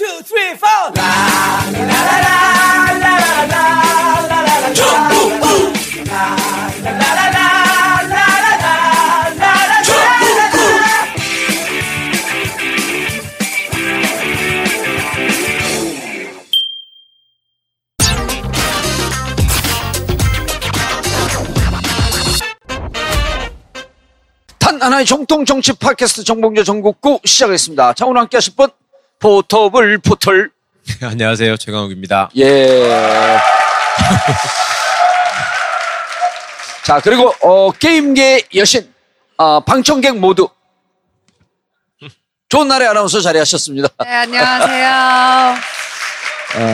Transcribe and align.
two, 0.00 0.22
three, 0.22 0.56
four. 0.56 0.94
단 24.58 24.80
하나의 24.80 25.04
정통 25.04 25.44
정치 25.44 25.74
팟캐스트 25.74 26.24
정봉재 26.24 26.64
전국구 26.64 27.20
시작하겠습니다. 27.22 27.92
자, 27.92 28.06
오늘 28.06 28.22
함께 28.22 28.38
하실 28.38 28.56
분, 28.56 28.70
포터블 29.20 29.98
포털. 29.98 30.50
안녕하세요. 31.02 31.56
최강욱입니다. 31.58 32.30
예. 32.38 33.38
자, 36.84 37.00
그리고, 37.00 37.32
어, 37.42 37.70
게임계 37.70 38.48
여신, 38.56 38.92
어, 39.36 39.60
방청객 39.60 40.16
모두. 40.18 40.48
좋은 42.48 42.66
날의 42.66 42.88
아나운서 42.88 43.20
자리하셨습니다. 43.20 43.88
네, 44.02 44.08
안녕하세요. 44.10 44.90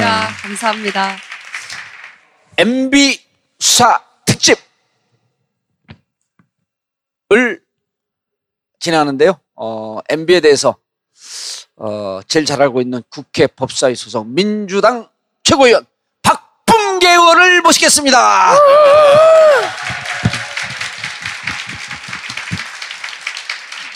자, 0.01 0.29
감사합니다. 0.41 1.17
MB 2.57 3.21
수사 3.59 4.03
특집을 4.25 4.65
진행하는데요. 8.79 9.39
어, 9.57 9.99
MB에 10.09 10.41
대해서 10.41 10.77
어, 11.77 12.21
제일 12.27 12.47
잘 12.47 12.61
알고 12.63 12.81
있는 12.81 13.03
국회 13.11 13.47
법사위 13.47 13.95
소속 13.97 14.27
민주당 14.27 15.09
최고위원 15.45 15.85
박범계 16.23 17.11
의원을 17.11 17.61
모시겠습니다. 17.63 18.57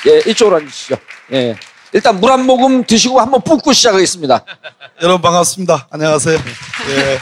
예, 0.07 0.19
이쪽으로 0.31 0.57
앉으시죠. 0.57 0.97
예. 1.33 1.57
일단 1.93 2.21
물 2.21 2.31
한 2.31 2.47
모금 2.47 2.85
드시고 2.85 3.21
한번 3.21 3.43
붓고 3.43 3.73
시작하겠습니다. 3.73 4.45
여러분 5.03 5.21
반갑습니다. 5.23 5.89
안녕하세요. 5.91 6.39
예. 6.89 7.19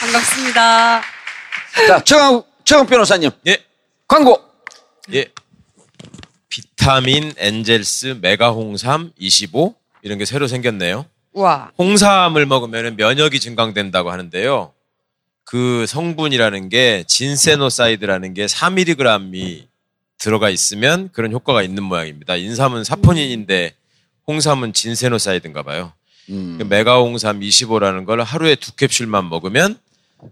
반갑습니다. 0.00 1.02
자, 1.88 2.00
최강, 2.04 2.42
최강 2.64 2.86
변호사님. 2.86 3.30
예. 3.46 3.64
광고. 4.08 4.40
예. 5.12 5.26
비타민 6.54 7.32
엔젤스 7.36 8.18
메가 8.20 8.50
홍삼 8.50 9.10
25 9.18 9.74
이런 10.02 10.18
게 10.18 10.24
새로 10.24 10.46
생겼네요. 10.46 11.04
우와. 11.32 11.72
홍삼을 11.78 12.46
먹으면 12.46 12.94
면역이 12.94 13.40
증강된다고 13.40 14.12
하는데요. 14.12 14.72
그 15.42 15.84
성분이라는 15.88 16.68
게 16.68 17.02
진세노사이드라는 17.08 18.34
게 18.34 18.46
4mg이 18.46 19.66
들어가 20.16 20.48
있으면 20.48 21.08
그런 21.12 21.32
효과가 21.32 21.62
있는 21.64 21.82
모양입니다. 21.82 22.36
인삼은 22.36 22.84
사포닌인데 22.84 23.74
홍삼은 24.28 24.74
진세노사이드인가 24.74 25.64
봐요. 25.64 25.92
음. 26.30 26.54
그 26.56 26.62
메가 26.62 26.98
홍삼 26.98 27.40
25라는 27.40 28.06
걸 28.06 28.22
하루에 28.22 28.54
두 28.54 28.76
캡슐만 28.76 29.28
먹으면 29.28 29.76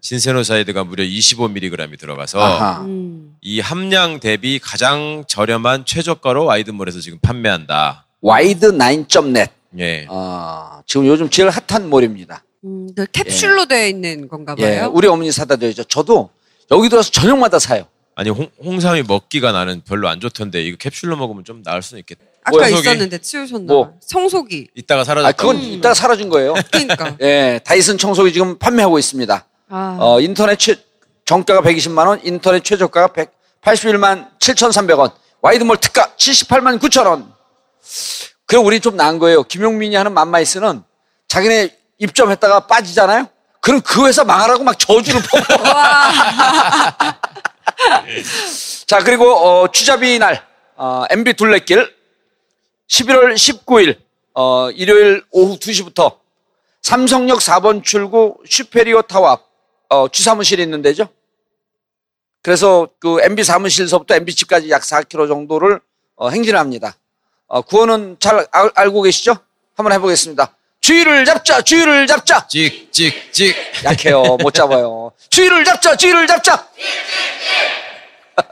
ginsenoside가 0.01 0.85
무려 0.85 1.05
25mg이 1.05 1.99
들어가서. 1.99 2.83
음. 2.85 3.35
이 3.41 3.61
함량 3.61 4.21
대비 4.21 4.59
가장 4.59 5.25
저렴한 5.27 5.85
최저가로 5.85 6.45
와이드몰에서 6.45 7.01
지금 7.01 7.19
판매한다. 7.21 8.07
와이드 8.21 8.73
9.net. 8.73 9.53
예. 9.79 10.07
아, 10.09 10.83
지금 10.87 11.07
요즘 11.07 11.29
제일 11.31 11.51
핫한 11.51 11.89
몰입니다. 11.89 12.45
음, 12.65 12.89
그 12.95 13.07
캡슐로 13.07 13.67
되어 13.67 13.87
있는 13.89 14.29
건가 14.29 14.55
봐요. 14.55 14.67
예, 14.67 14.81
우리 14.83 15.09
어머니 15.09 15.33
사다 15.33 15.57
드리죠. 15.57 15.85
저도 15.85 16.31
여기도 16.71 16.97
와서 16.99 17.11
저녁마다 17.11 17.59
사요. 17.59 17.87
아니 18.15 18.31
홍, 18.31 18.49
홍삼이 18.63 19.05
먹기가 19.05 19.53
나는 19.53 19.81
별로 19.81 20.09
안 20.09 20.21
좋던데 20.21 20.63
이거 20.63 20.77
캡슐로 20.79 21.17
먹으면 21.17 21.45
좀 21.45 21.63
나을 21.63 21.83
수는 21.83 22.01
있겠다. 22.01 22.23
아까 22.45 22.69
속이? 22.69 22.81
있었는데 22.81 23.19
치우셨나 23.19 23.73
뭐? 23.73 23.95
성속이. 24.01 24.69
이따가 24.75 25.05
사라졌다. 25.05 25.29
아, 25.29 25.33
그건 25.33 25.61
이따가 25.63 25.95
사라진 25.95 26.29
거예요. 26.29 26.55
그러니까. 26.71 27.17
예, 27.23 27.61
다이슨 27.65 27.99
청소기 27.99 28.33
지금 28.33 28.59
판매하고 28.59 28.99
있습니다. 28.99 29.47
아, 29.75 29.97
어, 29.99 30.21
인터넷 30.21 30.59
최, 30.59 30.77
정가가 31.25 31.63
120만 31.63 32.07
원, 32.07 32.21
인터넷 32.25 32.63
최저가가 32.63 33.27
181만 33.63 34.39
7,300원, 34.39 35.13
와이드몰 35.41 35.79
특가 35.79 36.11
78만 36.19 36.79
9천 36.79 37.07
원. 37.07 37.33
그럼 38.45 38.67
우리 38.67 38.81
좀 38.81 38.97
나은 38.97 39.19
거예요. 39.19 39.43
김용민이 39.45 39.97
하는 39.97 40.13
맘마이스는 40.13 40.83
자기네 41.27 41.75
입점했다가 41.97 42.67
빠지잖아요. 42.67 43.29
그럼 43.63 43.81
그 43.81 44.07
회사 44.07 44.25
망하라고 44.25 44.63
막 44.63 44.79
저주를 44.79 45.23
퍼. 45.23 45.39
자, 48.87 48.99
그리고 48.99 49.33
어, 49.33 49.73
쥐잡이 49.73 50.19
날 50.19 50.47
어, 50.77 51.05
MB 51.09 51.33
둘레길 51.33 51.91
11월 52.91 53.33
19일 53.35 53.97
어, 54.35 54.71
일요일 54.73 55.25
오후 55.31 55.59
2시부터 55.59 56.19
삼성역 56.83 57.39
4번 57.39 57.83
출구 57.83 58.37
슈페리오 58.47 59.01
타워 59.03 59.31
앞 59.31 59.52
어, 59.93 60.09
주사무실이 60.09 60.63
있는 60.63 60.81
데죠. 60.81 61.09
그래서 62.41 62.89
그 62.99 63.21
MB 63.23 63.45
사무실서부터 63.45 64.15
MB 64.15 64.35
집까지 64.35 64.71
약 64.71 64.81
4km 64.83 65.29
정도를 65.29 65.81
어, 66.17 66.31
행진을 66.31 66.59
합니다. 66.59 66.97
어, 67.47 67.61
구호는 67.61 68.17
잘 68.19 68.47
알, 68.51 68.71
알고 68.75 69.03
계시죠? 69.03 69.37
한번 69.77 69.93
해보겠습니다. 69.93 70.57
주의를 70.81 71.27
잡자, 71.27 71.61
주의를 71.61 72.07
잡자. 72.07 72.47
찍 72.49 72.91
찍 72.91 73.33
찍. 73.33 73.55
약해요, 73.85 74.23
못 74.41 74.53
잡아요. 74.55 75.13
주의를 75.29 75.65
잡자, 75.65 75.95
주의를 75.95 76.27
잡자. 76.27 76.67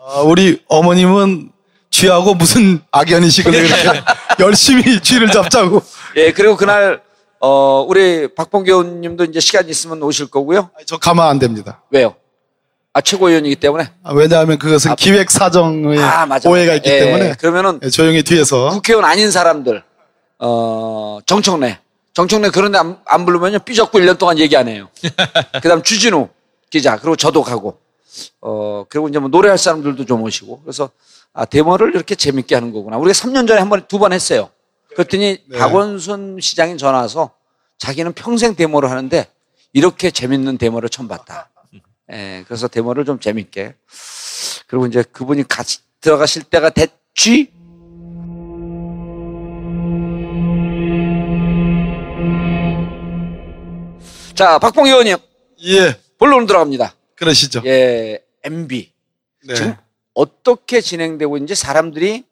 아, 0.00 0.20
우리 0.20 0.62
어머님은 0.68 1.50
쥐하고 1.90 2.34
무슨 2.34 2.80
악연이시길래 2.92 3.62
그렇게 3.68 4.02
열심히 4.38 5.00
쥐를 5.02 5.28
잡자고. 5.30 5.82
예, 6.16 6.32
그리고 6.32 6.56
그날 6.56 7.02
어, 7.40 7.84
우리 7.88 8.28
박봉계 8.34 8.70
의원님도 8.70 9.24
이제 9.24 9.40
시간 9.40 9.68
있으면 9.68 10.02
오실 10.02 10.26
거고요. 10.30 10.70
저 10.86 10.98
가만 10.98 11.28
안 11.28 11.38
됩니다. 11.38 11.82
왜요? 11.90 12.14
아 12.92 13.00
최고위원이기 13.00 13.56
때문에. 13.56 13.88
아, 14.02 14.12
왜냐하면 14.12 14.58
그것은 14.58 14.94
기획 14.96 15.30
사정의 15.30 15.98
아. 16.02 16.26
오해가 16.44 16.74
있기 16.74 16.90
예, 16.90 17.00
때문에 17.00 17.34
그러면은 17.34 17.80
예, 17.82 17.88
조용히 17.88 18.22
뒤에서 18.22 18.70
국회의원 18.70 19.04
아닌 19.04 19.30
사람들, 19.30 19.82
어, 20.40 21.18
정청래. 21.24 21.78
정청래 22.12 22.50
그런데 22.50 22.78
안, 22.78 22.98
안 23.06 23.24
부르면요, 23.24 23.60
삐졌고 23.60 23.98
1년 24.00 24.18
동안 24.18 24.38
얘기 24.38 24.56
안 24.56 24.66
해요. 24.68 24.88
그 25.62 25.68
다음 25.68 25.82
주진우 25.82 26.28
기자, 26.68 26.96
그리고 26.96 27.14
저도 27.16 27.42
가고, 27.42 27.78
어, 28.40 28.84
그리고 28.88 29.08
이제 29.08 29.18
뭐 29.20 29.28
노래할 29.28 29.56
사람들도 29.56 30.04
좀 30.06 30.22
오시고, 30.22 30.62
그래서, 30.62 30.90
아, 31.32 31.44
데모를 31.44 31.94
이렇게 31.94 32.16
재밌게 32.16 32.54
하는 32.56 32.72
거구나. 32.72 32.96
우리가 32.98 33.12
3년 33.14 33.46
전에 33.46 33.60
한 33.60 33.68
번, 33.70 33.86
두 33.86 33.98
번 33.98 34.12
했어요. 34.12 34.50
그랬더니 35.00 35.38
네. 35.48 35.58
박원순 35.58 36.40
시장이 36.40 36.76
전화 36.76 36.98
와서 36.98 37.30
자기는 37.78 38.12
평생 38.12 38.54
데모를 38.54 38.90
하는데 38.90 39.26
이렇게 39.72 40.10
재밌는 40.10 40.58
데모를 40.58 40.88
처음 40.90 41.08
봤다. 41.08 41.48
예, 42.12 42.44
그래서 42.46 42.68
데모를 42.68 43.04
좀 43.04 43.18
재밌게. 43.18 43.74
그리고 44.66 44.86
이제 44.86 45.02
그분이 45.02 45.48
같이 45.48 45.78
들어가실 46.00 46.42
때가 46.44 46.70
됐지? 46.70 47.52
자, 54.34 54.58
박봉희 54.58 54.90
의원님, 54.90 55.16
예 55.64 55.96
본론 56.18 56.46
들어갑니다. 56.46 56.94
그러시죠. 57.14 57.62
예, 57.64 58.22
MB. 58.42 58.92
네. 59.46 59.54
지금 59.54 59.76
어떻게 60.14 60.80
진행되고 60.80 61.36
있는지 61.36 61.54
사람들이 61.54 62.24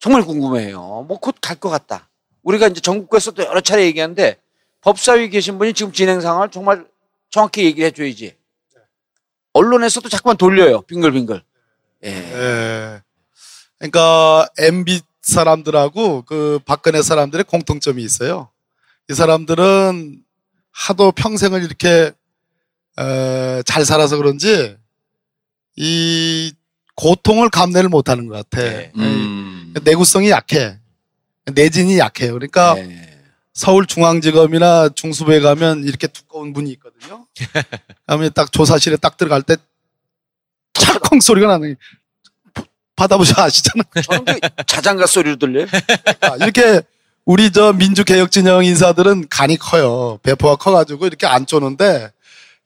정말 0.00 0.22
궁금해요. 0.22 1.04
뭐 1.08 1.18
곧 1.20 1.40
갈 1.40 1.56
것 1.58 1.68
같다. 1.70 2.08
우리가 2.42 2.68
이제 2.68 2.80
전국에서도 2.80 3.42
여러 3.44 3.60
차례 3.60 3.84
얘기하는데 3.84 4.36
법사위 4.80 5.28
계신 5.30 5.58
분이 5.58 5.74
지금 5.74 5.92
진행 5.92 6.20
상황을 6.20 6.50
정말 6.50 6.86
정확히 7.30 7.64
얘기를 7.64 7.86
해줘야지. 7.88 8.36
언론에서도 9.52 10.08
자꾸만 10.08 10.36
돌려요. 10.36 10.82
빙글빙글. 10.82 11.42
예. 12.04 12.08
예. 12.08 13.02
그러니까 13.78 14.48
MB 14.58 15.00
사람들하고 15.20 16.22
그 16.22 16.58
박근혜 16.64 17.02
사람들의 17.02 17.44
공통점이 17.44 18.02
있어요. 18.02 18.50
이 19.10 19.14
사람들은 19.14 20.22
하도 20.70 21.12
평생을 21.12 21.62
이렇게 21.64 22.12
어, 22.96 23.62
잘 23.64 23.84
살아서 23.84 24.16
그런지 24.16 24.76
이 25.76 26.52
고통을 26.98 27.48
감내를 27.48 27.88
못하는 27.88 28.26
것 28.26 28.34
같아. 28.34 28.60
네. 28.60 28.90
음. 28.96 29.72
내구성이 29.84 30.30
약해. 30.30 30.78
내진이 31.46 31.96
약해요. 31.98 32.32
그러니까 32.32 32.76
예. 32.76 33.08
서울중앙지검이나 33.54 34.88
중수부에 34.90 35.38
가면 35.38 35.84
이렇게 35.84 36.08
두꺼운 36.08 36.52
문이 36.52 36.72
있거든요. 36.72 37.26
그러면 38.04 38.30
딱 38.34 38.50
조사실에 38.50 38.96
딱 38.96 39.16
들어갈 39.16 39.42
때 39.42 39.56
찰컹 40.74 41.20
소리가 41.20 41.46
나는 41.46 41.76
받아보셔 42.96 43.42
아시잖아요. 43.42 43.84
저는 44.02 44.24
그 44.24 44.64
자장가 44.66 45.06
소리로 45.06 45.36
들려요. 45.36 45.66
아, 46.20 46.34
이렇게 46.40 46.82
우리 47.24 47.52
저 47.52 47.72
민주개혁 47.72 48.32
진영 48.32 48.64
인사들은 48.64 49.28
간이 49.28 49.56
커요. 49.58 50.18
배포가 50.24 50.56
커가지고 50.56 51.06
이렇게 51.06 51.28
안 51.28 51.46
쪼는데 51.46 52.10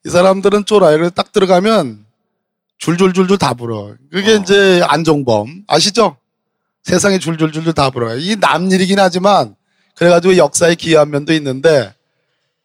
이 0.06 0.08
사람들은 0.08 0.64
쫄아요. 0.64 0.96
그래서 0.96 1.10
딱 1.10 1.32
들어가면 1.32 2.06
줄줄줄줄 2.82 3.38
다 3.38 3.54
불어. 3.54 3.94
그게 4.10 4.34
이제 4.34 4.82
안종범 4.88 5.62
아시죠? 5.68 6.16
세상에 6.82 7.20
줄줄줄줄 7.20 7.72
다 7.74 7.90
불어요. 7.90 8.18
이 8.18 8.36
남 8.40 8.70
일이긴 8.72 8.98
하지만 8.98 9.54
그래가지고 9.94 10.36
역사에 10.36 10.74
기여한 10.74 11.10
면도 11.10 11.32
있는데 11.34 11.94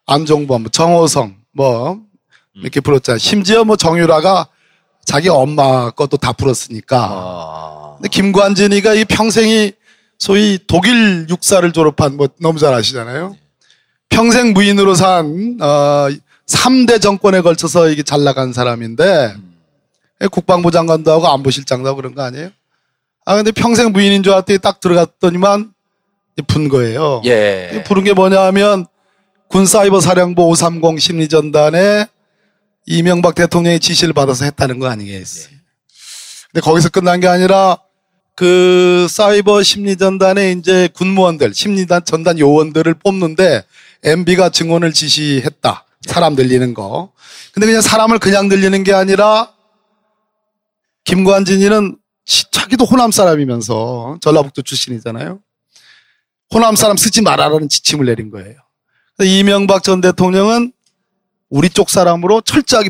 안종범, 0.07 0.71
정호성 0.71 1.35
뭐 1.53 1.99
이렇게 2.55 2.79
불었잖아요. 2.79 3.19
심지어 3.19 3.63
뭐 3.63 3.75
정유라가 3.75 4.47
자기 5.05 5.29
엄마 5.29 5.91
것도 5.91 6.17
다 6.17 6.31
불었으니까. 6.33 6.97
아. 7.11 7.93
근데 7.97 8.09
김관진이가 8.09 8.95
이 8.95 9.05
평생이 9.05 9.73
소위 10.17 10.57
독일 10.65 11.27
육사를 11.29 11.71
졸업한 11.73 12.17
뭐 12.17 12.27
너무 12.41 12.57
잘 12.57 12.73
아시잖아요. 12.73 13.35
평생 14.09 14.53
무인으로 14.53 14.95
산 14.95 15.59
어, 15.61 16.07
3대 16.47 16.99
정권에 16.99 17.41
걸쳐서 17.41 17.89
이게 17.89 18.01
잘 18.01 18.23
나간 18.23 18.51
사람인데 18.51 19.35
국방부 20.31 20.71
장관도 20.71 21.11
하고 21.11 21.27
안보실장도 21.27 21.87
하고 21.87 21.97
그런 21.97 22.15
거 22.15 22.23
아니에요? 22.23 22.49
아 23.25 23.35
근데 23.35 23.51
평생 23.51 23.91
무인인 23.91 24.23
줄 24.23 24.33
알았더니 24.33 24.59
딱 24.59 24.79
들어갔더니만 24.79 25.71
분 26.47 26.69
거예요. 26.69 27.21
예. 27.25 27.83
부른 27.85 28.03
게 28.03 28.13
뭐냐 28.13 28.41
하면 28.45 28.85
군사이버 29.49 29.99
사령부 29.99 30.47
530 30.47 30.99
심리전단에 30.99 32.07
이명박 32.85 33.35
대통령의 33.35 33.79
지시를 33.79 34.13
받아서 34.13 34.45
했다는 34.45 34.79
거 34.79 34.87
아니겠어요. 34.87 35.55
근데 36.51 36.61
거기서 36.61 36.89
끝난 36.89 37.19
게 37.19 37.27
아니라 37.27 37.77
그 38.35 39.07
사이버 39.09 39.63
심리전단에 39.63 40.51
이제 40.51 40.89
군무원들, 40.93 41.53
심리단 41.53 42.05
전단 42.05 42.39
요원들을 42.39 42.93
뽑는데 42.95 43.63
MB가 44.03 44.49
증언을 44.49 44.93
지시했다. 44.93 45.85
사람 46.05 46.35
들리는 46.35 46.73
거. 46.73 47.11
근데 47.51 47.65
그냥 47.65 47.81
사람을 47.81 48.19
그냥 48.19 48.47
들리는 48.47 48.83
게 48.83 48.93
아니라 48.93 49.51
김관진이는 51.07 51.97
시- 52.25 52.51
자기도 52.51 52.83
호남 52.83 53.11
사람이면서 53.11 54.17
전라북도 54.21 54.61
출신이잖아요. 54.61 55.39
호남 56.53 56.75
사람 56.75 56.97
쓰지 56.97 57.21
말아라는 57.21 57.69
지침을 57.69 58.05
내린 58.05 58.29
거예요. 58.29 58.55
이명박 59.21 59.83
전 59.83 60.01
대통령은 60.01 60.73
우리 61.49 61.69
쪽 61.69 61.89
사람으로 61.89 62.41
철저하게. 62.41 62.89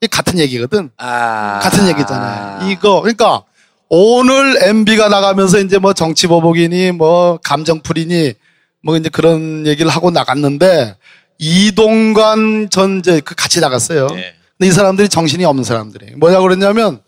이게 0.00 0.08
같은 0.10 0.38
얘기거든. 0.40 0.90
아. 0.96 1.60
같은 1.62 1.86
얘기잖아요. 1.88 2.68
이거 2.70 3.00
그러니까 3.00 3.44
오늘 3.88 4.56
MB가 4.64 5.08
나가면서 5.08 5.60
이제 5.60 5.78
뭐 5.78 5.92
정치 5.92 6.26
보복이니 6.26 6.90
뭐 6.92 7.38
감정풀이니 7.44 8.34
뭐 8.82 8.96
이제 8.96 9.08
그런 9.08 9.66
얘기를 9.68 9.88
하고 9.90 10.10
나갔는데 10.10 10.96
이동관 11.38 12.70
전 12.70 12.98
이제 12.98 13.20
그 13.20 13.34
같이 13.36 13.60
나갔어요. 13.60 14.08
네. 14.08 14.34
근데 14.58 14.68
이 14.68 14.72
사람들이 14.72 15.08
정신이 15.08 15.44
없는 15.44 15.62
사람들이 15.64 16.16
뭐냐 16.16 16.40
그랬냐면 16.40 17.02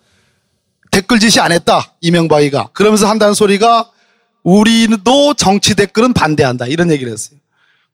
댓글 0.93 1.19
지시 1.19 1.41
안 1.41 1.50
했다 1.53 1.93
이명박이가 2.03 2.69
그러면서 2.75 3.09
한다는 3.09 3.35
소리가 3.35 3.91
우리도 4.44 5.35
정치 5.35 5.75
댓글은 5.75 6.12
반대한다 6.12 6.67
이런 6.67 6.91
얘기를 6.91 7.11
했어요. 7.12 7.39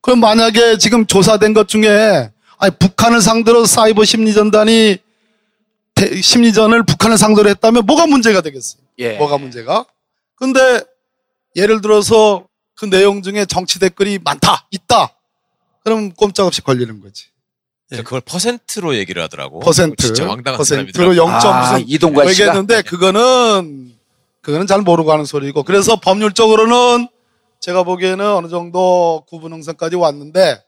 그럼 0.00 0.20
만약에 0.20 0.78
지금 0.78 1.06
조사된 1.06 1.54
것 1.54 1.68
중에 1.68 2.30
아니 2.58 2.74
북한을 2.76 3.20
상대로 3.22 3.64
사이버 3.66 4.04
심리전단이 4.04 4.98
대- 5.94 6.20
심리전을 6.20 6.84
북한을 6.84 7.16
상대로 7.18 7.48
했다면 7.50 7.86
뭐가 7.86 8.06
문제가 8.06 8.40
되겠어요? 8.40 8.82
예. 8.98 9.16
뭐가 9.16 9.38
문제가? 9.38 9.84
근데 10.34 10.82
예를 11.56 11.80
들어서 11.80 12.46
그 12.74 12.84
내용 12.88 13.22
중에 13.22 13.44
정치 13.46 13.78
댓글이 13.78 14.18
많다, 14.24 14.66
있다. 14.70 15.14
그럼 15.84 16.12
꼼짝없이 16.12 16.62
걸리는 16.62 17.00
거지. 17.00 17.26
그래서 17.88 18.04
그걸 18.04 18.20
퍼센트로 18.20 18.96
얘기를 18.96 19.22
하더라고. 19.22 19.60
퍼센트. 19.60 19.96
진짜 20.06 20.26
왕당한 20.26 20.58
퍼센트로 20.58 21.14
사람이더라고. 21.14 21.16
0. 21.16 21.52
아, 21.52 21.78
이동관 21.86 22.28
씨가? 22.28 22.46
얘기했는데 22.48 22.82
그거는 22.82 23.92
그거는 24.42 24.66
잘 24.66 24.82
모르고 24.82 25.10
하는 25.10 25.24
소리고 25.24 25.62
그래서 25.62 25.96
법률적으로는 25.96 27.08
제가 27.60 27.82
보기에는 27.82 28.24
어느 28.24 28.48
정도 28.48 29.24
구분 29.28 29.52
형성까지 29.52 29.96
왔는데 29.96 30.62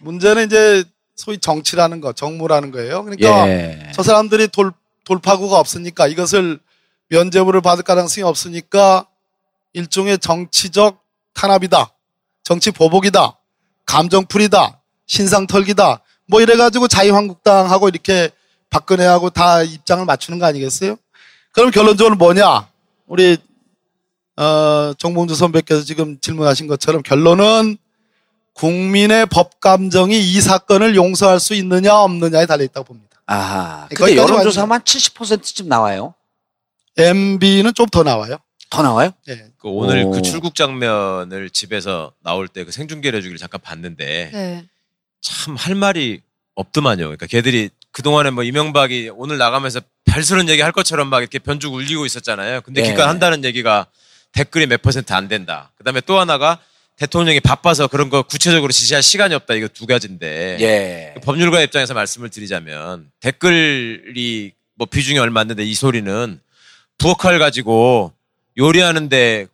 문제는 0.00 0.46
이제 0.46 0.84
소위 1.16 1.38
정치라는 1.38 2.00
거, 2.00 2.12
정무라는 2.12 2.70
거예요. 2.70 3.02
그러니까 3.02 3.48
예. 3.48 3.90
저 3.94 4.02
사람들이 4.02 4.48
돌, 4.48 4.72
돌파구가 5.04 5.58
없으니까 5.58 6.06
이것을 6.06 6.60
면죄부를 7.08 7.60
받을 7.60 7.82
가능성이 7.82 8.24
없으니까 8.24 9.06
일종의 9.72 10.18
정치적 10.18 11.02
탄압이다. 11.34 11.92
정치 12.42 12.70
보복이다. 12.70 13.38
감정풀이다. 13.86 14.80
신상털기다. 15.06 16.02
뭐 16.26 16.40
이래가지고 16.40 16.88
자유한국당하고 16.88 17.88
이렇게 17.88 18.30
박근혜하고 18.70 19.30
다 19.30 19.62
입장을 19.62 20.04
맞추는 20.04 20.38
거 20.38 20.46
아니겠어요? 20.46 20.96
그럼 21.52 21.70
결론적으로 21.70 22.16
뭐냐? 22.16 22.68
우리, 23.06 23.36
어, 24.36 24.92
정봉주 24.98 25.34
선배께서 25.34 25.82
지금 25.84 26.18
질문하신 26.20 26.66
것처럼 26.66 27.02
결론은 27.02 27.78
국민의 28.54 29.26
법 29.26 29.60
감정이 29.60 30.18
이 30.18 30.40
사건을 30.40 30.96
용서할 30.96 31.40
수 31.40 31.54
있느냐 31.54 31.94
없느냐에 31.96 32.46
달려 32.46 32.64
있다고 32.64 32.84
봅니다. 32.86 33.20
아하. 33.26 33.86
근데 33.94 34.16
여론조사만 34.16 34.80
70%쯤 34.82 35.68
나와요. 35.68 36.14
MB는 36.96 37.74
좀 37.74 37.86
더 37.90 38.02
나와요. 38.02 38.38
더 38.70 38.82
나와요? 38.82 39.10
예. 39.28 39.50
그 39.58 39.68
오늘 39.68 40.04
오. 40.04 40.10
그 40.10 40.22
출국 40.22 40.54
장면을 40.54 41.50
집에서 41.50 42.12
나올 42.22 42.48
때 42.48 42.64
그 42.64 42.72
생중계를 42.72 43.18
해주기를 43.18 43.38
잠깐 43.38 43.60
봤는데 43.60 44.30
네. 44.32 44.66
참 45.26 45.56
할 45.56 45.74
말이 45.74 46.20
없더만요. 46.54 46.98
그러니까 47.04 47.26
걔들이 47.26 47.70
그동안에 47.92 48.30
뭐 48.30 48.44
이명박이 48.44 49.10
오늘 49.14 49.38
나가면서 49.38 49.80
별스런 50.04 50.48
얘기 50.48 50.62
할 50.62 50.72
것처럼 50.72 51.08
막 51.08 51.20
이렇게 51.20 51.38
변죽 51.38 51.74
울리고 51.74 52.06
있었잖아요. 52.06 52.60
근데 52.62 52.82
예. 52.82 52.86
기껏 52.88 53.06
한다는 53.08 53.44
얘기가 53.44 53.86
댓글이 54.32 54.66
몇 54.66 54.82
퍼센트 54.82 55.12
안 55.12 55.28
된다. 55.28 55.72
그 55.76 55.84
다음에 55.84 56.00
또 56.00 56.18
하나가 56.20 56.58
대통령이 56.96 57.40
바빠서 57.40 57.88
그런 57.88 58.08
거 58.08 58.22
구체적으로 58.22 58.72
지시할 58.72 59.02
시간이 59.02 59.34
없다. 59.34 59.54
이거 59.54 59.68
두 59.68 59.86
가지인데. 59.86 60.56
예. 60.60 61.12
그 61.14 61.20
법률가 61.20 61.60
입장에서 61.60 61.92
말씀을 61.94 62.30
드리자면 62.30 63.10
댓글이 63.20 64.52
뭐 64.74 64.86
비중이 64.86 65.18
얼마 65.18 65.40
안 65.40 65.48
되는데 65.48 65.68
이 65.68 65.74
소리는 65.74 66.40
부엌칼 66.98 67.38
가지고 67.38 68.12
요리하는데 68.58 69.46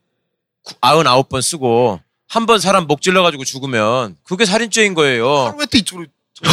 99번 0.80 1.42
쓰고 1.42 2.00
한 2.32 2.46
번 2.46 2.58
사람 2.60 2.86
목 2.86 3.02
찔러가지고 3.02 3.44
죽으면 3.44 4.16
그게 4.24 4.46
살인죄인 4.46 4.94
거예요. 4.94 5.54
왜또 5.58 5.76
이쪽으로 5.76 6.06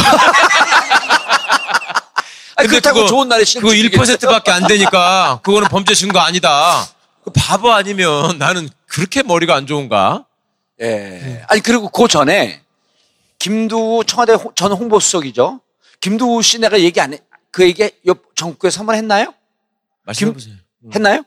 아니, 2.56 2.68
근데 2.68 2.80
그렇다고 2.80 2.96
그거- 2.98 3.08
좋은 3.08 3.28
날에 3.28 3.44
그거 3.44 3.70
치르겠어요? 3.70 4.16
1%밖에 4.18 4.50
안 4.50 4.66
되니까 4.66 5.40
그거는 5.42 5.68
범죄 5.68 5.94
증거 5.94 6.18
아니다. 6.18 6.86
그 7.24 7.30
바보 7.34 7.72
아니면 7.72 8.36
나는 8.38 8.68
그렇게 8.86 9.22
머리가 9.22 9.54
안 9.54 9.66
좋은가? 9.66 10.26
예. 10.82 11.42
아니 11.48 11.60
그리고 11.62 11.88
그 11.88 12.06
전에 12.08 12.60
김두우 13.38 14.04
청와대 14.04 14.34
홍- 14.34 14.52
전 14.54 14.72
홍보수석이죠. 14.72 15.60
김두우 16.00 16.42
씨 16.42 16.58
내가 16.58 16.78
얘기 16.80 17.00
안 17.00 17.14
해. 17.14 17.20
그 17.50 17.64
얘기 17.64 17.90
옆 18.06 18.36
전국에서 18.36 18.80
한 18.80 18.86
번 18.86 18.96
했나요? 18.96 19.32
말씀해보세요. 20.04 20.54
했나요? 20.94 21.22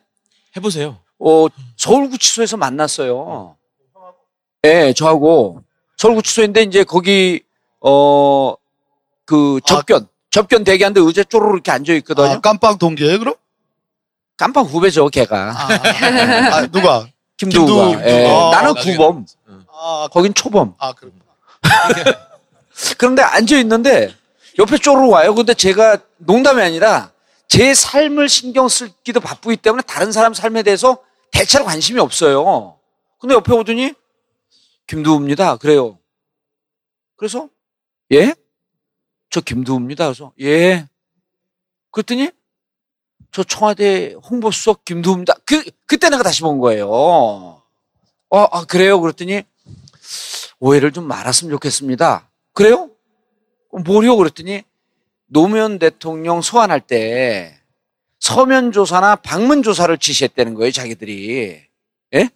해보세요. 0.55 0.99
어, 1.19 1.47
서울구치소에서 1.77 2.57
만났어요. 2.57 3.55
예, 4.65 4.93
저하고 4.93 5.61
서울구치소인데 5.97 6.63
이제 6.63 6.83
거기 6.83 7.41
어 7.81 8.55
그 9.25 9.59
접견 9.65 10.07
접견 10.31 10.63
대기하는데 10.63 10.99
의자 10.99 11.23
쪼르르 11.23 11.53
이렇게 11.53 11.71
앉아 11.71 11.93
있거든요. 11.93 12.25
아, 12.27 12.39
깜빵 12.41 12.77
동기예요, 12.77 13.19
그럼? 13.19 13.35
깜빡 14.35 14.65
후배죠, 14.65 15.07
걔가. 15.09 15.53
아, 15.55 16.67
누가? 16.67 17.07
김두우가. 17.37 17.87
김두우. 17.87 18.01
예, 18.09 18.27
아, 18.29 18.49
나는 18.51 18.73
나중에 18.73 18.95
구범. 18.97 19.25
아, 19.71 20.07
거긴 20.11 20.33
초범. 20.33 20.75
아, 20.77 20.91
그렇구나. 20.93 21.23
그런데 22.97 23.21
앉아 23.21 23.57
있는데 23.59 24.13
옆에 24.59 24.77
쪼르르 24.77 25.07
와요. 25.07 25.33
근데 25.35 25.53
제가 25.53 25.97
농담이 26.17 26.61
아니라 26.61 27.11
제 27.47 27.73
삶을 27.73 28.27
신경 28.27 28.67
쓰기도 28.67 29.19
바쁘기 29.19 29.57
때문에 29.57 29.83
다른 29.87 30.11
사람 30.11 30.33
삶에 30.33 30.63
대해서 30.63 30.97
대체로 31.31 31.63
관심이 31.65 31.99
없어요. 31.99 32.75
근데 33.19 33.35
옆에 33.35 33.53
오더니 33.53 33.93
김두우입니다. 34.87 35.57
그래요. 35.57 35.99
그래서 37.15 37.49
예? 38.11 38.33
저 39.29 39.41
김두우입니다. 39.41 40.05
그래서 40.05 40.33
예. 40.41 40.87
그랬더니 41.91 42.31
저 43.31 43.43
청와대 43.43 44.13
홍보수석 44.29 44.85
김두우입니다. 44.85 45.35
그 45.45 45.63
그때 45.85 46.09
내가 46.09 46.23
다시 46.23 46.41
본 46.41 46.59
거예요. 46.59 46.89
어, 46.89 47.63
아 48.29 48.65
그래요. 48.65 48.99
그랬더니 48.99 49.43
오해를 50.59 50.91
좀 50.91 51.07
말았으면 51.07 51.51
좋겠습니다. 51.51 52.29
그래요? 52.53 52.89
뭐요? 53.85 54.15
그랬더니 54.17 54.63
노무현 55.25 55.79
대통령 55.79 56.41
소환할 56.41 56.79
때 56.79 57.59
서면 58.19 58.71
조사나 58.71 59.17
방문 59.17 59.63
조사를 59.63 59.97
지시했다는 59.97 60.53
거예요, 60.53 60.71
자기들이. 60.71 61.61
예? 62.13 62.29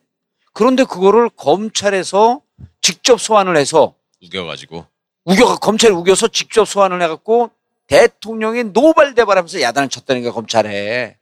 그런데 0.58 0.86
그거를 0.86 1.30
검찰에서 1.30 2.42
직접 2.82 3.22
소환을 3.22 3.58
해서 3.58 3.94
우겨가지고 4.24 4.88
우겨 5.26 5.56
검찰이 5.58 5.94
우겨서 5.94 6.30
직접 6.30 6.66
소환을 6.66 7.00
해갖고 7.00 7.52
대통령이 7.86 8.64
노발대발하면서 8.64 9.62
야단을 9.62 9.90
쳤다는 9.90 10.24
게 10.24 10.32
검찰에 10.32 11.16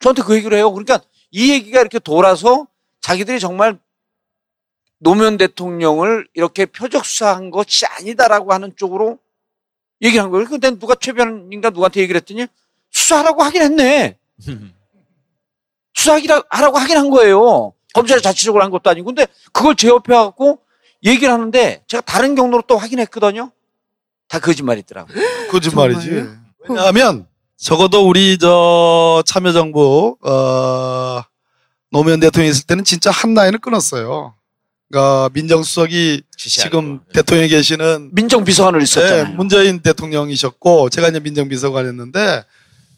저한테 0.00 0.22
그 0.22 0.34
얘기를 0.34 0.56
해요. 0.56 0.72
그러니까 0.72 0.98
이 1.30 1.52
얘기가 1.52 1.78
이렇게 1.78 1.98
돌아서 1.98 2.66
자기들이 3.02 3.38
정말 3.38 3.78
노무현 4.96 5.36
대통령을 5.36 6.26
이렇게 6.32 6.64
표적 6.64 7.04
수사한 7.04 7.50
것이 7.50 7.84
아니다라고 7.84 8.54
하는 8.54 8.74
쪽으로 8.76 9.18
얘기를 10.00 10.24
한 10.24 10.30
거예요. 10.30 10.46
근데 10.46 10.70
누가 10.70 10.94
최변인가 10.94 11.68
누구한테 11.68 12.00
얘기를 12.00 12.18
했더니 12.18 12.46
수사하라고 12.90 13.42
하긴 13.42 13.60
했네. 13.60 14.18
수사하라고 15.92 16.78
하긴 16.78 16.96
한 16.96 17.10
거예요. 17.10 17.74
검찰이 17.94 18.20
자체적으로 18.20 18.62
한 18.62 18.70
것도 18.70 18.90
아니고. 18.90 19.06
근데 19.06 19.26
그걸 19.52 19.74
제 19.76 19.88
옆에 19.88 20.12
와갖고 20.12 20.58
얘기를 21.04 21.32
하는데 21.32 21.82
제가 21.86 22.02
다른 22.02 22.34
경로로 22.34 22.64
또 22.66 22.76
확인했거든요. 22.76 23.50
다 24.28 24.38
거짓말이더라고요. 24.38 25.16
거짓말이지. 25.50 26.24
왜냐하면 26.68 27.26
적어도 27.56 28.06
우리 28.06 28.36
저 28.36 29.22
참여정부 29.26 30.16
어, 30.20 31.22
노무현 31.90 32.20
대통령이 32.20 32.50
있을 32.50 32.66
때는 32.66 32.84
진짜 32.84 33.10
한 33.10 33.32
라인을 33.34 33.60
끊었어요. 33.60 34.34
그러니까 34.90 35.30
민정수석이 35.32 36.22
지금 36.36 36.98
거. 36.98 37.04
대통령이 37.12 37.48
계시는 37.48 38.10
민정비서관을 38.12 38.80
네, 38.80 38.84
있었잖아요. 38.84 39.36
문재인 39.36 39.80
대통령이셨고 39.80 40.90
제가 40.90 41.08
이제 41.08 41.20
민정비서관이었는데 41.20 42.44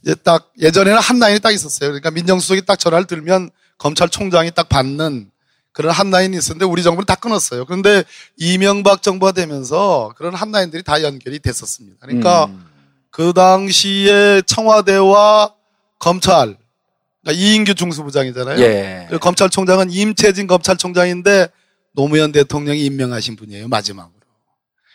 이제 0.03 0.15
딱 0.23 0.51
예전에는 0.61 0.99
한 0.99 1.19
라인이 1.19 1.41
딱 1.41 1.53
있었어요. 1.53 1.91
그러니까 1.91 2.11
민정수석이 2.11 2.63
딱 2.65 2.79
전화를 2.79 3.07
들면 3.07 3.51
검찰총장이 3.79 4.51
딱 4.53 4.69
받는 4.69 5.31
그런 5.73 5.93
한 5.93 6.11
라인이 6.11 6.37
있었는데 6.37 6.65
우리 6.65 6.83
정부는 6.83 7.05
다 7.05 7.15
끊었어요. 7.17 7.67
그런데 7.67 8.05
이명박 8.39 9.03
정부가 9.03 9.33
되면서 9.33 10.13
그런 10.17 10.35
한 10.35 10.51
라인들이 10.51 10.83
다 10.83 11.03
연결이 11.03 11.39
됐었습니다. 11.39 11.99
그러니까 12.01 12.47
음. 12.47 12.65
그 13.11 13.33
당시에 13.35 14.43
청와대와 14.47 15.53
검찰 15.99 16.57
그러니까 17.23 17.43
이인규 17.45 17.75
중수부장이잖아요. 17.75 18.59
예. 18.61 19.05
그리고 19.09 19.21
검찰총장은 19.21 19.91
임채진 19.91 20.47
검찰총장인데 20.47 21.49
노무현 21.93 22.33
대통령이 22.33 22.85
임명하신 22.87 23.37
분이에요 23.37 23.69
마지막으로. 23.69 24.13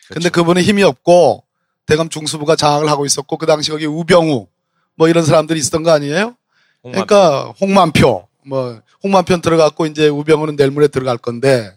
근데 0.07 0.29
그렇죠. 0.29 0.31
그분은 0.31 0.61
힘이 0.63 0.83
없고 0.83 1.43
대검 1.85 2.09
중수부가 2.09 2.55
장악을 2.55 2.89
하고 2.89 3.05
있었고 3.05 3.37
그 3.37 3.45
당시 3.45 3.69
거기 3.69 3.85
우병우 3.85 4.47
뭐 4.95 5.07
이런 5.09 5.23
사람들이 5.25 5.59
있었던 5.59 5.83
거 5.83 5.91
아니에요? 5.91 6.35
홍만- 6.83 6.91
그러니까 6.91 7.53
홍만표 7.61 8.27
뭐 8.45 8.81
홍만표 9.03 9.41
들어갔고 9.41 9.85
이제 9.85 10.07
우병우는 10.07 10.55
내일 10.55 10.71
모레 10.71 10.87
들어갈 10.87 11.17
건데 11.17 11.73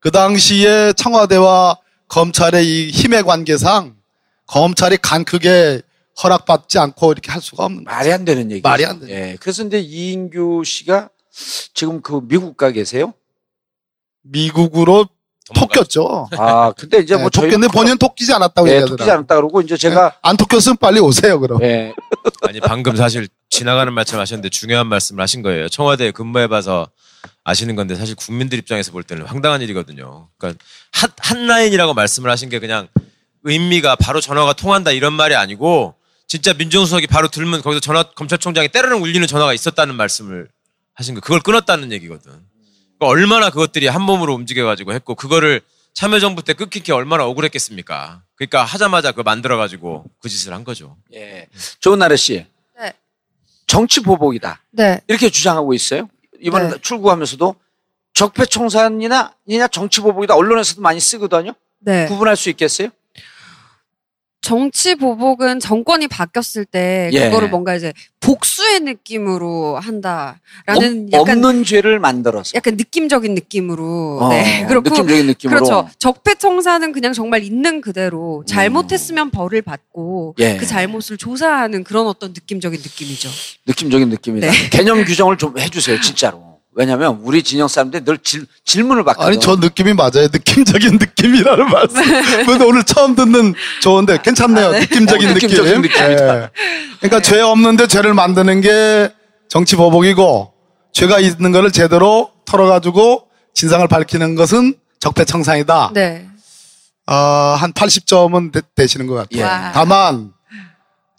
그 0.00 0.10
당시에 0.10 0.92
청와대와 0.94 1.78
검찰의 2.08 2.66
이 2.66 2.90
힘의 2.90 3.22
관계상 3.22 3.96
검찰이 4.46 4.98
간 4.98 5.24
크게 5.24 5.82
허락받지 6.22 6.78
않고 6.78 7.12
이렇게 7.12 7.32
할 7.32 7.40
수가 7.40 7.64
없는. 7.64 7.84
말이 7.84 8.12
안 8.12 8.24
되는 8.24 8.50
얘기. 8.50 8.60
말이 8.62 8.84
안 8.84 9.00
되는 9.00 9.12
예. 9.12 9.36
그래서 9.40 9.64
이제 9.64 9.80
이인규 9.80 10.62
씨가 10.64 11.08
지금 11.72 12.00
그 12.02 12.20
미국 12.22 12.56
가 12.56 12.70
계세요? 12.70 13.14
미국으로 14.22 15.06
토꼈죠. 15.54 16.28
아, 16.38 16.72
근데 16.72 16.98
이제 16.98 17.16
뭐 17.16 17.24
네, 17.24 17.30
저희 17.32 17.46
토꼈는데 17.50 17.72
본인 17.72 17.92
은 17.92 17.98
토끼지 17.98 18.32
않았다고 18.32 18.68
예, 18.68 18.72
얘기하더라고요. 18.72 18.96
토끼지 18.96 19.10
않았다 19.10 19.34
그러고 19.36 19.60
이제 19.60 19.76
제가 19.76 20.16
안 20.22 20.36
토꼈으면 20.36 20.76
빨리 20.78 21.00
오세요 21.00 21.38
그럼. 21.40 21.62
예. 21.62 21.92
아니 22.42 22.60
방금 22.60 22.96
사실 22.96 23.28
지나가는 23.54 23.92
말씀 23.92 24.18
하셨는데 24.18 24.48
중요한 24.48 24.88
말씀을 24.88 25.22
하신 25.22 25.42
거예요. 25.42 25.68
청와대에 25.68 26.10
근무해봐서 26.10 26.88
아시는 27.44 27.76
건데 27.76 27.94
사실 27.94 28.16
국민들 28.16 28.58
입장에서 28.58 28.90
볼 28.90 29.04
때는 29.04 29.26
황당한 29.26 29.62
일이거든요. 29.62 30.28
그러니까 30.38 30.64
한, 30.92 31.10
한 31.18 31.46
라인이라고 31.46 31.94
말씀을 31.94 32.30
하신 32.30 32.48
게 32.48 32.58
그냥 32.58 32.88
의미가 33.44 33.94
바로 33.96 34.20
전화가 34.20 34.54
통한다 34.54 34.90
이런 34.90 35.12
말이 35.12 35.36
아니고 35.36 35.94
진짜 36.26 36.52
민정수석이 36.52 37.06
바로 37.06 37.28
들면 37.28 37.62
거기서 37.62 37.78
전화 37.78 38.02
검찰총장이 38.02 38.68
때르는 38.68 38.98
울리는 38.98 39.24
전화가 39.24 39.54
있었다는 39.54 39.94
말씀을 39.94 40.48
하신 40.94 41.14
거 41.14 41.20
그걸 41.20 41.40
끊었다는 41.40 41.92
얘기거든. 41.92 42.32
그러니까 42.98 43.06
얼마나 43.06 43.50
그것들이 43.50 43.86
한 43.86 44.02
몸으로 44.02 44.34
움직여가지고 44.34 44.94
했고 44.94 45.14
그거를 45.14 45.60
참여정부 45.92 46.42
때 46.42 46.54
끊긴 46.54 46.82
게 46.82 46.92
얼마나 46.92 47.24
억울했겠습니까. 47.24 48.22
그러니까 48.34 48.64
하자마자 48.64 49.12
그거 49.12 49.22
만들어가지고 49.22 50.06
그 50.20 50.28
짓을 50.28 50.52
한 50.52 50.64
거죠. 50.64 50.96
예. 51.14 51.46
좋은 51.78 52.00
나래 52.00 52.16
씨. 52.16 52.46
네. 53.64 53.66
정치 53.66 54.00
보복이다. 54.00 54.60
네. 54.70 55.00
이렇게 55.08 55.30
주장하고 55.30 55.74
있어요. 55.74 56.08
이번에 56.40 56.70
네. 56.70 56.78
출구하면서도 56.80 57.54
적폐 58.12 58.46
청산이나 58.46 59.34
이냐 59.46 59.68
정치 59.68 60.00
보복이다. 60.00 60.36
언론에서도 60.36 60.80
많이 60.82 61.00
쓰거든요. 61.00 61.52
네. 61.80 62.06
구분할 62.06 62.36
수 62.36 62.50
있겠어요? 62.50 62.88
정치 64.44 64.94
보복은 64.94 65.58
정권이 65.58 66.06
바뀌었을 66.06 66.66
때 66.66 67.08
예. 67.14 67.24
그거를 67.30 67.48
뭔가 67.48 67.74
이제 67.74 67.94
복수의 68.20 68.80
느낌으로 68.80 69.78
한다라는 69.78 71.08
없- 71.12 71.12
약간 71.14 71.42
없는 71.42 71.64
죄를 71.64 71.98
만들어서. 71.98 72.52
약간 72.54 72.76
느낌적인 72.76 73.34
느낌으로 73.34 74.18
어, 74.20 74.28
네 74.28 74.66
그렇고 74.68 74.90
느낌적인 74.90 75.26
느낌으로. 75.28 75.58
그렇죠 75.64 75.88
적폐청산은 75.98 76.92
그냥 76.92 77.14
정말 77.14 77.42
있는 77.42 77.80
그대로 77.80 78.44
잘못했으면 78.46 79.30
벌을 79.30 79.62
받고 79.62 80.34
예. 80.40 80.58
그 80.58 80.66
잘못을 80.66 81.16
조사하는 81.16 81.82
그런 81.82 82.06
어떤 82.06 82.30
느낌적인 82.34 82.78
느낌이죠. 82.82 83.30
느낌적인 83.66 84.10
느낌이다. 84.10 84.46
네. 84.50 84.68
개념 84.68 85.02
규정을 85.06 85.38
좀 85.38 85.58
해주세요, 85.58 86.02
진짜로. 86.02 86.53
왜냐면 86.76 87.20
우리 87.22 87.42
진영 87.42 87.68
사람들이 87.68 88.04
늘 88.04 88.18
질, 88.18 88.46
질문을 88.64 89.04
받거든. 89.04 89.28
아니 89.28 89.40
저 89.40 89.56
느낌이 89.56 89.94
맞아요. 89.94 90.28
느낌적인 90.32 90.98
느낌이라는 90.98 91.70
말씀. 91.70 92.02
근데 92.46 92.64
오늘 92.64 92.82
처음 92.84 93.14
듣는 93.14 93.54
좋은데 93.80 94.18
괜찮네요. 94.22 94.72
느낌적인 94.72 95.28
어, 95.30 95.34
느낌. 95.34 95.48
느낌적인 95.48 95.82
느낌이다. 95.82 96.42
예. 96.42 96.50
그러니까 97.00 97.22
죄 97.22 97.40
없는데 97.40 97.86
죄를 97.86 98.14
만드는 98.14 98.60
게 98.60 99.12
정치 99.48 99.76
보복이고 99.76 100.52
죄가 100.92 101.20
있는 101.20 101.52
거를 101.52 101.70
제대로 101.70 102.30
털어가지고 102.44 103.28
진상을 103.54 103.86
밝히는 103.86 104.34
것은 104.34 104.74
적폐청산이다. 105.00 105.90
네. 105.94 106.26
아, 107.06 107.56
한 107.58 107.72
80점은 107.72 108.52
되, 108.74 108.86
시는것 108.86 109.16
같아요. 109.16 109.40
예. 109.40 109.44
와. 109.44 109.72
다만 109.72 110.32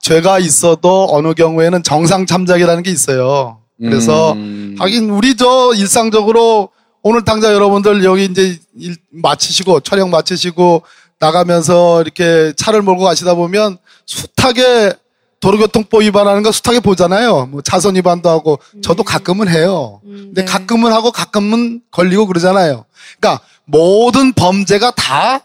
죄가 0.02 0.40
있어도 0.40 1.08
어느 1.12 1.34
경우에는 1.34 1.82
정상 1.84 2.26
참작이라는 2.26 2.84
게 2.84 2.92
있어요. 2.92 3.60
그래서 3.80 4.34
음. 4.34 4.76
하긴 4.80 5.10
우리 5.10 5.36
저 5.36 5.74
일상적으로 5.76 6.70
오늘 7.02 7.24
당장 7.24 7.54
여러분들 7.54 8.04
여기 8.04 8.26
이제 8.26 8.60
일 8.78 8.96
마치시고 9.12 9.82
촬영 9.82 10.10
마치시고 10.10 10.84
나가면서 11.20 12.02
이렇게 12.02 12.54
차를 12.58 12.82
몰고 12.82 13.04
가시다 13.04 13.36
보면 13.36 13.78
숱하게 14.06 14.94
도로교통법 15.40 16.02
위반하는 16.02 16.42
거 16.42 16.52
숱하게 16.52 16.80
보잖아요. 16.80 17.48
뭐 17.48 17.62
차선 17.62 17.96
위반도 17.96 18.30
하고 18.30 18.60
저도 18.82 19.04
가끔은 19.04 19.48
해요. 19.48 20.02
음, 20.06 20.32
근데 20.34 20.46
네. 20.46 20.52
가끔은 20.52 20.92
하고 20.92 21.12
가끔은 21.12 21.82
걸리고 21.92 22.26
그러잖아요. 22.26 22.86
그러니까 23.20 23.44
모든 23.66 24.34
범죄가 24.34 24.92
다 24.92 25.42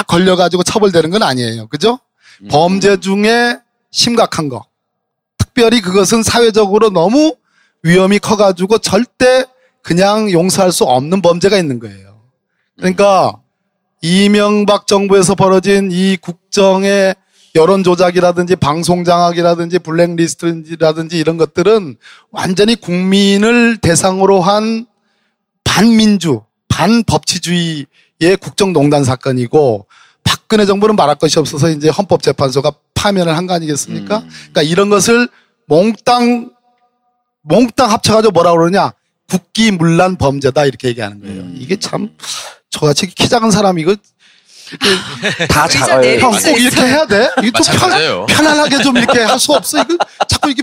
다 0.00 0.02
걸려가지고 0.04 0.62
처벌되는 0.62 1.10
건 1.10 1.22
아니에요. 1.22 1.66
그죠? 1.68 1.98
범죄 2.50 2.98
중에 2.98 3.58
심각한 3.90 4.48
거. 4.48 4.64
특별히 5.50 5.80
그것은 5.80 6.22
사회적으로 6.22 6.90
너무 6.90 7.34
위험이 7.82 8.18
커가지고 8.18 8.78
절대 8.78 9.44
그냥 9.82 10.30
용서할 10.30 10.72
수 10.72 10.84
없는 10.84 11.22
범죄가 11.22 11.56
있는 11.56 11.78
거예요. 11.78 12.20
그러니까 12.76 13.34
이명박 14.02 14.86
정부에서 14.86 15.34
벌어진 15.34 15.90
이 15.90 16.16
국정의 16.16 17.14
여론 17.56 17.82
조작이라든지 17.82 18.56
방송 18.56 19.02
장악이라든지 19.04 19.80
블랙리스트라든지 19.80 21.18
이런 21.18 21.36
것들은 21.36 21.96
완전히 22.30 22.76
국민을 22.76 23.78
대상으로 23.78 24.40
한 24.40 24.86
반민주, 25.64 26.42
반법치주의의 26.68 28.36
국정농단 28.40 29.02
사건이고 29.02 29.86
박근혜 30.22 30.64
정부는 30.64 30.96
말할 30.96 31.16
것이 31.16 31.38
없어서 31.38 31.70
이제 31.70 31.88
헌법재판소가 31.88 32.72
파면을 33.00 33.34
한 33.36 33.46
거 33.46 33.54
아니겠습니까? 33.54 34.18
음. 34.18 34.28
그러니까 34.52 34.62
이런 34.62 34.90
것을 34.90 35.28
몽땅 35.66 36.50
몽땅 37.42 37.90
합쳐가지고 37.90 38.32
뭐라 38.32 38.52
그러냐 38.52 38.92
국기문란 39.30 40.16
범죄다 40.16 40.66
이렇게 40.66 40.88
얘기하는 40.88 41.20
거예요. 41.20 41.40
음. 41.42 41.54
이게 41.58 41.76
참 41.78 42.10
저같이 42.70 43.06
키 43.06 43.28
작은 43.28 43.50
사람 43.50 43.78
이거 43.78 43.96
다 45.48 45.66
작아요. 45.66 46.00
내릴 46.00 46.20
형수꼭 46.20 46.60
이렇게 46.60 46.80
해야 46.82 47.06
돼? 47.06 47.30
이게 47.38 47.50
좀 47.50 47.74
마찬가지예요. 47.74 48.26
편, 48.26 48.36
편안하게 48.36 48.82
좀 48.82 48.96
이렇게 48.98 49.20
할 49.20 49.38
수 49.38 49.52
없어? 49.52 49.80
이거 49.82 49.96
자꾸 50.28 50.50
이게 50.50 50.62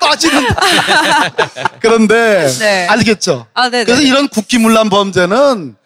빠지는. 0.00 0.42
그런데 1.80 2.48
네. 2.58 2.86
알겠죠? 2.88 3.46
아, 3.54 3.68
네. 3.68 3.84
그래서 3.84 4.02
이런 4.02 4.28
국기문란 4.28 4.88
범죄는 4.90 5.76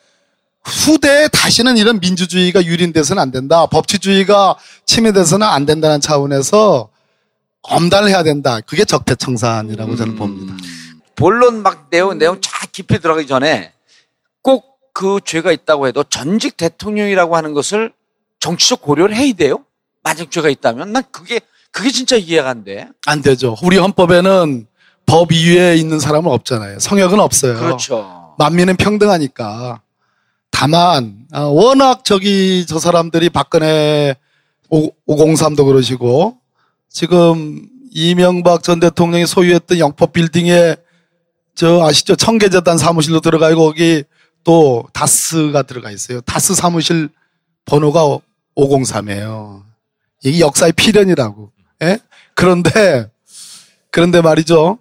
후대에 0.66 1.28
다시는 1.28 1.76
이런 1.76 2.00
민주주의가 2.00 2.64
유린돼서는 2.64 3.22
안 3.22 3.30
된다. 3.30 3.66
법치주의가 3.66 4.56
침해돼서는 4.84 5.46
안 5.46 5.64
된다는 5.64 6.00
차원에서 6.00 6.88
엄단을 7.62 8.08
해야 8.08 8.22
된다. 8.22 8.60
그게 8.60 8.84
적폐청산이라고 8.84 9.96
저는 9.96 10.16
봅니다. 10.16 10.54
본론 11.14 11.62
막 11.62 11.88
내용 11.90 12.18
내용 12.18 12.40
쫙 12.40 12.70
깊이 12.72 12.98
들어가기 12.98 13.26
전에 13.26 13.72
꼭 14.42 14.76
그 14.96 15.20
죄가 15.22 15.52
있다고 15.52 15.88
해도 15.88 16.02
전직 16.04 16.56
대통령이라고 16.56 17.36
하는 17.36 17.52
것을 17.52 17.92
정치적 18.40 18.80
고려를 18.80 19.14
해야 19.14 19.30
돼요. 19.34 19.62
만약 20.02 20.30
죄가 20.30 20.48
있다면 20.48 20.90
난 20.90 21.02
그게 21.10 21.38
그게 21.70 21.90
진짜 21.90 22.16
이해가 22.16 22.48
안 22.48 22.64
돼. 22.64 22.88
안 23.04 23.20
되죠. 23.20 23.58
우리 23.62 23.76
헌법에는 23.76 24.66
법 25.04 25.32
이외에 25.32 25.76
있는 25.76 26.00
사람은 26.00 26.30
없잖아요. 26.30 26.78
성역은 26.78 27.20
없어요. 27.20 27.58
그렇죠. 27.58 28.34
만민은 28.38 28.76
평등하니까. 28.76 29.82
다만 30.58 31.26
아, 31.32 31.40
워낙 31.40 32.02
저기 32.02 32.64
저 32.66 32.78
사람들이 32.78 33.28
박근혜 33.28 34.16
5, 34.70 34.88
503도 35.06 35.66
그러시고 35.66 36.38
지금 36.88 37.68
이명박 37.92 38.62
전 38.62 38.80
대통령이 38.80 39.26
소유했던 39.26 39.78
영법 39.78 40.14
빌딩에 40.14 40.76
저 41.54 41.84
아시죠? 41.84 42.16
청계재단 42.16 42.78
사무실로 42.78 43.20
들어가 43.20 43.54
고 43.54 43.66
거기 43.66 44.02
또 44.44 44.88
다스가 44.94 45.64
들어가 45.64 45.90
있어요. 45.90 46.22
다스 46.22 46.54
사무실 46.54 47.10
번호가 47.66 48.18
503이에요. 48.56 49.62
이게 50.24 50.40
역사의 50.40 50.72
필연이라고. 50.72 51.50
예? 51.82 51.98
그런데 52.34 53.10
그런데 53.90 54.22
말이죠. 54.22 54.78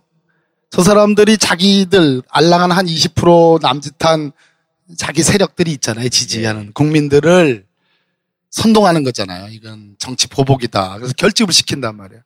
저 0.70 0.84
사람들이 0.84 1.38
자기들 1.38 2.22
알랑한 2.30 2.72
한 2.72 2.86
20% 2.86 3.62
남짓한 3.62 4.32
자기 4.98 5.24
세력들이 5.24 5.72
있잖아요. 5.74 6.10
지지하는 6.10 6.72
국민들을 6.74 7.66
선동하는 8.52 9.04
거잖아요. 9.04 9.48
이건 9.52 9.96
정치 10.00 10.28
보복이다. 10.28 10.96
그래서 10.98 11.14
결집을 11.18 11.54
시킨단 11.54 11.98
말이에요. 11.98 12.22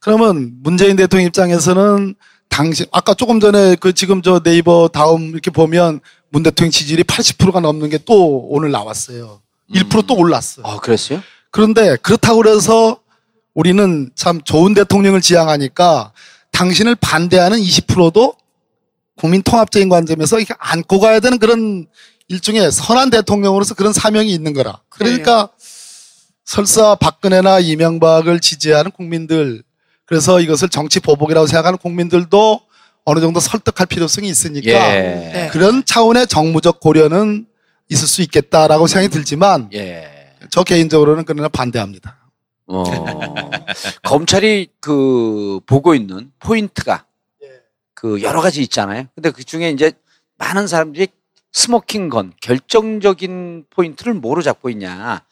그러면 0.00 0.52
문재인 0.62 0.96
대통령 0.96 1.26
입장에서는 1.26 2.14
당시 2.48 2.86
아까 2.92 3.14
조금 3.14 3.40
전에 3.40 3.74
그 3.76 3.92
지금 3.92 4.22
저 4.22 4.40
네이버 4.40 4.88
다음 4.92 5.30
이렇게 5.30 5.50
보면 5.50 6.00
문 6.30 6.42
대통령 6.42 6.70
지지율이 6.70 7.02
80%가 7.04 7.60
넘는 7.60 7.90
게 7.90 7.98
또 8.04 8.46
오늘 8.48 8.70
나왔어요. 8.70 9.40
1%또 9.74 10.14
올랐어. 10.16 10.62
요 10.62 10.66
아 10.66 10.76
그랬어요? 10.78 11.22
그런데 11.50 11.96
그렇다고 11.96 12.38
그래서 12.38 13.00
우리는 13.54 14.10
참 14.14 14.40
좋은 14.42 14.74
대통령을 14.74 15.20
지향하니까 15.20 16.12
당신을 16.52 16.96
반대하는 16.96 17.58
20%도 17.58 18.34
국민 19.16 19.42
통합적인 19.42 19.88
관점에서 19.88 20.38
이렇게 20.38 20.54
안고 20.58 21.00
가야 21.00 21.20
되는 21.20 21.38
그런 21.38 21.86
일종의 22.28 22.72
선한 22.72 23.10
대통령으로서 23.10 23.74
그런 23.74 23.92
사명이 23.92 24.32
있는 24.32 24.52
거라. 24.52 24.80
그러니까 24.88 25.50
설사 26.44 26.94
박근혜나 26.94 27.60
이명박을 27.60 28.40
지지하는 28.40 28.90
국민들, 28.90 29.62
그래서 30.04 30.40
이것을 30.40 30.68
정치 30.68 31.00
보복이라고 31.00 31.46
생각하는 31.46 31.78
국민들도 31.78 32.60
어느 33.04 33.20
정도 33.20 33.40
설득할 33.40 33.86
필요성이 33.86 34.28
있으니까 34.28 34.70
예. 34.70 35.00
네. 35.32 35.48
그런 35.52 35.84
차원의 35.84 36.26
정무적 36.26 36.80
고려는 36.80 37.46
있을 37.90 38.08
수 38.08 38.22
있겠다라고 38.22 38.86
생각이 38.86 39.12
들지만 39.12 39.68
예. 39.74 40.08
저 40.50 40.64
개인적으로는 40.64 41.24
그러나 41.24 41.48
반대합니다. 41.48 42.18
어, 42.66 42.84
검찰이 44.02 44.68
그 44.80 45.60
보고 45.66 45.94
있는 45.94 46.30
포인트가 46.38 47.04
그 47.94 48.22
여러 48.22 48.40
가지 48.40 48.60
있잖아요. 48.62 49.06
근데 49.14 49.30
그 49.30 49.44
중에 49.44 49.70
이제 49.70 49.92
많은 50.36 50.66
사람들이 50.66 51.08
smoking 51.52 52.08
gun 52.08 52.32
결정적인 52.42 53.66
포인트를 53.70 54.14
뭐로 54.14 54.42
잡고 54.42 54.70
있냐. 54.70 55.22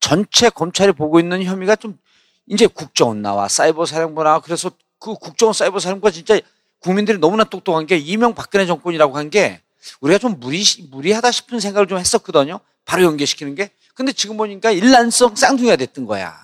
전체 0.00 0.48
검찰이 0.48 0.92
보고 0.92 1.18
있는 1.18 1.42
혐의가 1.42 1.76
좀 1.76 1.98
이제 2.46 2.66
국정원 2.66 3.22
나와 3.22 3.48
사이버 3.48 3.86
사령부 3.86 4.22
나와 4.22 4.40
그래서 4.40 4.70
그 5.00 5.14
국정원 5.14 5.52
사이버 5.52 5.80
사령부가 5.80 6.12
진짜 6.12 6.40
국민들이 6.78 7.18
너무나 7.18 7.42
똑똑한 7.44 7.86
게 7.86 7.96
이명박근혜 7.96 8.66
정권이라고 8.66 9.16
한 9.16 9.30
게 9.30 9.60
우리가 10.00 10.18
좀 10.18 10.38
무리 10.40 10.62
무리하다 10.90 11.30
싶은 11.30 11.60
생각을 11.60 11.86
좀 11.86 11.98
했었거든요. 11.98 12.60
바로 12.84 13.02
연계시키는 13.04 13.54
게. 13.54 13.70
근데 13.94 14.12
지금 14.12 14.36
보니까 14.36 14.70
일란성 14.70 15.34
쌍둥이가 15.34 15.76
됐던 15.76 16.06
거야. 16.06 16.36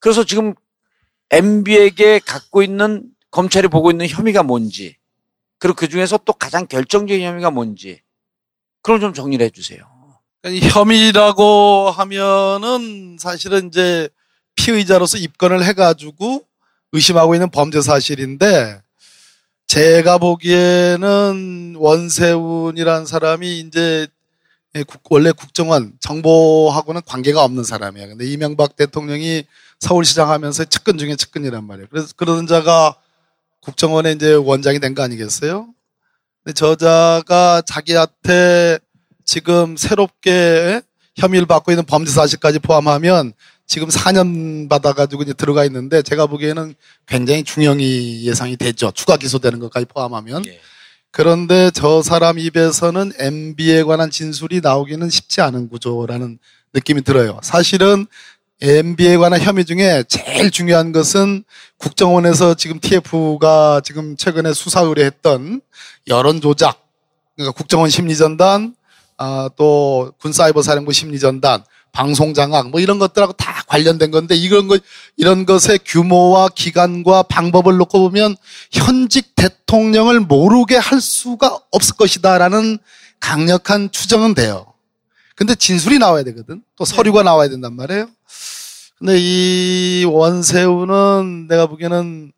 그래서 0.00 0.24
지금 0.24 0.54
MB에게 1.30 2.18
갖고 2.20 2.62
있는 2.62 3.10
검찰이 3.30 3.68
보고 3.68 3.90
있는 3.90 4.08
혐의가 4.08 4.42
뭔지 4.42 4.96
그리고 5.58 5.76
그 5.76 5.88
중에서 5.88 6.18
또 6.24 6.32
가장 6.32 6.66
결정적인 6.66 7.26
혐의가 7.26 7.50
뭔지 7.50 8.00
그걸 8.82 9.00
좀 9.00 9.12
정리를 9.12 9.44
해주세요. 9.46 9.80
이 10.46 10.60
혐의라고 10.60 11.90
하면은 11.90 13.16
사실은 13.18 13.68
이제 13.68 14.08
피의자로서 14.54 15.18
입건을 15.18 15.64
해가지고 15.64 16.44
의심하고 16.92 17.34
있는 17.34 17.50
범죄 17.50 17.80
사실인데 17.80 18.80
제가 19.66 20.18
보기에는 20.18 21.74
원세훈이라는 21.76 23.06
사람이 23.06 23.60
이제 23.60 24.06
원래 25.10 25.32
국정원 25.32 25.92
정보하고는 26.00 27.02
관계가 27.04 27.42
없는 27.42 27.64
사람이에요. 27.64 28.08
근데 28.08 28.26
이명박 28.26 28.76
대통령이 28.76 29.44
서울시장 29.80 30.30
하면서 30.30 30.64
측근 30.64 30.98
중에 30.98 31.16
측근이란 31.16 31.64
말이에요. 31.64 31.88
그래서 31.90 32.08
그런 32.16 32.46
자가 32.46 32.96
국정원의 33.72 34.14
이제 34.14 34.32
원장이 34.32 34.80
된 34.80 34.94
거 34.94 35.02
아니겠어요? 35.02 35.68
근데 36.42 36.54
저자가 36.54 37.62
자기한테 37.66 38.78
지금 39.26 39.76
새롭게 39.76 40.80
혐의를 41.16 41.46
받고 41.46 41.70
있는 41.72 41.84
범죄 41.84 42.10
사실까지 42.10 42.60
포함하면 42.60 43.34
지금 43.66 43.88
4년 43.88 44.70
받아가지고 44.70 45.22
이제 45.24 45.34
들어가 45.34 45.66
있는데 45.66 46.00
제가 46.00 46.26
보기에는 46.26 46.74
굉장히 47.06 47.44
중형이 47.44 48.24
예상이 48.24 48.56
되죠. 48.56 48.90
추가 48.94 49.18
기소되는 49.18 49.58
것까지 49.58 49.84
포함하면. 49.84 50.46
예. 50.46 50.60
그런데 51.10 51.70
저 51.74 52.02
사람 52.02 52.38
입에서는 52.38 53.12
MB에 53.18 53.82
관한 53.82 54.10
진술이 54.10 54.60
나오기는 54.62 55.10
쉽지 55.10 55.42
않은 55.42 55.68
구조라는 55.68 56.38
느낌이 56.72 57.02
들어요. 57.02 57.38
사실은 57.42 58.06
MB에 58.60 59.16
관한 59.18 59.40
혐의 59.40 59.64
중에 59.64 60.02
제일 60.08 60.50
중요한 60.50 60.90
것은 60.90 61.44
국정원에서 61.76 62.54
지금 62.54 62.80
TF가 62.80 63.80
지금 63.84 64.16
최근에 64.16 64.52
수사 64.52 64.80
의뢰했던 64.80 65.60
여론 66.08 66.40
조작, 66.40 66.84
그러니까 67.36 67.56
국정원 67.56 67.88
심리전단, 67.88 68.74
아, 69.16 69.48
또 69.56 70.12
군사이버사령부 70.18 70.92
심리전단, 70.92 71.62
방송장악 71.92 72.70
뭐 72.70 72.80
이런 72.80 72.98
것들하고 72.98 73.32
다 73.34 73.62
관련된 73.66 74.10
건데 74.10 74.34
이런 74.34 74.66
것 74.68 74.82
이런 75.16 75.46
것의 75.46 75.80
규모와 75.84 76.48
기간과 76.48 77.24
방법을 77.24 77.76
놓고 77.76 78.00
보면 78.00 78.36
현직 78.72 79.34
대통령을 79.36 80.20
모르게 80.20 80.76
할 80.76 81.00
수가 81.00 81.60
없을 81.70 81.96
것이다라는 81.96 82.78
강력한 83.20 83.90
추정은 83.90 84.34
돼요. 84.34 84.67
근데 85.38 85.54
진술이 85.54 86.00
나와야 86.00 86.24
되거든. 86.24 86.62
또 86.74 86.84
서류가 86.84 87.22
나와야 87.22 87.48
된단 87.48 87.74
말이에요. 87.74 88.08
근데 88.98 89.14
이 89.16 90.04
원세훈은 90.04 91.46
내가 91.48 91.66
보기에는 91.66 92.32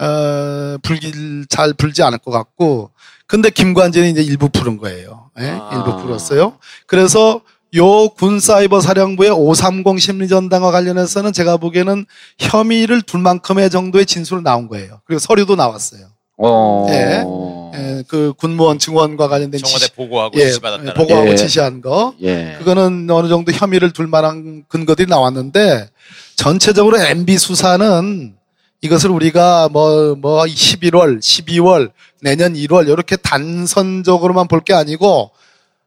어, 0.00 0.76
불길 0.82 1.46
잘 1.48 1.72
불지 1.74 2.02
않을 2.02 2.18
것 2.18 2.32
같고, 2.32 2.90
근데 3.28 3.50
김관진이 3.50 4.10
이제 4.10 4.20
일부 4.22 4.48
풀은 4.48 4.78
거예요. 4.78 5.30
예? 5.38 5.50
아. 5.50 5.70
일부 5.74 6.02
풀었어요. 6.02 6.58
그래서 6.86 7.40
요 7.76 8.08
군사이버 8.08 8.80
사령부의 8.80 9.30
530 9.30 10.00
심리전당과 10.00 10.72
관련해서는 10.72 11.32
제가 11.32 11.56
보기에는 11.58 12.04
혐의를 12.40 13.02
둘 13.02 13.20
만큼의 13.20 13.70
정도의 13.70 14.06
진술을 14.06 14.42
나온 14.42 14.66
거예요. 14.66 15.02
그리고 15.04 15.20
서류도 15.20 15.54
나왔어요. 15.54 16.08
어. 16.42 16.86
예. 16.90 17.24
예, 17.72 18.02
그 18.08 18.32
군무원 18.36 18.78
증원과 18.78 19.28
관련된 19.28 19.60
청와대 19.60 19.78
지시, 19.86 19.92
보고하고 19.92 20.38
예, 20.40 20.46
지시받았다는 20.46 20.94
보고하고 20.94 21.30
예. 21.30 21.36
지시한 21.36 21.80
거. 21.80 22.14
예. 22.22 22.56
그거는 22.58 23.08
어느 23.10 23.28
정도 23.28 23.52
혐의를 23.52 23.92
둘 23.92 24.06
만한 24.08 24.64
근거들이 24.68 25.08
나왔는데 25.08 25.88
전체적으로 26.36 26.98
MB 26.98 27.38
수사는 27.38 28.34
이것을 28.82 29.10
우리가 29.10 29.68
뭐, 29.70 30.16
뭐 30.16 30.42
11월, 30.44 31.20
12월, 31.20 31.90
내년 32.22 32.54
1월 32.54 32.88
이렇게 32.88 33.16
단선적으로만 33.16 34.48
볼 34.48 34.60
게 34.62 34.72
아니고 34.74 35.30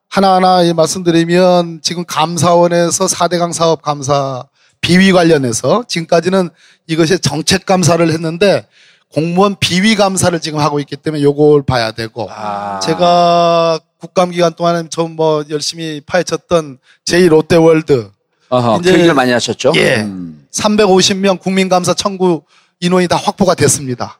하나하나 0.10 0.62
이 0.62 0.74
말씀드리면 0.74 1.80
지금 1.82 2.06
감사원에서 2.06 3.08
4대강 3.08 3.52
사업 3.52 3.82
감사 3.82 4.46
비위 4.80 5.12
관련해서 5.12 5.86
지금까지는 5.88 6.50
이것이 6.88 7.18
정책 7.20 7.66
감사를 7.66 8.08
했는데 8.12 8.68
공무원 9.14 9.56
비위 9.60 9.96
감사를 9.96 10.40
지금 10.42 10.60
하고 10.60 10.80
있기 10.80 10.96
때문에 10.96 11.22
요걸 11.24 11.64
봐야 11.64 11.92
되고 11.92 12.28
아. 12.32 12.80
제가 12.80 13.80
국감 14.00 14.32
기간 14.32 14.54
동안에 14.54 14.90
좀뭐 14.90 15.46
열심히 15.50 16.02
파헤쳤던 16.06 16.80
제2 17.06 17.30
롯데월드 17.30 18.10
어허, 18.50 18.80
이제- 18.82 18.92
그 18.92 18.98
얘기를 18.98 19.14
많이 19.14 19.32
하셨죠? 19.32 19.74
예. 19.76 20.02
음. 20.02 20.46
350명 20.52 21.40
국민감사 21.40 21.94
청구 21.94 22.44
인원이 22.80 23.08
다 23.08 23.16
확보가 23.16 23.56
됐습니다. 23.56 24.20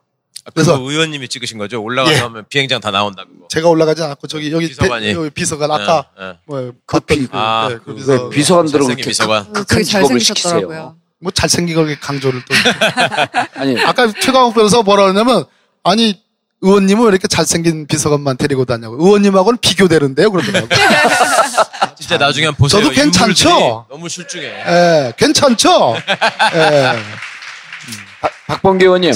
그래서 0.54 0.78
그래서- 0.78 0.92
의원님이 0.92 1.28
찍으신 1.28 1.58
거죠. 1.58 1.82
올라가서 1.82 2.16
예. 2.16 2.20
하면 2.20 2.46
비행장 2.50 2.80
다 2.80 2.92
나온다 2.92 3.24
그거. 3.24 3.48
제가 3.50 3.70
올라가지 3.70 4.04
않았고 4.04 4.28
저기 4.28 4.52
여기 4.52 4.68
비서관이. 4.68 5.06
대- 5.08 5.14
여기 5.14 5.30
비서관 5.32 5.72
아까 5.72 6.06
예, 6.20 6.24
예. 6.26 6.34
뭐 6.46 6.72
그 6.86 7.00
비- 7.00 7.28
그, 7.28 7.30
아, 7.38 7.68
네, 7.70 7.76
그 7.78 7.86
그- 7.86 7.96
비서 7.96 8.24
왜 8.26 8.30
비서관들은 8.30 8.86
그렇게 8.86 9.04
비서관. 9.04 9.46
극한 9.46 9.66
되게 9.68 9.84
직업을 9.84 10.20
시키세요? 10.20 10.52
잘생기셨더라고요. 10.52 10.96
뭐 11.24 11.32
잘생긴 11.32 11.76
걸 11.76 11.98
강조를 12.00 12.44
또 12.46 12.54
아니, 13.56 13.80
아까 13.82 14.12
최강욱 14.12 14.54
변호사가 14.54 14.84
뭐라 14.84 15.04
그러냐면 15.04 15.46
아니 15.84 16.22
의원님은 16.62 17.04
왜 17.06 17.10
이렇게 17.10 17.28
잘생긴 17.28 17.88
비서관만 17.88 18.38
데리고 18.38 18.64
다냐고. 18.66 18.96
의원님하고는 19.04 19.58
비교되는데요, 19.60 20.32
그러더라고요. 20.32 20.70
진짜 22.00 22.18
나중에 22.18 22.46
한번 22.48 22.58
보세요. 22.58 22.82
저도 22.82 22.94
괜찮죠? 22.94 23.86
너무 23.90 24.08
출중해. 24.08 24.46
예, 24.46 25.14
괜찮죠? 25.18 25.96
예. 26.56 26.94
박- 28.22 28.32
박범계 28.48 28.86
의원님 28.86 29.14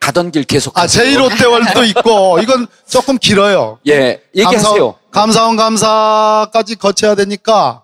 가던 0.00 0.30
길 0.30 0.44
계속. 0.44 0.76
아, 0.78 0.82
하세요. 0.82 1.04
제1롯데월도 1.28 1.86
있고, 1.90 2.38
이건 2.40 2.66
조금 2.88 3.18
길어요. 3.18 3.78
예, 3.88 4.22
얘기하세요. 4.34 4.96
감사원, 5.10 5.56
감사원 5.56 5.56
감사까지 5.56 6.76
거쳐야 6.76 7.14
되니까 7.14 7.82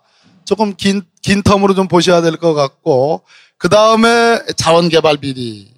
조금 0.48 0.74
긴, 0.74 1.02
긴 1.20 1.42
텀으로 1.42 1.76
좀 1.76 1.88
보셔야 1.88 2.22
될 2.22 2.38
것 2.38 2.54
같고, 2.54 3.20
그 3.58 3.68
다음에 3.68 4.40
자원개발 4.56 5.18
비리. 5.18 5.70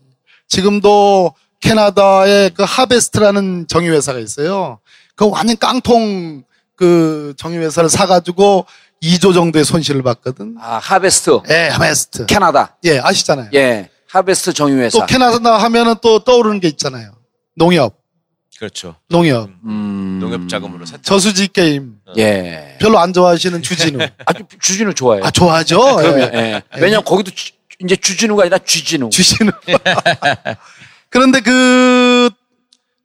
지금도 0.46 1.34
캐나다의 1.58 2.50
그 2.50 2.62
하베스트라는 2.62 3.66
정유회사가 3.66 4.20
있어요. 4.20 4.78
그 5.16 5.28
완전 5.28 5.56
깡통 5.58 6.44
그 6.76 7.34
정유회사를 7.36 7.88
사가지고 7.88 8.66
2조 9.02 9.34
정도의 9.34 9.64
손실을 9.64 10.04
봤거든. 10.04 10.54
아, 10.60 10.78
하베스트 10.78 11.40
예, 11.50 11.66
하베스트. 11.72 12.26
캐나다. 12.26 12.76
예, 12.84 13.00
아시잖아요. 13.00 13.50
예, 13.54 13.90
하베스트 14.08 14.52
정유회사. 14.52 15.00
또 15.00 15.06
캐나다 15.06 15.58
하면은 15.58 15.96
또 16.00 16.20
떠오르는 16.20 16.60
게 16.60 16.68
있잖아요. 16.68 17.10
농협, 17.56 17.96
그렇죠. 18.60 18.94
농협. 19.08 19.48
음, 19.64 20.18
농협 20.20 20.46
자금으로 20.46 20.84
세탁. 20.84 21.02
저수지 21.02 21.48
게임. 21.48 21.94
예. 22.18 22.76
별로 22.78 22.98
안 22.98 23.14
좋아하시는 23.14 23.62
주진우. 23.62 23.98
아주 24.26 24.44
주진우 24.60 24.92
좋아해요. 24.92 25.24
아, 25.24 25.30
좋아하죠? 25.30 25.96
그러면 25.96 26.30
예. 26.34 26.38
예. 26.38 26.62
왜냐면 26.78 27.02
거기도 27.02 27.30
주- 27.30 27.52
이제 27.82 27.96
주진우가 27.96 28.42
아니라 28.42 28.58
쥐진우. 28.58 29.08
주진우. 29.08 29.50
그런데 31.08 31.40
그 31.40 32.28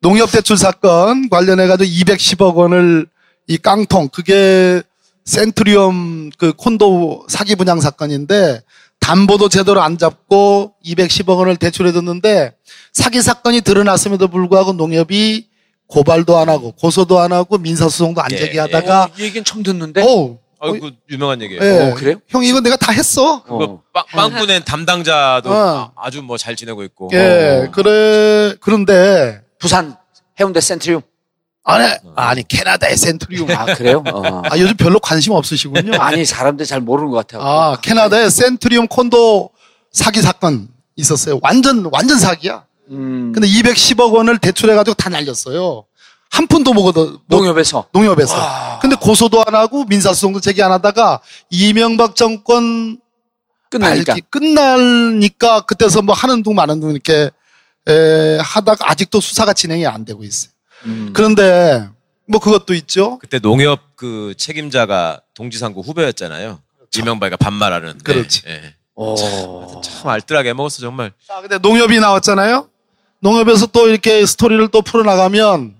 농협 0.01 0.29
대출 0.33 0.57
사건 0.57 1.29
관련해가지고 1.29 1.89
210억 1.89 2.55
원을 2.55 3.07
이 3.47 3.57
깡통, 3.57 4.09
그게 4.09 4.83
센트리움 5.23 6.31
그 6.37 6.51
콘도 6.51 7.27
사기 7.29 7.55
분양 7.55 7.79
사건인데 7.79 8.61
담보도 9.09 9.49
제대로 9.49 9.83
안 9.83 9.99
잡고 9.99 10.73
210억 10.83 11.37
원을 11.37 11.57
대출해줬는데 11.57 12.55
사기 12.91 13.21
사건이 13.21 13.61
드러났음에도 13.61 14.27
불구하고 14.29 14.73
농협이 14.73 15.47
고발도 15.87 16.35
안 16.39 16.49
하고 16.49 16.71
고소도 16.71 17.19
안 17.19 17.31
하고 17.31 17.59
민사소송도 17.59 18.19
안 18.19 18.31
예, 18.31 18.35
제기하다가 18.37 19.03
어, 19.03 19.09
이 19.19 19.21
얘기는 19.21 19.43
처음 19.45 19.61
듣는데. 19.61 20.01
어, 20.01 20.39
아이고 20.59 20.89
유명한 21.11 21.39
얘기예요. 21.43 21.63
예. 21.63 21.91
어, 21.91 21.93
그래요? 21.93 22.15
형 22.29 22.43
이거 22.43 22.61
내가 22.61 22.77
다 22.77 22.91
했어. 22.93 23.43
어. 23.47 23.57
그 23.59 23.77
빵- 23.93 24.05
빵꾸낸 24.31 24.63
담당자도 24.65 25.51
어. 25.51 25.53
아- 25.53 25.91
아주 26.07 26.23
뭐 26.23 26.37
잘 26.37 26.55
지내고 26.55 26.83
있고. 26.85 27.11
예, 27.13 27.69
그래 27.73 28.55
그런데 28.59 29.39
부산 29.59 29.95
해운대 30.39 30.59
센트리움. 30.61 31.01
아니 31.65 31.93
아니 32.15 32.47
캐나다의 32.47 32.95
센트리움. 32.95 33.49
아 33.51 33.65
그래요? 33.65 34.03
어. 34.13 34.41
아, 34.45 34.57
요즘 34.57 34.77
별로 34.77 34.99
관심 34.99 35.33
없으시군요. 35.33 35.97
아니 35.99 36.23
사람들 36.23 36.65
잘 36.65 36.79
모르는 36.79 37.09
것 37.11 37.17
같아요. 37.17 37.41
아, 37.41 37.75
캐나다의 37.81 38.29
센트리움 38.29 38.87
콘도 38.87 39.49
사기 39.91 40.21
사건 40.21 40.67
있었어요. 40.95 41.39
완전, 41.41 41.89
완전 41.91 42.19
사기야. 42.19 42.65
음, 42.91 43.31
근데 43.33 43.47
210억 43.47 44.13
원을 44.13 44.37
대출해가지고 44.37 44.93
다 44.93 45.09
날렸어요. 45.09 45.85
한 46.29 46.47
푼도 46.47 46.73
못- 46.73 46.95
농협에서. 47.27 47.87
농협에서. 47.93 48.35
아. 48.37 48.79
근데 48.79 48.95
고소도 48.95 49.43
안 49.47 49.55
하고 49.55 49.85
민사소송도 49.85 50.41
제기 50.41 50.61
안 50.61 50.71
하다가 50.71 51.21
이명박 51.49 52.15
정권 52.15 52.99
끝나니까. 53.69 54.13
말기 54.13 54.21
끝나니까 54.29 55.61
그때서 55.61 56.01
뭐 56.01 56.13
하는 56.13 56.43
둥 56.43 56.55
마는 56.55 56.79
둥 56.79 56.91
이렇게 56.91 57.31
에, 57.87 58.37
하다가 58.41 58.89
아직도 58.91 59.19
수사가 59.19 59.53
진행이 59.53 59.85
안 59.87 60.05
되고 60.05 60.23
있어요. 60.23 60.51
음. 60.85 61.11
그런데 61.13 61.87
뭐 62.27 62.39
그것도 62.39 62.73
있죠. 62.75 63.19
그때 63.19 63.39
농협 63.39 63.95
그 63.95 64.33
책임자가 64.37 65.21
동지상구 65.33 65.81
후배였잖아요. 65.81 66.59
이명박이가 66.97 67.37
반말하는. 67.37 67.97
그렇지. 67.99 68.43
예. 68.47 68.75
오. 68.95 69.81
참 69.83 70.09
알뜰하게 70.09 70.53
먹었어 70.53 70.79
정말. 70.81 71.11
자, 71.27 71.41
근데 71.41 71.57
농협이 71.57 71.99
나왔잖아요. 71.99 72.69
농협에서 73.19 73.65
또 73.67 73.89
이렇게 73.89 74.25
스토리를 74.25 74.67
또 74.69 74.81
풀어나가면 74.81 75.75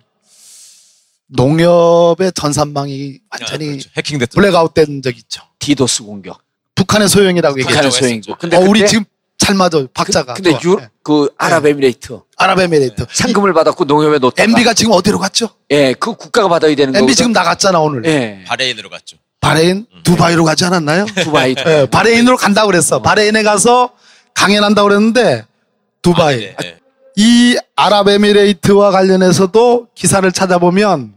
농협의 1.28 2.32
전산망이 2.34 3.20
아, 3.30 3.38
완전히 3.40 3.68
그렇죠. 3.68 3.90
해킹됐죠. 3.98 4.36
블랙아웃 4.40 4.74
된 4.74 5.02
적 5.02 5.18
있죠. 5.18 5.42
디도스 5.60 6.04
공격. 6.04 6.40
북한의 6.76 7.08
소행이라고 7.10 7.58
얘기했죠. 7.60 7.72
북한의. 7.74 7.92
소행이죠. 7.92 8.36
근데 8.40 8.58
어, 8.58 8.60
그때 8.60 8.70
우리 8.70 8.88
지금 8.88 9.06
잘 9.46 9.54
맞아. 9.56 9.86
박자가. 9.94 10.34
그, 10.34 10.42
근데. 10.42 10.60
유, 10.64 10.78
예. 10.82 10.90
그 11.04 11.30
아랍에미레이트 11.38 12.20
아랍에미레이트. 12.36 13.06
상금을 13.12 13.54
받았고 13.54 13.86
농협에 13.86 14.18
놓다가 14.18 14.42
MB가 14.44 14.74
지금 14.74 14.92
어디로 14.94 15.20
갔죠? 15.20 15.50
예, 15.70 15.94
그 15.94 16.16
국가가 16.16 16.48
받아야 16.50 16.74
되는 16.76 16.92
거거든. 16.92 17.04
MB 17.04 17.16
지금 17.16 17.32
나갔잖아 17.32 17.80
오늘. 17.80 18.04
예. 18.06 18.44
바레인으로 18.48 18.90
갔죠. 18.90 19.18
바레인, 19.42 19.86
두바이로 20.04 20.44
가지 20.46 20.66
않았나요? 20.66 21.06
두바이. 21.24 21.54
예, 21.68 21.86
바레인으로 21.92 22.38
간다고 22.38 22.68
그랬어. 22.72 23.04
바레인에 23.04 23.44
가서 23.44 23.92
강연한다고 24.34 24.88
그랬는데 24.88 25.46
두바이. 26.02 26.38
네, 26.40 26.56
네. 26.60 26.78
이 27.16 27.56
아랍에미레이트와 27.76 28.90
관련해서도 28.90 29.90
기사를 29.94 30.30
찾아보면 30.32 31.14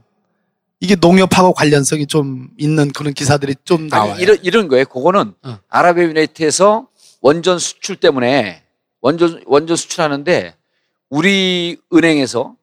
이게 0.80 0.96
농협하고 0.96 1.54
관련성이 1.54 2.06
좀 2.06 2.48
있는 2.58 2.92
그런 2.92 3.14
기사들이 3.14 3.54
좀 3.64 3.88
나와요. 3.88 4.12
아니, 4.12 4.22
이런 4.22 4.38
이런 4.42 4.68
거예요. 4.68 4.84
그거는 4.84 5.32
어. 5.42 5.58
아랍에미레이트에서 5.70 6.86
원전 7.20 7.58
수출 7.58 7.96
때문에 7.96 8.64
원전 9.00 9.42
원전 9.46 9.76
수출하는데 9.76 10.56
우리 11.08 11.76
은행에서 11.92 12.54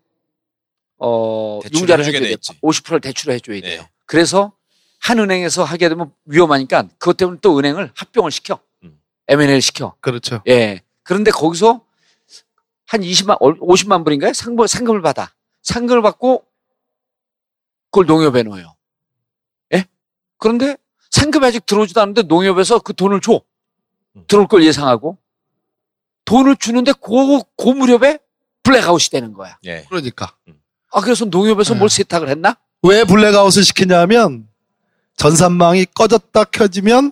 어 0.97 1.59
융자를 1.73 2.05
해줘야 2.05 2.19
돼 2.19 2.27
돼요. 2.27 2.33
있지. 2.35 2.59
50%를 2.61 3.01
대출을 3.01 3.35
해줘야 3.35 3.61
돼요. 3.61 3.81
네. 3.81 3.89
그래서 4.05 4.53
한 4.99 5.19
은행에서 5.19 5.63
하게 5.63 5.89
되면 5.89 6.11
위험하니까 6.25 6.87
그것 6.97 7.17
때문에 7.17 7.39
또 7.41 7.57
은행을 7.59 7.91
합병을 7.95 8.31
시켜 8.31 8.59
음. 8.83 8.99
M&L 9.27 9.61
시켜. 9.61 9.95
그렇죠. 9.99 10.41
예. 10.47 10.81
그런데 11.03 11.31
거기서 11.31 11.81
한 12.87 13.01
20만, 13.01 13.39
50만 13.39 14.03
불인가요? 14.03 14.33
상금, 14.33 14.65
상금을 14.67 15.01
받아. 15.01 15.33
상금을 15.63 16.01
받고 16.01 16.45
그걸 17.91 18.05
농협에 18.05 18.43
넣어요. 18.43 18.75
예? 19.73 19.85
그런데 20.37 20.77
상금이 21.11 21.45
아직 21.45 21.65
들어오지도 21.65 22.01
않는데 22.01 22.23
농협에서 22.23 22.79
그 22.79 22.93
돈을 22.93 23.21
줘. 23.21 23.41
들어올 24.27 24.47
걸 24.47 24.63
예상하고. 24.63 25.17
돈을 26.25 26.55
주는데 26.55 26.91
그, 26.93 27.39
그 27.57 27.69
무렵에 27.69 28.19
블랙아웃이 28.63 29.09
되는 29.11 29.33
거야. 29.33 29.57
예. 29.65 29.85
그러니까 29.89 30.35
아, 30.91 31.01
그래서 31.01 31.25
농협에서 31.25 31.73
네. 31.73 31.79
뭘 31.79 31.89
세탁을 31.89 32.29
했나? 32.29 32.57
왜 32.81 33.03
블랙아웃을 33.03 33.63
시키냐면 33.63 34.47
전산망이 35.17 35.85
꺼졌다 35.93 36.43
켜지면 36.45 37.11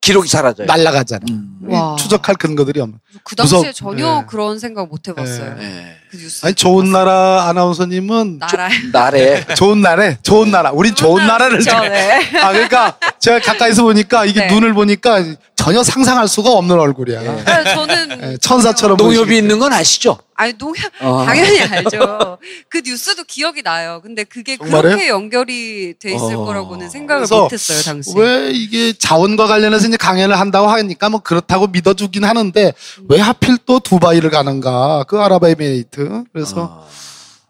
기록이 0.00 0.28
사라져요. 0.28 0.66
날아가잖아. 0.68 1.24
음. 1.30 1.58
와. 1.68 1.96
추적할 1.98 2.36
근거들이 2.36 2.80
없는. 2.80 2.98
그 3.24 3.34
당시에 3.34 3.58
무섭- 3.58 3.74
전혀 3.74 4.18
예. 4.22 4.24
그런 4.28 4.58
생각 4.60 4.88
못 4.88 5.08
해봤어요. 5.08 5.56
예. 5.58 5.64
예. 5.64 5.96
그 6.10 6.16
뉴스. 6.16 6.46
아니 6.46 6.54
좋은 6.54 6.92
나라 6.92 7.48
아나운서님은 7.48 8.38
나라. 8.38 8.68
날에 8.92 9.44
좋은 9.56 9.80
나라에 9.80 10.18
좋은 10.22 10.50
나라. 10.52 10.70
우린 10.70 10.94
좋은 10.94 11.26
나라를 11.26 11.58
그쵸, 11.58 11.76
네. 11.80 12.20
아 12.40 12.52
그러니까 12.52 12.96
제가 13.18 13.40
가까이서 13.40 13.82
보니까 13.82 14.24
이게 14.26 14.46
네. 14.46 14.54
눈을 14.54 14.74
보니까 14.74 15.24
전혀 15.56 15.82
상상할 15.82 16.28
수가 16.28 16.50
없는 16.50 16.78
얼굴이야. 16.78 17.22
예. 17.24 17.44
네, 17.44 17.74
저는 17.74 18.32
예, 18.32 18.36
천사처럼 18.36 18.96
농협이 18.98 19.16
보이시기 19.26 19.38
있는 19.38 19.58
건 19.58 19.72
아시죠? 19.72 20.18
아니 20.36 20.52
농협 20.54 20.92
어. 21.00 21.24
당연히 21.26 21.60
알죠. 21.60 22.38
그 22.68 22.82
뉴스도 22.84 23.24
기억이 23.24 23.62
나요. 23.62 24.00
근데 24.02 24.24
그게 24.24 24.56
정말요? 24.56 24.82
그렇게 24.82 25.08
연결이 25.08 25.94
돼 25.98 26.14
있을 26.14 26.36
어. 26.36 26.44
거라고는 26.44 26.90
생각을 26.90 27.20
그래서 27.22 27.42
못했어요 27.42 27.82
당시. 27.82 28.12
왜 28.16 28.50
이게 28.50 28.92
자원과 28.92 29.46
관련해서 29.46 29.88
이제 29.88 29.96
강연을 29.96 30.38
한다고 30.38 30.68
하니까 30.68 31.08
뭐 31.08 31.20
그렇다고 31.20 31.66
믿어주긴 31.68 32.24
하는데 32.24 32.72
왜 33.08 33.18
하필 33.20 33.58
또 33.64 33.80
두바이를 33.80 34.30
가는가 34.30 35.04
그 35.08 35.20
아랍에미레이트 35.20 36.24
그래서 36.32 36.62
어. 36.62 36.88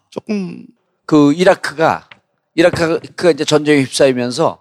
조금 0.09 0.65
그 1.05 1.33
이라크가 1.33 2.07
이라크가 2.55 3.31
이제 3.31 3.45
전쟁에 3.45 3.81
휩싸이면서 3.81 4.59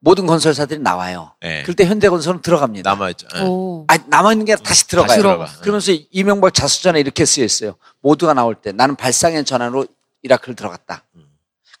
모든 0.00 0.26
건설사들이 0.26 0.80
나와요. 0.80 1.34
예. 1.44 1.62
그럴 1.62 1.74
때 1.74 1.84
현대건설은 1.84 2.42
들어갑니다. 2.42 2.88
남아있죠. 2.90 3.26
예. 3.36 3.40
오. 3.42 3.84
아, 3.88 3.96
남아있는 4.06 4.44
게 4.46 4.56
다시 4.56 4.86
들어가요. 4.86 5.16
들어가. 5.16 5.46
그러면서 5.60 5.92
이명박 6.10 6.54
자수전에 6.54 7.00
이렇게 7.00 7.24
쓰여 7.24 7.44
있어요. 7.44 7.74
모두가 8.00 8.34
나올 8.34 8.54
때 8.54 8.70
나는 8.72 8.94
발상의 8.96 9.44
전환으로 9.44 9.86
이라크를 10.22 10.54
들어갔다. 10.54 11.04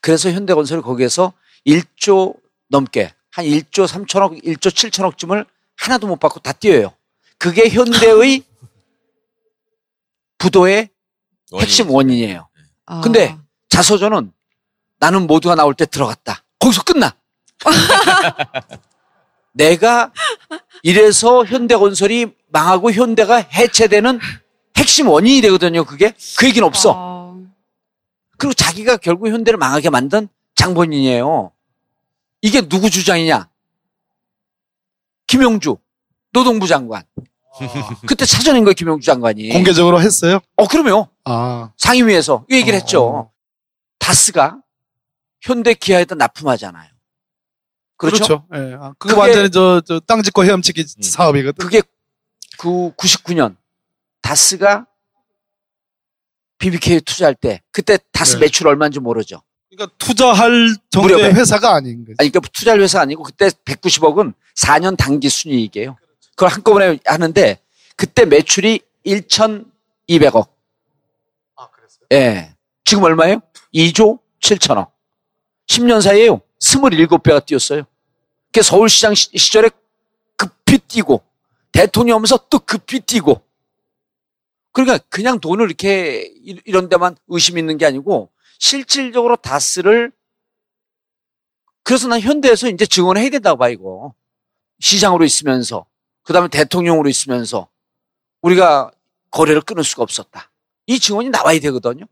그래서 0.00 0.30
현대건설이 0.30 0.82
거기에서 0.82 1.32
1조 1.66 2.36
넘게 2.68 3.12
한 3.30 3.44
1조 3.44 3.86
3천억, 3.86 4.42
1조 4.44 4.70
7천억쯤을 4.70 5.46
하나도 5.76 6.06
못 6.08 6.18
받고 6.18 6.40
다 6.40 6.52
뛰어요. 6.52 6.92
그게 7.38 7.68
현대의 7.68 8.42
부도의 10.38 10.88
핵심 11.60 11.90
원인이에요. 11.90 12.48
아. 12.86 13.00
근데 13.00 13.36
자서전은 13.68 14.32
나는 14.98 15.26
모두가 15.26 15.54
나올 15.54 15.74
때 15.74 15.86
들어갔다. 15.86 16.42
거기서 16.58 16.82
끝나. 16.82 17.14
내가 19.52 20.12
이래서 20.82 21.44
현대건설이 21.44 22.34
망하고 22.48 22.92
현대가 22.92 23.36
해체되는 23.36 24.20
핵심 24.76 25.08
원인이 25.08 25.40
되거든요. 25.42 25.84
그게 25.84 26.14
그 26.38 26.46
얘기는 26.46 26.66
없어. 26.66 26.94
아. 26.96 27.18
그리고 28.36 28.54
자기가 28.54 28.98
결국 28.98 29.28
현대를 29.28 29.58
망하게 29.58 29.90
만든 29.90 30.28
장본인이에요. 30.54 31.52
이게 32.42 32.60
누구 32.62 32.88
주장이냐? 32.88 33.48
김용주 35.26 35.76
노동부 36.32 36.66
장관. 36.66 37.02
그때 38.06 38.24
찾아낸 38.24 38.62
거예요, 38.62 38.74
김용주 38.74 39.04
장관이. 39.04 39.48
공개적으로 39.48 40.00
했어요? 40.00 40.38
어, 40.56 40.66
그럼요. 40.68 41.08
아. 41.24 41.72
상임위에서 41.76 42.44
이 42.48 42.54
얘기를 42.54 42.74
어, 42.74 42.80
했죠. 42.80 43.08
어. 43.08 43.32
다스가 43.98 44.60
현대 45.40 45.74
기아에다 45.74 46.14
납품하잖아요. 46.14 46.88
그렇죠? 47.98 48.46
예. 48.54 48.76
아, 48.80 48.94
그거 48.98 49.18
완전히 49.20 49.50
저, 49.50 49.80
저 49.80 50.00
땅 50.00 50.22
짓고 50.22 50.44
헤엄치기 50.44 50.80
음. 50.98 51.02
사업이거든. 51.02 51.64
그게 51.64 51.82
그 52.58 52.92
99년 52.96 53.56
다스가 54.22 54.86
BBK 56.58 57.00
투자할 57.02 57.34
때 57.34 57.60
그때 57.70 57.98
다스 58.12 58.34
네. 58.34 58.40
매출 58.46 58.66
얼마인지 58.68 59.00
모르죠. 59.00 59.42
그러니까 59.70 59.94
투자할 59.98 60.74
정도의 60.90 61.14
무렵에. 61.16 61.32
회사가 61.34 61.74
아닌 61.74 62.04
거지. 62.04 62.14
아니, 62.18 62.30
그러니까 62.30 62.40
투자할 62.52 62.80
회사 62.80 63.00
아니고 63.00 63.22
그때 63.22 63.48
190억은 63.48 64.32
4년 64.56 64.96
단기 64.96 65.28
순이익이에요. 65.28 65.96
그걸 66.30 66.48
한꺼번에 66.48 66.98
하는데 67.04 67.58
그때 67.96 68.24
매출이 68.24 68.80
1,200억. 69.06 70.48
아, 71.56 71.68
그랬어요? 71.70 72.00
예. 72.12 72.54
지금 72.84 73.02
얼마예요? 73.04 73.40
2조 73.74 74.18
7천억. 74.40 74.90
10년 75.68 76.00
사이에요. 76.02 76.40
27배가 76.72 77.44
뛰었어요. 77.46 77.84
그 78.52 78.62
서울시장 78.62 79.14
시- 79.14 79.30
시절에 79.36 79.70
급히 80.36 80.78
뛰고 80.78 81.22
대통령 81.72 82.16
하면서 82.16 82.36
또 82.50 82.58
급히 82.58 83.00
뛰고. 83.00 83.42
그러니까 84.72 84.98
그냥 85.08 85.40
돈을 85.40 85.66
이렇게 85.66 86.30
이- 86.44 86.60
이런 86.64 86.88
데만 86.88 87.16
의심 87.28 87.58
있는 87.58 87.78
게 87.78 87.86
아니고 87.86 88.30
실질적으로 88.58 89.36
다스를 89.36 90.12
그래서 91.82 92.06
난 92.08 92.20
현대에서 92.20 92.68
이제 92.68 92.84
증언을 92.84 93.22
해야 93.22 93.30
된다고 93.30 93.56
봐 93.58 93.68
이거. 93.70 94.14
시장으로 94.80 95.24
있으면서 95.24 95.86
그다음에 96.22 96.48
대통령으로 96.48 97.08
있으면서 97.08 97.68
우리가 98.42 98.90
거래를 99.30 99.62
끊을 99.62 99.82
수가 99.84 100.02
없었다. 100.02 100.50
이 100.86 100.98
증언이 101.00 101.30
나와야 101.30 101.58
되거든요. 101.60 102.04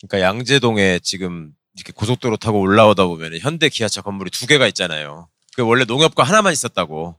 그러니까 0.00 0.26
양재동에 0.26 1.00
지금 1.02 1.54
이렇게 1.80 1.92
고속도로 1.94 2.36
타고 2.36 2.60
올라오다 2.60 3.06
보면 3.06 3.38
현대 3.40 3.68
기아차 3.70 4.02
건물이 4.02 4.30
두 4.30 4.46
개가 4.46 4.66
있잖아요. 4.68 5.28
그 5.56 5.62
원래 5.62 5.84
농협과 5.84 6.22
하나만 6.22 6.52
있었다고. 6.52 7.16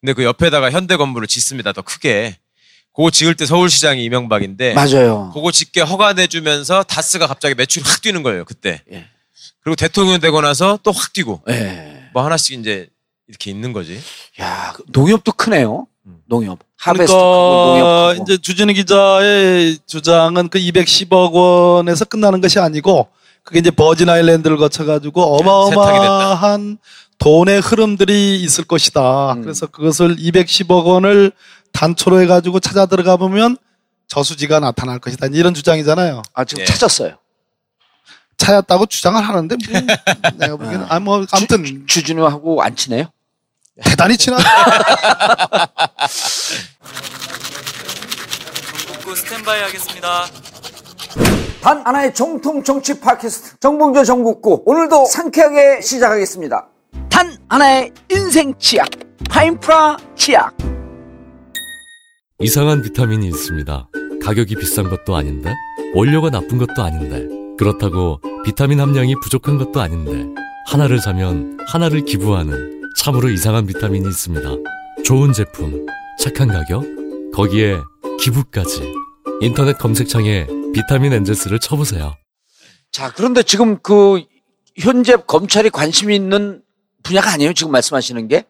근데 0.00 0.14
그 0.14 0.24
옆에다가 0.24 0.70
현대 0.70 0.96
건물을 0.96 1.28
짓습니다. 1.28 1.72
더 1.72 1.82
크게. 1.82 2.38
그거 2.94 3.10
지을 3.10 3.36
때 3.36 3.46
서울시장이 3.46 4.02
이명박인데 4.04 4.74
맞아요 4.74 5.30
그거 5.32 5.52
짓게 5.52 5.82
허가내주면서 5.82 6.82
다스가 6.84 7.26
갑자기 7.28 7.54
매출이 7.54 7.84
확 7.86 8.00
뛰는 8.02 8.22
거예요. 8.22 8.44
그때. 8.44 8.82
예. 8.92 9.06
그리고 9.62 9.76
대통령 9.76 10.18
되고 10.20 10.40
나서 10.40 10.78
또 10.82 10.90
확 10.92 11.12
뛰고 11.12 11.42
예. 11.50 12.08
뭐 12.14 12.24
하나씩 12.24 12.58
이제 12.58 12.88
이렇게 13.28 13.50
있는 13.50 13.72
거지. 13.72 14.00
야 14.40 14.72
농협도 14.88 15.32
크네요 15.32 15.86
음. 16.06 16.18
농협 16.26 16.58
하베스트 16.76 17.12
그러니까 17.12 18.14
농협 18.14 18.22
이제 18.22 18.38
주진우 18.38 18.72
기자의 18.72 19.78
주장은 19.86 20.48
그 20.48 20.58
210억 20.58 21.32
원에서 21.32 22.04
끝나는 22.06 22.40
것이 22.40 22.58
아니고 22.58 23.08
그게 23.48 23.60
이제 23.60 23.70
버진 23.70 24.10
아일랜드를 24.10 24.58
거쳐가지고 24.58 25.38
됐다. 25.38 25.50
어마어마한 25.50 26.76
돈의 27.16 27.60
흐름들이 27.60 28.42
있을 28.42 28.64
것이다. 28.64 29.32
음. 29.32 29.42
그래서 29.42 29.66
그것을 29.66 30.16
210억 30.16 30.84
원을 30.84 31.32
단초로 31.72 32.20
해가지고 32.20 32.60
찾아 32.60 32.84
들어가 32.84 33.16
보면 33.16 33.56
저수지가 34.08 34.60
나타날 34.60 34.98
것이다. 34.98 35.28
이런 35.32 35.54
주장이잖아요. 35.54 36.20
아 36.34 36.44
지금 36.44 36.60
예. 36.60 36.66
찾았어요 36.66 37.16
찾았다고 38.36 38.84
주장을 38.86 39.20
하는데 39.26 39.56
뭐 39.70 39.80
내가 40.36 40.56
보기에는 40.56 40.86
아 40.90 41.00
뭐 41.00 41.24
아무튼 41.32 41.86
주진우하고 41.86 42.62
안 42.62 42.76
친해요? 42.76 43.06
대단히 43.82 44.18
친한 44.18 44.40
복구 48.92 49.16
스탠바이 49.16 49.62
하겠습니다. 49.62 50.26
단 51.60 51.82
하나의 51.84 52.14
정통 52.14 52.62
정치 52.62 53.00
팟캐스트 53.00 53.58
정봉조 53.58 54.04
정국구 54.04 54.62
오늘도 54.64 55.06
상쾌하게 55.06 55.80
시작하겠습니다. 55.80 56.68
단 57.10 57.36
하나의 57.48 57.92
인생 58.10 58.54
치약 58.58 58.88
파인프라 59.28 59.96
치약 60.14 60.56
이상한 62.40 62.82
비타민이 62.82 63.26
있습니다. 63.26 63.88
가격이 64.22 64.54
비싼 64.54 64.88
것도 64.88 65.16
아닌데, 65.16 65.52
원료가 65.94 66.30
나쁜 66.30 66.58
것도 66.58 66.84
아닌데, 66.84 67.26
그렇다고 67.58 68.20
비타민 68.44 68.78
함량이 68.78 69.16
부족한 69.16 69.58
것도 69.58 69.80
아닌데, 69.80 70.24
하나를 70.66 71.00
사면 71.00 71.58
하나를 71.66 72.04
기부하는 72.04 72.92
참으로 72.96 73.28
이상한 73.28 73.66
비타민이 73.66 74.06
있습니다. 74.06 74.48
좋은 75.04 75.32
제품, 75.32 75.84
착한 76.20 76.46
가격, 76.46 76.84
거기에 77.34 77.78
기부까지. 78.20 79.07
인터넷 79.40 79.78
검색창에 79.78 80.46
비타민 80.74 81.12
엔젤스를 81.12 81.58
쳐보세요. 81.60 82.16
자 82.90 83.12
그런데 83.12 83.42
지금 83.42 83.78
그 83.80 84.22
현재 84.76 85.16
검찰이 85.16 85.70
관심이 85.70 86.14
있는 86.14 86.62
분야가 87.02 87.32
아니에요 87.32 87.52
지금 87.52 87.72
말씀하시는 87.72 88.28
게 88.28 88.44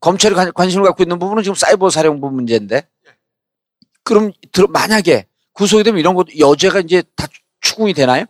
검찰이 0.00 0.34
관, 0.34 0.52
관심을 0.52 0.84
갖고 0.84 1.02
있는 1.02 1.18
부분은 1.18 1.42
지금 1.42 1.54
사이버 1.54 1.90
사령부 1.90 2.30
문제인데 2.30 2.86
그럼 4.04 4.32
들어- 4.52 4.68
만약에 4.68 5.26
구속이 5.52 5.82
되면 5.84 5.98
이런 6.00 6.14
것 6.14 6.26
여죄가 6.38 6.80
이제 6.80 7.02
다 7.16 7.26
추궁이 7.60 7.94
되나요? 7.94 8.24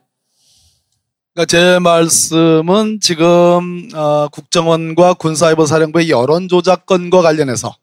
그러니까 1.35 1.47
제 1.51 1.79
말씀은 1.79 3.01
지금 3.01 3.89
어, 3.95 4.29
국정원과 4.29 5.15
군사이버 5.15 5.67
사령부의 5.67 6.11
여론 6.11 6.49
조작건과 6.49 7.23
관련해서 7.23 7.75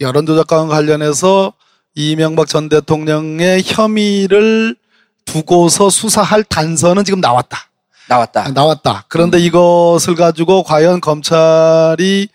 여론 0.00 0.26
조작건과 0.26 0.74
관련해서 0.74 1.54
이명박 1.94 2.48
전 2.48 2.68
대통령의 2.68 3.62
혐의를 3.64 4.76
두고서 5.24 5.90
수사할 5.90 6.42
단서는 6.44 7.04
지금 7.04 7.20
나왔다. 7.20 7.68
나왔다. 8.08 8.46
아, 8.46 8.50
나왔다. 8.50 9.04
그런데 9.08 9.38
이것을 9.38 10.14
가지고 10.14 10.62
과연 10.62 11.00
검찰이 11.00 12.28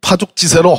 파죽지세로 0.00 0.78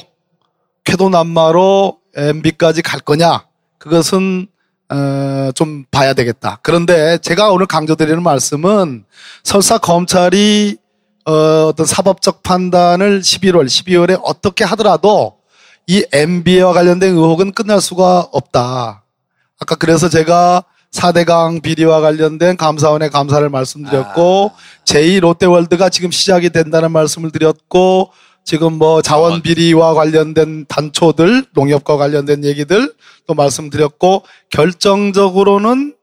쾌도난마로 0.86 1.98
MB까지 2.16 2.82
갈 2.82 3.00
거냐? 3.00 3.46
그것은 3.78 4.48
어, 4.90 5.52
좀 5.54 5.84
봐야 5.92 6.14
되겠다. 6.14 6.60
그런데 6.62 7.18
제가 7.18 7.50
오늘 7.50 7.66
강조드리는 7.66 8.24
말씀은 8.24 9.04
설사 9.44 9.78
검찰이 9.78 10.78
어, 11.26 11.66
어떤 11.68 11.86
사법적 11.86 12.42
판단을 12.42 13.20
11월, 13.20 13.66
12월에 13.66 14.18
어떻게 14.24 14.64
하더라도 14.64 15.37
이 15.88 16.06
MB와 16.12 16.74
관련된 16.74 17.14
의혹은 17.14 17.54
끝날 17.54 17.80
수가 17.80 18.28
없다. 18.32 19.04
아까 19.60 19.76
그래서 19.76 20.10
제가 20.10 20.64
4대강 20.92 21.62
비리와 21.62 22.02
관련된 22.02 22.58
감사원의 22.58 23.10
감사를 23.10 23.48
말씀드렸고 23.50 24.52
제2 24.86 25.22
롯데월드가 25.22 25.90
지금 25.90 26.12
시작이 26.12 26.50
된다는 26.50 26.92
말씀을 26.92 27.32
드렸고 27.32 28.12
지금 28.44 28.74
뭐 28.74 29.02
자원 29.02 29.42
비리와 29.42 29.94
관련된 29.94 30.66
단초들, 30.68 31.46
농협과 31.54 31.98
관련된 31.98 32.44
얘기들 32.44 32.94
또 33.26 33.34
말씀드렸고 33.34 34.24
결정적으로는 34.50 35.96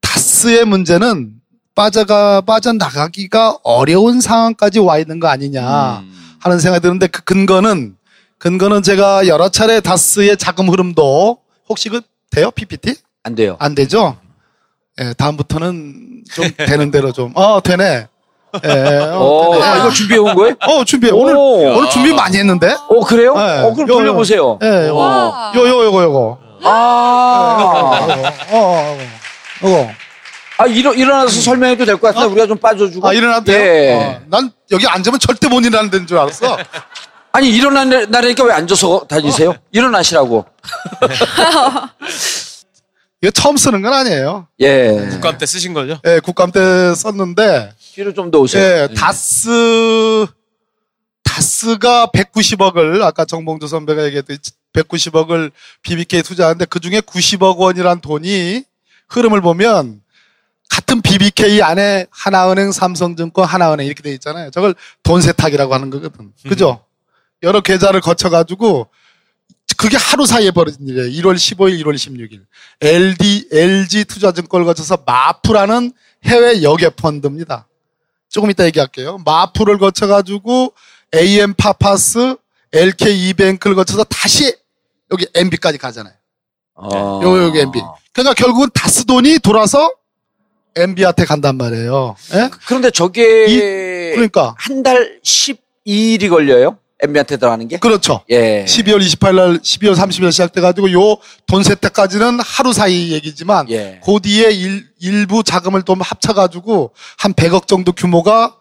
다스의 0.00 0.64
문제는 0.66 1.32
빠져가 1.74 2.40
빠져나가기가 2.42 3.58
어려운 3.62 4.20
상황까지 4.20 4.78
와 4.80 4.98
있는 4.98 5.20
거 5.20 5.28
아니냐 5.28 6.00
음. 6.00 6.36
하는 6.40 6.58
생각이 6.58 6.82
드는데 6.82 7.06
그 7.06 7.22
근거는 7.24 7.96
근거는 8.44 8.82
제가 8.82 9.26
여러 9.26 9.50
차례 9.50 9.80
다스의 9.80 10.38
자금 10.38 10.70
흐름도 10.70 11.38
혹시 11.68 11.90
그 11.90 12.00
돼요 12.30 12.50
PPT? 12.50 12.94
안 13.22 13.34
돼요. 13.34 13.56
안 13.60 13.74
되죠? 13.74 14.16
예, 15.00 15.12
다음부터는 15.12 16.24
좀 16.32 16.50
되는 16.56 16.90
대로 16.90 17.12
좀. 17.12 17.32
어, 17.34 17.60
되네. 17.62 18.06
예, 18.64 18.68
어, 19.12 19.18
어, 19.20 19.52
되네. 19.52 19.64
아, 19.64 19.76
이거 19.76 19.90
준비해 19.90 20.18
온 20.18 20.34
거예요? 20.34 20.54
어, 20.66 20.84
준비해. 20.84 21.12
오늘, 21.12 21.36
오. 21.36 21.76
오늘 21.76 21.90
준비 21.90 22.14
많이 22.14 22.38
했는데? 22.38 22.74
어, 22.88 23.00
그래요? 23.04 23.34
네. 23.36 23.58
어, 23.60 23.74
그럼 23.74 23.88
요, 23.88 23.92
요. 23.92 23.98
돌려 23.98 24.14
보세요. 24.14 24.58
예, 24.62 24.88
요, 24.88 24.96
와. 24.96 25.52
요, 25.54 25.60
요, 25.68 25.84
요거, 25.84 26.02
요거. 26.02 26.38
아, 26.62 27.98
어, 28.50 28.56
어, 28.56 28.98
요거. 29.62 29.90
아, 30.58 30.66
일어, 30.66 30.94
일어나서 30.94 31.40
설명해도 31.40 31.84
될 31.84 31.98
것 31.98 32.08
같은데, 32.08 32.32
우리가 32.32 32.46
좀 32.46 32.56
빠져주고. 32.56 33.06
아, 33.06 33.12
일어나도 33.12 33.44
돼요? 33.44 33.58
예. 33.62 33.94
어, 34.16 34.20
난 34.28 34.50
여기 34.70 34.86
앉으면 34.86 35.18
절대 35.20 35.46
못 35.48 35.60
일어나는 35.64 35.90
데인 35.90 36.06
줄 36.06 36.18
알았어. 36.18 36.56
아니, 37.32 37.48
일어나라니까 37.50 38.44
왜 38.44 38.52
앉아서 38.52 39.06
다니세요? 39.08 39.54
일어나시라고. 39.72 40.44
이거 43.22 43.30
처음 43.32 43.56
쓰는 43.56 43.82
건 43.82 43.92
아니에요. 43.92 44.46
예. 44.60 45.08
국감 45.10 45.36
때 45.38 45.44
쓰신 45.46 45.74
거죠? 45.74 46.00
예, 46.06 46.20
국감 46.20 46.52
때 46.52 46.94
썼는데, 46.94 47.72
뒤로 47.94 48.14
좀 48.14 48.30
더 48.30 48.38
오세요. 48.38 48.62
예, 48.62 48.88
다스, 48.94 50.26
다스가 51.22 52.06
190억을, 52.14 53.02
아까 53.02 53.24
정봉주 53.26 53.68
선배가 53.68 54.04
얘기했듯이 54.06 54.40
190억을 54.72 55.50
BBK 55.82 56.22
투자하는데 56.22 56.64
그 56.66 56.80
중에 56.80 57.00
90억 57.00 57.58
원이란 57.58 58.00
돈이 58.00 58.64
흐름을 59.08 59.40
보면 59.42 60.00
같은 60.70 61.02
BBK 61.02 61.60
안에 61.62 62.06
하나은행, 62.10 62.72
삼성증권, 62.72 63.44
하나은행 63.44 63.86
이렇게 63.86 64.02
돼 64.02 64.12
있잖아요. 64.14 64.50
저걸 64.50 64.74
돈 65.02 65.20
세탁이라고 65.20 65.74
하는 65.74 65.90
거거든. 65.90 66.32
그죠? 66.48 66.84
여러 67.42 67.60
계좌를 67.60 68.00
거쳐가지고 68.00 68.88
그게 69.76 69.96
하루 69.96 70.26
사이에 70.26 70.50
벌어진 70.50 70.86
일이에요. 70.86 71.08
1월 71.22 71.36
15일, 71.36 71.82
1월 71.82 71.94
16일. 71.94 72.40
LD, 72.82 73.48
LG 73.52 74.04
투자증권을 74.04 74.66
거쳐서 74.66 75.02
마프라는 75.06 75.92
해외 76.24 76.62
역외 76.62 76.90
펀드입니다. 76.96 77.66
조금 78.28 78.50
이따 78.50 78.64
얘기할게요. 78.66 79.18
마프를 79.24 79.78
거쳐가지고 79.78 80.74
AM 81.14 81.54
파파스, 81.54 82.36
LK 82.72 83.28
이뱅크를 83.30 83.74
거쳐서 83.74 84.04
다시 84.04 84.54
여기 85.12 85.26
MB까지 85.34 85.78
가잖아요. 85.78 86.14
어. 86.74 87.20
요, 87.22 87.42
여기 87.44 87.60
MB. 87.60 87.80
그러니까 88.12 88.34
결국은 88.34 88.68
다스 88.74 89.04
돈이 89.06 89.38
돌아서 89.38 89.92
MB한테 90.76 91.24
간단 91.24 91.56
말이에요. 91.56 92.16
예? 92.34 92.50
그런데 92.66 92.90
저게 92.90 94.12
그러니까. 94.14 94.54
한 94.58 94.82
달 94.82 95.20
12일이 95.24 96.28
걸려요? 96.28 96.78
MB한테 97.02 97.36
들어가는 97.36 97.66
게? 97.68 97.78
그렇죠. 97.78 98.22
예. 98.30 98.64
12월 98.66 98.98
28일 99.00 99.34
날, 99.34 99.58
12월 99.58 99.94
30일 99.96 100.30
시작돼가지고 100.32 100.92
요 100.92 101.16
돈 101.46 101.62
세탁까지는 101.64 102.38
하루 102.40 102.72
사이 102.72 103.10
얘기지만 103.12 103.68
예. 103.70 104.00
그 104.04 104.20
뒤에 104.22 104.50
일, 104.52 104.86
일부 105.00 105.42
자금을 105.42 105.82
좀 105.82 106.00
합쳐가지고 106.00 106.92
한 107.18 107.32
100억 107.34 107.66
정도 107.66 107.90
규모가 107.92 108.54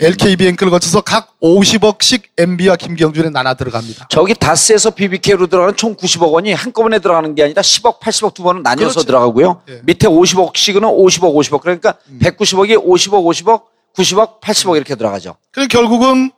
LKB뱅크를 0.00 0.70
거쳐서 0.70 1.00
각 1.02 1.38
50억씩 1.40 2.22
MB와 2.36 2.76
김경준에 2.76 3.30
나눠 3.30 3.54
들어갑니다. 3.54 4.08
저기 4.10 4.34
다스에서 4.34 4.90
BBK로 4.90 5.46
들어가는 5.46 5.76
총 5.76 5.94
90억 5.94 6.32
원이 6.32 6.52
한꺼번에 6.52 6.98
들어가는 6.98 7.34
게 7.36 7.44
아니라 7.44 7.62
10억, 7.62 8.00
80억 8.00 8.34
두 8.34 8.42
번은 8.42 8.62
나뉘어서 8.62 8.94
그렇죠. 8.94 9.06
들어가고요. 9.06 9.62
예. 9.68 9.72
음. 9.74 9.80
밑에 9.84 10.08
50억씩은 10.08 10.80
50억, 10.82 11.34
50억. 11.34 11.60
그러니까 11.60 11.94
190억이 12.20 12.76
50억, 12.84 13.24
50억, 13.24 13.62
90억, 13.96 14.40
80억 14.40 14.76
이렇게 14.76 14.96
들어가죠. 14.96 15.36
그럼 15.52 15.68
결국은 15.68 16.32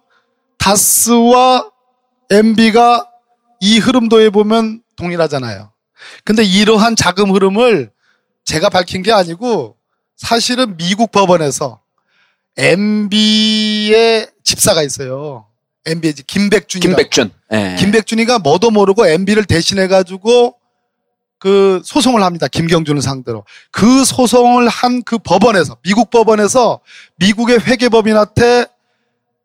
다스와 0.58 1.70
MB가 2.30 3.06
이 3.60 3.78
흐름도에 3.78 4.30
보면 4.30 4.82
동일하잖아요. 4.96 5.72
근데 6.24 6.42
이러한 6.44 6.96
자금 6.96 7.30
흐름을 7.32 7.90
제가 8.44 8.68
밝힌 8.68 9.02
게 9.02 9.12
아니고 9.12 9.76
사실은 10.16 10.76
미국 10.76 11.10
법원에서 11.12 11.80
MB의 12.56 14.28
집사가 14.42 14.82
있어요. 14.82 15.46
MB의 15.84 16.14
김백준이 16.26 16.80
김백준. 16.80 17.30
예. 17.52 17.76
김백준이가 17.78 18.38
뭐도 18.40 18.70
모르고 18.70 19.06
MB를 19.06 19.44
대신해 19.44 19.86
가지고 19.88 20.56
그 21.38 21.80
소송을 21.84 22.22
합니다. 22.22 22.48
김경준을 22.48 23.02
상대로. 23.02 23.44
그 23.70 24.04
소송을 24.04 24.68
한 24.68 25.02
그 25.02 25.18
법원에서 25.18 25.76
미국 25.82 26.10
법원에서 26.10 26.80
미국의 27.16 27.60
회계법인한테 27.60 28.66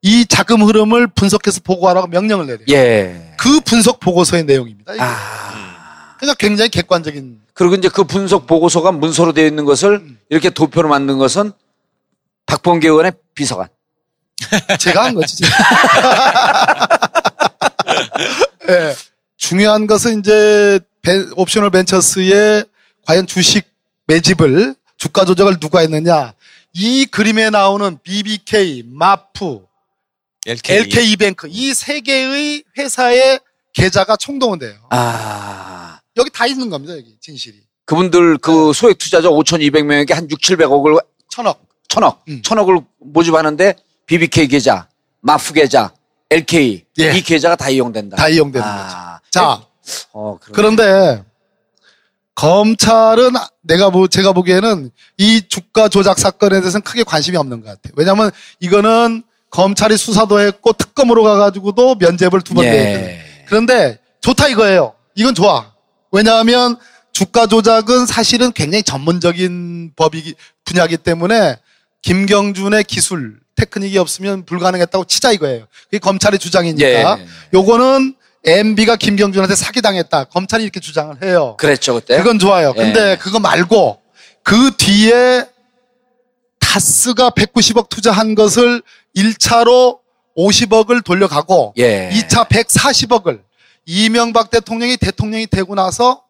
이 0.01 0.25
자금 0.25 0.63
흐름을 0.63 1.07
분석해서 1.07 1.61
보고하라고 1.63 2.07
명령을 2.07 2.47
내려요. 2.47 2.65
예. 2.69 3.33
그 3.37 3.59
분석 3.61 3.99
보고서의 3.99 4.45
내용입니다. 4.45 4.93
이게. 4.93 5.01
아. 5.03 6.15
그러니까 6.17 6.35
굉장히 6.39 6.69
객관적인 6.69 7.39
그리고 7.53 7.75
이제 7.75 7.89
그 7.89 8.03
분석 8.03 8.47
보고서가 8.47 8.91
문서로 8.91 9.33
되어 9.33 9.45
있는 9.45 9.65
것을 9.65 9.93
음. 9.95 10.17
이렇게 10.29 10.49
도표로 10.49 10.89
만든 10.89 11.17
것은 11.17 11.51
박범계 12.47 12.87
의원의 12.87 13.11
비서관. 13.35 13.67
제가 14.79 15.05
한 15.05 15.13
거지. 15.13 15.43
예. 18.69 18.95
중요한 19.37 19.87
것은 19.87 20.19
이제 20.19 20.79
벤- 21.01 21.31
옵셔널 21.35 21.69
벤처스의 21.71 22.65
과연 23.05 23.27
주식 23.27 23.65
매집을 24.07 24.75
주가 24.97 25.25
조작을 25.25 25.59
누가 25.59 25.79
했느냐. 25.79 26.33
이 26.73 27.05
그림에 27.05 27.49
나오는 27.49 27.97
BBK, 28.03 28.83
마프, 28.87 29.61
LK. 30.47 30.77
LK이뱅크 30.77 31.47
이 31.49 31.73
세 31.73 32.01
개의 32.01 32.63
회사의 32.77 33.39
계좌가 33.73 34.15
총동원 34.17 34.59
돼요. 34.59 34.75
아. 34.89 35.99
여기 36.17 36.29
다 36.31 36.45
있는 36.45 36.69
겁니다. 36.69 36.95
여기 36.97 37.15
진실이. 37.21 37.57
그분들 37.85 38.37
그 38.39 38.73
소액 38.73 38.97
투자자 38.97 39.29
5,200명에게 39.29 40.13
한 40.13 40.29
6, 40.29 40.39
700억을 40.41 41.03
천억. 41.29 41.61
천억, 41.87 42.23
음. 42.29 42.41
천억을 42.41 42.79
모집하는데 42.99 43.75
BBK 44.05 44.47
계좌, 44.47 44.87
마프 45.19 45.51
계좌, 45.53 45.93
LK 46.29 46.85
예. 46.99 47.17
이 47.17 47.21
계좌가 47.21 47.57
다 47.57 47.69
이용된다. 47.69 48.15
다 48.15 48.29
이용되는 48.29 48.65
거죠. 48.65 48.95
아. 48.95 49.19
자, 49.29 49.65
어, 50.13 50.37
그러네. 50.39 50.53
그런데 50.77 51.25
검찰은 52.35 53.33
내가 53.61 53.89
보 53.89 54.07
제가 54.07 54.31
보기에는 54.31 54.89
이 55.17 55.41
주가 55.49 55.89
조작 55.89 56.17
사건에 56.17 56.61
대해서는 56.61 56.81
크게 56.83 57.03
관심이 57.03 57.35
없는 57.37 57.59
것 57.61 57.67
같아요. 57.67 57.93
왜냐하면 57.97 58.31
이거는 58.61 59.23
검찰이 59.51 59.97
수사도 59.97 60.39
했고 60.39 60.73
특검으로 60.73 61.23
가가지고도 61.23 61.95
면죄부를 61.95 62.41
두번 62.41 62.65
예. 62.65 62.71
내거든. 62.71 63.17
그런데 63.47 63.99
좋다 64.21 64.47
이거예요. 64.47 64.93
이건 65.15 65.35
좋아. 65.35 65.71
왜냐하면 66.11 66.77
주가 67.11 67.45
조작은 67.47 68.05
사실은 68.05 68.51
굉장히 68.53 68.83
전문적인 68.83 69.93
법이 69.95 70.33
분야이기 70.63 70.97
때문에 70.97 71.57
김경준의 72.01 72.85
기술 72.85 73.39
테크닉이 73.55 73.97
없으면 73.97 74.45
불가능했다고 74.45 75.05
치자 75.05 75.31
이거예요. 75.33 75.67
그게 75.85 75.99
검찰의 75.99 76.39
주장이니까. 76.39 76.87
예. 77.19 77.27
요거는 77.53 78.15
MB가 78.45 78.95
김경준한테 78.95 79.55
사기당했다. 79.55 80.25
검찰이 80.25 80.63
이렇게 80.63 80.79
주장을 80.79 81.15
해요. 81.21 81.55
그랬죠 81.59 81.93
그때. 81.95 82.17
그건 82.17 82.39
좋아요. 82.39 82.73
예. 82.77 82.81
근데 82.81 83.17
그거 83.17 83.39
말고 83.39 83.99
그 84.43 84.71
뒤에 84.77 85.45
다스가 86.59 87.31
190억 87.31 87.89
투자한 87.89 88.33
것을 88.33 88.81
1차로 89.15 89.99
50억을 90.37 91.03
돌려가고 91.03 91.73
예. 91.77 92.09
2차 92.13 92.47
140억을 92.47 93.41
이명박 93.85 94.49
대통령이 94.49 94.97
대통령이 94.97 95.47
되고 95.47 95.75
나서 95.75 96.23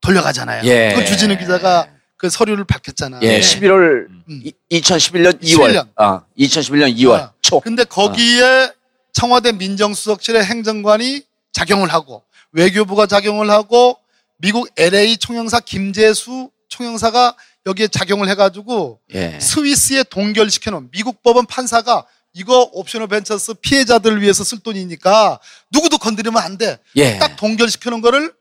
돌려가잖아요. 0.00 0.62
예. 0.64 0.94
그 0.96 1.04
주진우 1.04 1.36
기자가 1.38 1.88
그 2.16 2.30
서류를 2.30 2.64
밝혔잖아요. 2.64 3.20
예, 3.24 3.40
11월 3.40 4.06
음. 4.28 4.42
이- 4.44 4.52
2011년 4.70 5.40
2월. 5.42 5.72
11년. 5.74 5.88
아, 5.96 6.22
2011년 6.38 6.96
2월 6.98 7.12
아, 7.14 7.32
초. 7.42 7.60
근데 7.60 7.84
거기에 7.84 8.70
청와대 9.12 9.52
민정수석실의 9.52 10.44
행정관이 10.44 11.22
작용을 11.52 11.92
하고 11.92 12.22
외교부가 12.52 13.06
작용을 13.06 13.50
하고 13.50 13.98
미국 14.38 14.68
LA 14.76 15.16
총영사 15.18 15.60
김재수 15.60 16.50
총영사가 16.68 17.36
여기에 17.66 17.88
작용을 17.88 18.28
해가지고 18.28 19.00
예. 19.14 19.38
스위스에 19.40 20.04
동결시켜놓은 20.04 20.90
미국 20.92 21.22
법원 21.22 21.44
판사가 21.46 22.04
이거 22.34 22.70
옵셔널 22.72 23.08
벤처스 23.08 23.54
피해자들을 23.54 24.22
위해서 24.22 24.42
쓸 24.44 24.58
돈이니까 24.60 25.38
누구도 25.70 25.98
건드리면 25.98 26.42
안 26.42 26.56
돼. 26.56 26.78
예. 26.96 27.18
딱 27.18 27.36
동결시켜놓은 27.36 28.00
거를 28.00 28.34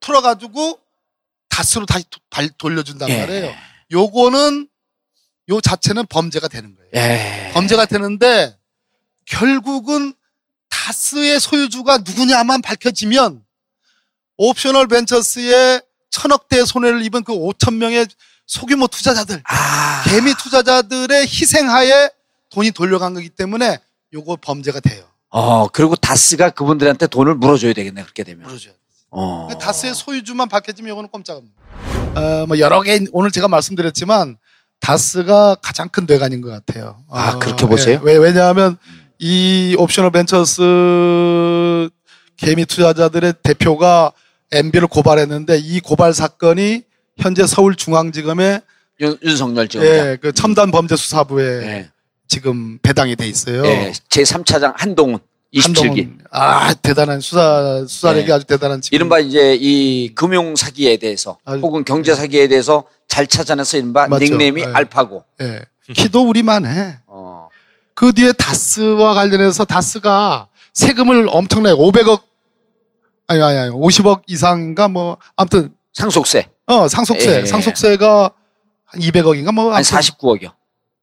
풀어가지고 0.00 0.78
다스로 1.48 1.86
다시 1.86 2.04
돌려준단 2.58 3.08
예. 3.08 3.20
말이에요. 3.20 3.54
요거는 3.90 4.68
요 5.50 5.60
자체는 5.60 6.06
범죄가 6.06 6.48
되는 6.48 6.74
거예요. 6.74 6.90
예. 6.94 7.50
범죄가 7.54 7.86
되는데 7.86 8.56
결국은 9.24 10.12
다스의 10.68 11.40
소유주가 11.40 11.98
누구냐만 11.98 12.60
밝혀지면 12.60 13.42
옵셔널 14.36 14.88
벤처스의 14.88 15.82
천억대 16.10 16.64
손해를 16.64 17.02
입은 17.04 17.24
그 17.24 17.32
5천 17.32 17.74
명의 17.74 18.06
소규모 18.46 18.86
투자자들, 18.86 19.42
아. 19.44 20.04
개미 20.04 20.34
투자자들의 20.34 21.22
희생하에 21.22 22.10
돈이 22.58 22.72
돌려간 22.72 23.14
거기 23.14 23.28
때문에 23.28 23.78
요거 24.12 24.38
범죄가 24.40 24.80
돼요. 24.80 25.04
어, 25.30 25.68
그리고 25.68 25.94
다스가 25.94 26.50
그분들한테 26.50 27.06
돈을 27.06 27.36
물어줘야 27.36 27.72
되겠네, 27.72 28.02
그렇게 28.02 28.24
되면. 28.24 28.48
그러죠. 28.48 28.70
어. 29.10 29.48
다스의 29.60 29.94
소유주만 29.94 30.48
밝혀지면 30.48 30.90
요거는 30.90 31.10
꼼짝없는. 31.10 31.50
어, 32.16 32.46
뭐 32.48 32.58
여러 32.58 32.82
개 32.82 32.98
오늘 33.12 33.30
제가 33.30 33.46
말씀드렸지만 33.46 34.38
다스가 34.80 35.56
가장 35.62 35.88
큰 35.88 36.04
뇌관인 36.06 36.40
것 36.40 36.48
같아요. 36.50 37.04
아, 37.08 37.34
어, 37.34 37.38
그렇게 37.38 37.64
보세요? 37.66 38.00
예, 38.02 38.12
왜, 38.12 38.16
왜냐하면 38.16 38.76
이 39.20 39.76
옵셔널 39.78 40.10
벤처스 40.10 41.90
개미 42.36 42.66
투자자들의 42.66 43.34
대표가 43.44 44.10
MB를 44.50 44.88
고발했는데 44.88 45.58
이 45.58 45.78
고발 45.78 46.12
사건이 46.12 46.82
현재 47.18 47.46
서울중앙지검에 47.46 48.62
윤, 49.00 49.16
윤석열 49.22 49.68
지검장. 49.68 49.96
예, 49.96 50.16
그 50.20 50.32
첨단 50.32 50.72
범죄 50.72 50.96
수사부에 50.96 51.44
예. 51.44 51.90
지금 52.38 52.78
배당이 52.82 53.16
돼 53.16 53.26
있어요. 53.26 53.64
예. 53.66 53.92
제3차장 54.10 54.74
한동훈 54.76 55.18
27기. 55.54 55.62
한동훈. 55.78 56.18
아, 56.30 56.74
대단한 56.74 57.20
수사 57.20 57.84
수사력이 57.88 58.28
예. 58.30 58.34
아주 58.34 58.44
대단한 58.44 58.80
지금. 58.82 58.94
이른바 58.94 59.18
이제 59.18 59.56
이 59.58 60.14
금융 60.14 60.54
사기에 60.54 60.98
대해서 60.98 61.38
아주- 61.44 61.60
혹은 61.60 61.84
경제 61.84 62.14
사기에 62.14 62.48
대해서 62.48 62.84
잘 63.08 63.26
찾아내서 63.26 63.78
이른바 63.78 64.06
맞죠. 64.06 64.24
닉네임이 64.24 64.60
예. 64.60 64.66
알파고. 64.66 65.24
예. 65.40 65.62
키도 65.94 66.28
우리만 66.28 66.66
해. 66.66 66.98
어. 67.06 67.48
그 67.94 68.12
뒤에 68.12 68.32
다스와 68.32 69.14
관련해서 69.14 69.64
다스가 69.64 70.48
세금을 70.74 71.28
엄청나게 71.30 71.74
500억 71.74 72.20
아니 73.26 73.42
아니 73.42 73.58
아니 73.58 73.70
50억 73.72 74.22
이상인가 74.26 74.86
뭐 74.88 75.16
아무튼 75.34 75.74
상속세. 75.94 76.46
어 76.66 76.86
상속세 76.88 77.40
예. 77.40 77.46
상속세가 77.46 78.30
한 78.84 79.00
200억인가 79.00 79.52
뭐 79.52 79.72
아니 79.72 79.76
아무튼 79.78 79.98
49억이요. 79.98 80.52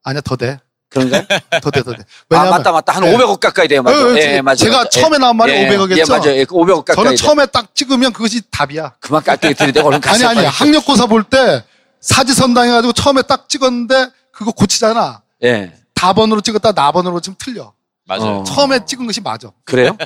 아니야 0.04 0.22
더 0.22 0.36
돼. 0.36 0.60
그런가요? 0.96 1.24
더 1.62 1.70
돼, 1.72 1.84
더 1.84 1.92
돼. 1.92 1.98
아 2.02 2.06
왜냐하면 2.30 2.52
맞다 2.58 2.72
맞다 2.72 2.94
한 2.94 3.06
예. 3.06 3.14
500억 3.16 3.40
가까이 3.40 3.68
돼요. 3.68 3.84
맞아. 3.84 3.98
예, 3.98 4.16
예, 4.16 4.36
예, 4.38 4.42
맞아. 4.42 4.64
제가. 4.66 4.90
처음에 4.90 5.18
나온 5.18 5.36
말이 5.38 5.52
예, 5.52 5.68
500억 5.70 5.92
예, 5.92 6.02
했죠? 6.02 6.14
맞아요. 6.18 6.32
예, 6.38 6.46
500억 6.46 6.86
가까이. 6.86 6.96
저는 6.96 7.12
돼. 7.12 7.16
처음에 7.18 7.46
딱 7.48 7.76
찍으면 7.76 8.14
그것이 8.14 8.42
답이야. 8.50 8.94
그만 9.00 9.22
깔때기 9.24 9.54
들이대 9.56 9.82
얼른 9.82 9.96
아니 9.96 10.02
가세요. 10.02 10.28
아니 10.30 10.36
빨리. 10.38 10.48
학력고사 10.48 11.06
볼 11.08 11.24
때 11.24 11.64
사지선당 12.02 12.68
해가지고 12.68 12.94
처음에 12.94 13.22
딱 13.24 13.50
찍었는데 13.50 14.10
그거 14.32 14.52
고치잖아. 14.52 15.22
예. 15.44 15.74
다번으로 15.94 16.42
찍었다 16.42 16.72
나번으로 16.72 17.20
지금 17.20 17.36
틀려. 17.40 17.74
맞아요. 18.08 18.40
어. 18.40 18.44
처음에 18.44 18.86
찍은 18.86 19.06
것이 19.08 19.22
맞아. 19.22 19.50
그래요? 19.64 19.98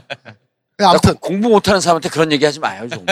아무튼 0.81 1.13
고- 1.15 1.19
공부 1.19 1.49
못하는 1.49 1.81
사람한테 1.81 2.07
그런 2.09 2.31
얘기 2.31 2.45
하지 2.45 2.59
마요 2.59 2.87
좀. 2.87 3.05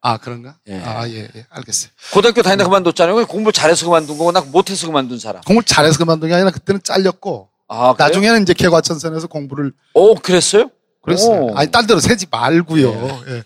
아 0.00 0.16
그런가? 0.16 0.56
예. 0.68 0.80
아 0.84 1.08
예, 1.08 1.28
예 1.34 1.46
알겠어요. 1.50 1.90
고등학교 2.12 2.42
다니다 2.42 2.64
그만뒀잖아요. 2.64 3.26
공부 3.26 3.50
잘해서 3.52 3.86
그만둔 3.86 4.16
거고 4.16 4.30
나 4.32 4.40
못해서 4.40 4.86
그만둔 4.86 5.18
사람. 5.18 5.42
공부를 5.42 5.64
잘해서 5.66 5.98
그만둔 5.98 6.28
게 6.28 6.34
아니라 6.34 6.50
그때는 6.50 6.80
잘렸고 6.84 7.48
아 7.66 7.92
그래요? 7.94 8.08
나중에는 8.08 8.42
이제 8.42 8.54
개과천선에서 8.54 9.26
공부를 9.26 9.72
오 9.94 10.14
그랬어요? 10.14 10.70
그랬어요. 11.02 11.46
오. 11.46 11.56
아니 11.56 11.70
딴 11.70 11.86
데로 11.86 11.98
세지 12.00 12.26
말고요. 12.30 13.22
예. 13.28 13.42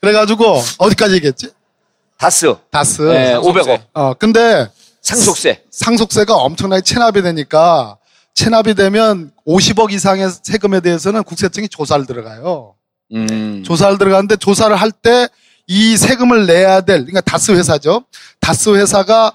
그래가지고 0.00 0.62
어디까지 0.78 1.14
얘기했지? 1.16 1.50
다스. 2.16 2.54
다스. 2.70 3.02
예, 3.02 3.34
500억. 3.34 3.80
어 3.92 4.14
근데 4.14 4.68
상속세. 5.02 5.64
상속세가 5.70 6.34
엄청나게 6.34 6.82
체납이 6.82 7.20
되니까 7.22 7.98
체납이 8.34 8.74
되면 8.74 9.32
50억 9.46 9.92
이상의 9.92 10.30
세금에 10.42 10.80
대해서는 10.80 11.22
국세청이 11.24 11.68
조사를 11.68 12.06
들어가요. 12.06 12.74
음. 13.12 13.62
조사를 13.66 13.98
들어가는데 13.98 14.36
조사를 14.36 14.74
할 14.74 14.92
때 14.92 15.28
이 15.72 15.96
세금을 15.96 16.46
내야 16.46 16.80
될 16.80 17.02
그러니까 17.02 17.20
다스 17.20 17.52
회사죠. 17.52 18.04
다스 18.40 18.70
회사가 18.70 19.32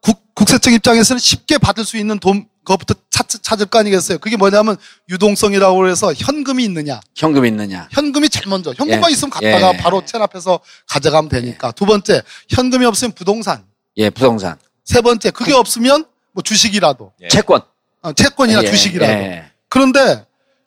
국, 0.00 0.34
국세청 0.34 0.72
입장에서는 0.72 1.20
쉽게 1.20 1.58
받을 1.58 1.84
수 1.84 1.98
있는 1.98 2.18
돈 2.18 2.48
그것부터 2.64 2.94
찾, 3.10 3.28
찾을 3.28 3.66
거 3.66 3.80
아니겠어요. 3.80 4.16
그게 4.16 4.38
뭐냐면 4.38 4.78
유동성이라고 5.10 5.86
해서 5.86 6.14
현금이 6.14 6.64
있느냐. 6.64 7.02
현금 7.14 7.44
있느냐? 7.44 7.86
현금이 7.90 8.30
제일 8.30 8.48
먼저. 8.48 8.72
현금만 8.74 9.10
예. 9.10 9.12
있으면 9.12 9.28
갖다가 9.28 9.74
예. 9.74 9.76
바로 9.76 10.02
체납해서 10.02 10.60
가져가면 10.88 11.28
되니까. 11.28 11.70
두 11.72 11.84
번째, 11.84 12.22
현금이 12.48 12.86
없으면 12.86 13.12
부동산. 13.12 13.62
예, 13.98 14.08
부동산. 14.08 14.56
세 14.86 15.02
번째, 15.02 15.32
그게 15.32 15.52
없으면 15.52 16.06
뭐 16.32 16.42
주식이라도. 16.42 17.12
예. 17.24 17.28
채권. 17.28 17.60
어, 18.00 18.14
채권이나 18.14 18.62
예, 18.62 18.70
주식이라도. 18.70 19.12
예. 19.12 19.50
그런데 19.68 20.24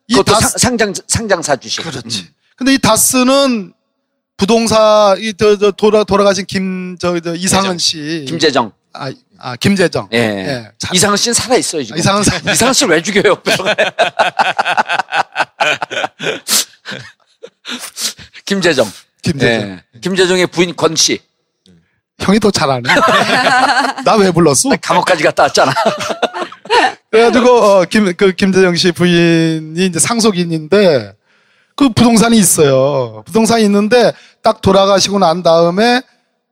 이 0.08 0.22
다스 0.24 0.60
상, 0.60 0.78
상장 0.78 0.94
상장사 1.08 1.56
주식. 1.56 1.82
그렇지. 1.82 2.22
음. 2.22 2.34
근데 2.56 2.76
이 2.76 2.78
다스는 2.78 3.74
부동산 4.38 5.18
이저 5.20 5.58
저 5.58 5.72
돌아 5.72 6.04
돌아가신 6.04 6.46
김저 6.46 7.20
저 7.20 7.34
이상은 7.36 7.78
씨 7.80 8.26
김재정. 8.28 8.72
아, 8.94 9.12
아 9.40 9.56
김재정 9.56 10.08
예. 10.14 10.18
예. 10.18 10.72
자- 10.78 10.90
이상은 10.94 11.18
씨는 11.18 11.34
살아 11.34 11.56
있어요 11.58 11.84
지금. 11.84 11.98
이상은 12.00 12.24
사- 12.24 12.52
이상은 12.52 12.74
씨를 12.74 12.96
왜 12.96 13.02
죽여요? 13.02 13.36
김재정. 18.46 18.90
김재정 19.22 19.70
예. 19.70 19.84
김재정의 20.02 20.48
부인 20.48 20.76
권 20.76 20.96
씨. 20.96 21.20
형이 22.20 22.40
더 22.40 22.50
잘하네 22.50 22.82
나 24.04 24.16
왜 24.18 24.32
불렀어 24.32 24.70
감옥까지 24.82 25.24
갔다 25.24 25.44
왔잖아. 25.44 25.72
그래가지고 27.12 27.50
어, 27.50 27.86
김, 27.86 28.12
그 28.16 28.32
김재정 28.34 28.76
씨 28.76 28.92
부인이 28.92 29.86
이제 29.86 30.00
상속인인데 30.00 31.14
그 31.78 31.90
부동산이 31.90 32.38
있어요. 32.38 33.24
부동산이 33.28 33.64
있는데 33.66 34.12
딱 34.42 34.62
돌아가시고 34.62 35.20
난 35.20 35.44
다음에 35.44 36.02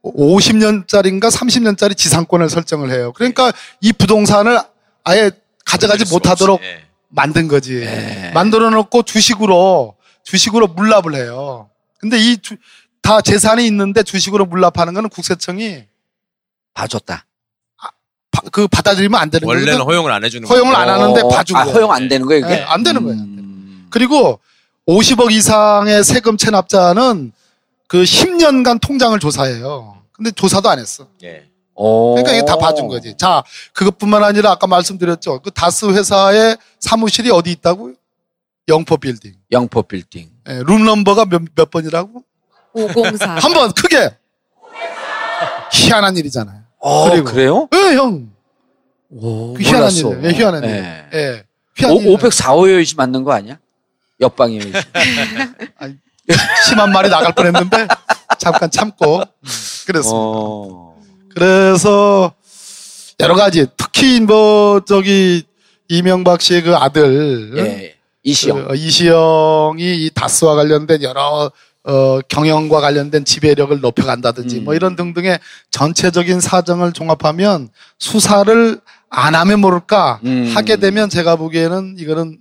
50년짜리인가 0.04 1.32
30년짜리 1.32 1.98
지상권을 1.98 2.48
설정을 2.50 2.92
해요. 2.92 3.12
그러니까 3.16 3.52
이 3.82 3.92
부동산을 3.92 4.60
아예 5.04 5.32
가져가지 5.66 6.06
못하도록 6.14 6.62
예. 6.64 6.84
만든 7.10 7.48
거지. 7.48 7.74
네. 7.80 8.32
만들어 8.36 8.70
놓고 8.70 9.02
주식으로 9.04 9.96
주식으로 10.24 10.68
물납을 10.68 11.16
해요. 11.16 11.70
근데 12.00 12.18
이 12.20 12.38
다 13.02 13.22
재산이 13.22 13.68
있는데 13.68 14.02
주식으로 14.02 14.46
물납하는 14.48 14.96
거는 14.96 15.10
국세청이 15.10 15.84
봐줬다. 16.74 17.24
바- 18.32 18.42
그 18.52 18.68
받아들이면 18.68 19.20
안 19.22 19.30
되는 19.30 19.48
원래는 19.48 19.74
거거든. 19.74 19.86
허용을 19.86 20.12
안 20.12 20.24
해주는 20.24 20.48
허용을 20.50 20.74
거예요. 20.74 20.90
안 20.90 21.02
하는데 21.02 21.22
어, 21.22 21.28
봐준 21.28 21.56
아. 21.56 21.64
허용 21.66 21.92
안 21.92 22.08
되는 22.08 22.26
거예요, 22.26 22.42
그게? 22.42 22.56
네, 22.56 22.64
안 22.64 22.82
되는 22.82 23.04
거예요. 23.04 23.20
음. 23.20 23.86
그리고 23.92 24.40
50억 24.88 25.32
이상의 25.32 26.04
세금 26.04 26.38
체납자는 26.38 27.32
그 27.88 28.04
10년간 28.04 28.80
통장을 28.82 29.18
조사해요. 29.20 29.98
근데 30.12 30.32
조사도 30.32 30.70
안 30.70 30.80
했어. 30.80 31.08
예. 31.24 31.46
오. 31.74 32.16
그러니까 32.16 32.34
이게 32.36 32.46
다 32.46 32.56
봐준 32.58 32.88
거지. 32.88 33.16
자, 33.18 33.44
그것뿐만 33.74 34.24
아니라 34.24 34.52
아까 34.52 34.66
말씀드렸죠. 34.68 35.42
그 35.42 35.52
다스 35.52 35.86
회사의 35.86 36.58
사무실이 36.80 37.32
어디 37.32 37.52
있다고요? 37.52 37.96
영포 38.70 38.98
빌딩. 38.98 39.34
영포 39.52 39.84
빌딩. 39.84 40.30
예, 40.48 40.62
room 40.66 40.86
number가 40.86 41.26
몇, 41.26 41.42
몇 41.56 41.70
번이라고? 41.70 42.24
504. 42.74 43.36
한 43.42 43.54
번 43.54 43.72
크게. 43.74 44.12
희한한 45.72 46.16
일이잖아요. 46.18 46.62
어, 46.80 47.10
그리고- 47.10 47.26
그래요? 47.30 47.68
예, 47.74 47.96
형. 47.96 48.30
오, 49.10 49.54
그 49.54 49.62
희한한 49.62 49.82
몰랐어. 49.82 50.14
일이에요. 50.14 50.24
예, 50.24 50.34
희한한 50.38 50.64
일. 50.64 50.70
예. 50.70 51.06
예. 51.14 51.44
희한한 51.78 51.98
일. 52.02 52.08
오, 52.10 52.18
504호여지 52.18 52.96
맞는 52.96 53.24
거 53.24 53.34
아니야? 53.34 53.58
옆방이여지. 54.20 54.72
심한 56.66 56.92
말이 56.92 57.10
나갈 57.10 57.34
뻔했는데 57.34 57.88
잠깐 58.40 58.70
참고 58.72 59.18
음, 59.20 59.50
그랬습니다. 59.86 60.12
어. 60.14 60.96
그래서 61.34 62.34
여러 63.20 63.36
가지 63.36 63.68
특히 63.78 64.20
뭐 64.22 64.82
저기 64.86 65.44
이명박 65.88 66.42
씨의 66.42 66.64
그 66.64 66.76
아들 66.76 67.54
예. 67.58 67.96
이시영. 68.24 68.68
그 68.68 68.76
이시영이 68.76 70.06
이 70.06 70.10
다스와 70.14 70.56
관련된 70.56 71.04
여러 71.04 71.52
어, 71.84 72.20
경영과 72.28 72.82
관련된 72.82 73.26
지배력을 73.26 73.80
높여간다든지 73.80 74.60
음. 74.60 74.64
뭐 74.64 74.74
이런 74.74 74.96
등등의 74.96 75.40
전체적인 75.70 76.42
사정을 76.42 76.94
종합하면 76.94 77.70
수사를 78.00 78.80
안 79.10 79.36
하면 79.36 79.60
모를까 79.60 80.20
음. 80.26 80.52
하게 80.56 80.78
되면 80.78 81.10
제가 81.10 81.36
보기에는 81.36 81.96
이거는 82.00 82.40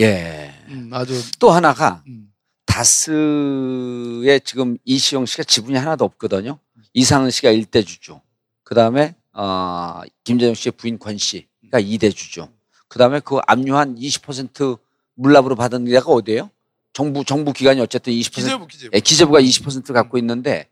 예. 0.00 0.54
음, 0.68 0.90
아주 0.92 1.14
또 1.38 1.50
하나가 1.50 2.02
음, 2.06 2.32
다스에 2.66 4.38
지금 4.44 4.76
이시영 4.84 5.26
씨가 5.26 5.42
지분이 5.42 5.76
하나도 5.76 6.04
없거든요. 6.04 6.58
이상은 6.94 7.30
씨가 7.30 7.50
1대 7.52 7.84
주주. 7.84 8.20
그 8.62 8.74
다음에, 8.74 9.14
어, 9.32 10.02
김재정 10.24 10.54
씨의 10.54 10.72
부인 10.76 10.98
권 10.98 11.16
씨가 11.16 11.80
2대 11.80 12.14
주주. 12.14 12.46
그 12.86 12.98
다음에 12.98 13.20
그 13.20 13.38
압류한 13.46 13.96
20% 13.96 14.78
물납으로 15.14 15.56
받은 15.56 15.86
데가 15.86 16.10
어디예요? 16.10 16.50
정부, 16.92 17.24
정부 17.24 17.52
기관이 17.52 17.80
어쨌든 17.80 18.12
20%. 18.12 18.34
기재부 18.34 18.66
기재부 18.66 18.96
예, 18.96 19.00
기재부가 19.00 19.40
20% 19.40 19.92
갖고 19.92 20.18
있는데, 20.18 20.68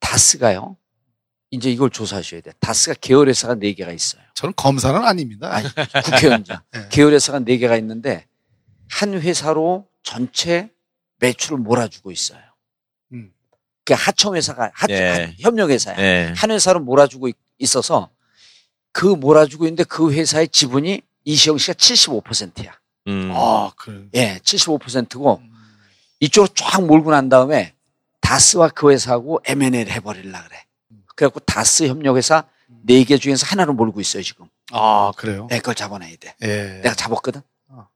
다스가요? 0.00 0.76
이제 1.50 1.70
이걸 1.70 1.90
조사하셔야 1.90 2.40
돼. 2.40 2.52
다스가 2.60 2.94
계열 3.00 3.28
회사가 3.28 3.54
4개가 3.56 3.94
있어요. 3.94 4.22
저는 4.34 4.52
검사는 4.54 5.02
아닙니다. 5.02 5.52
아니, 5.52 5.68
국회의원장. 6.04 6.60
예. 6.76 6.88
계열 6.90 7.12
회사가 7.14 7.40
4개가 7.40 7.78
있는데, 7.78 8.27
한 8.90 9.14
회사로 9.20 9.86
전체 10.02 10.70
매출을 11.18 11.58
몰아주고 11.58 12.10
있어요. 12.10 12.40
음. 13.12 13.32
그 13.84 13.94
하청 13.94 14.36
회사가, 14.36 14.70
하, 14.74 14.86
예. 14.90 15.34
협력 15.40 15.70
회사야. 15.70 15.96
예. 15.98 16.32
한 16.36 16.50
회사로 16.50 16.80
몰아주고 16.80 17.28
있- 17.28 17.36
있어서 17.58 18.10
그 18.92 19.06
몰아주고 19.06 19.64
있는데 19.64 19.84
그 19.84 20.12
회사의 20.12 20.48
지분이 20.48 21.02
이시영 21.24 21.58
씨가 21.58 21.74
75%야. 21.74 22.78
음. 23.08 23.30
아, 23.34 23.70
그래. 23.76 24.04
예, 24.14 24.38
75%고 24.42 25.42
이쪽으로 26.20 26.52
쫙 26.54 26.84
몰고 26.84 27.10
난 27.10 27.28
다음에 27.28 27.74
다스와 28.20 28.68
그 28.68 28.90
회사하고 28.90 29.40
M&A를 29.44 29.90
해버리려 29.92 30.30
그래. 30.44 30.64
그래갖고 31.14 31.40
다스 31.40 31.86
협력회사 31.86 32.44
4개 32.86 33.20
중에서 33.20 33.46
하나로 33.46 33.72
몰고 33.72 34.00
있어요, 34.00 34.22
지금. 34.22 34.46
아, 34.72 35.12
그래요? 35.16 35.46
네, 35.50 35.58
그걸 35.58 35.74
잡아내야 35.74 36.14
돼. 36.20 36.34
예. 36.42 36.80
내가 36.82 36.94
잡았거든? 36.94 37.40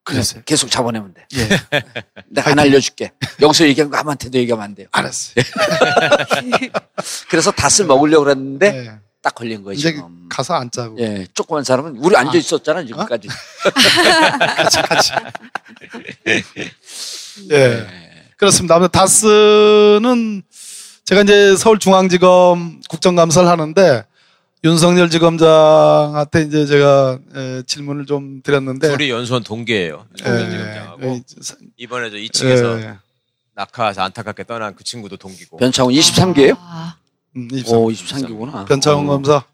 아, 0.05 0.11
그랬어요. 0.11 0.43
계속 0.45 0.71
잡아내면 0.71 1.15
돼. 1.15 1.27
예. 1.37 1.49
내가 2.29 2.51
하나 2.51 2.63
알려줄게. 2.63 3.13
여기서 3.41 3.67
얘기한 3.67 3.91
거 3.91 3.97
아무한테도 3.99 4.37
얘기하면 4.39 4.65
안 4.65 4.75
돼요. 4.75 4.89
알았어요. 4.91 5.45
그래서 7.31 7.51
다스 7.53 7.83
먹으려고 7.83 8.25
그랬는데 8.25 8.67
예. 8.87 8.93
딱 9.23 9.35
걸린 9.37 9.63
거예요, 9.63 9.75
이제 9.79 9.93
지금. 9.93 10.29
가서 10.29 10.55
앉자고. 10.55 10.99
예, 10.99 11.27
조그만 11.33 11.63
사람은 11.63 11.99
우리 11.99 12.17
앉아 12.17 12.37
있었잖아, 12.37 12.85
지금까지. 12.85 13.29
같이, 14.57 14.83
같이. 14.83 15.13
예. 17.53 17.87
그렇습니다. 18.37 18.75
아무튼 18.75 18.91
다스는 18.91 20.43
제가 21.05 21.23
이제 21.23 21.57
서울중앙지검 21.57 22.81
국정감사를 22.89 23.49
하는데 23.49 24.05
윤석열 24.65 25.11
지검장한테 25.11 26.43
이제 26.43 26.67
제가 26.67 27.19
에, 27.35 27.63
질문을 27.67 28.07
좀 28.07 28.43
드렸는데 28.43 28.97
둘이 28.97 29.11
연수원 29.11 29.43
동기예요. 29.43 30.07
예, 30.25 30.31
윤석열 30.31 30.51
지검장하고 30.51 31.03
예, 31.07 31.23
이번에 31.79 32.11
저 32.11 32.17
2층에서 32.17 32.81
예, 32.83 32.99
낙하해서 33.55 34.03
안타깝게 34.03 34.45
떠난 34.45 34.75
그 34.77 34.85
친구도 34.85 35.17
동기고. 35.17 35.57
변창훈 35.57 35.93
23개예요? 35.93 36.57
아, 36.61 36.95
음, 37.37 37.49
23. 37.53 37.79
오, 37.79 37.91
23개구나. 37.91 38.67
변창훈 38.69 39.07
검사 39.07 39.45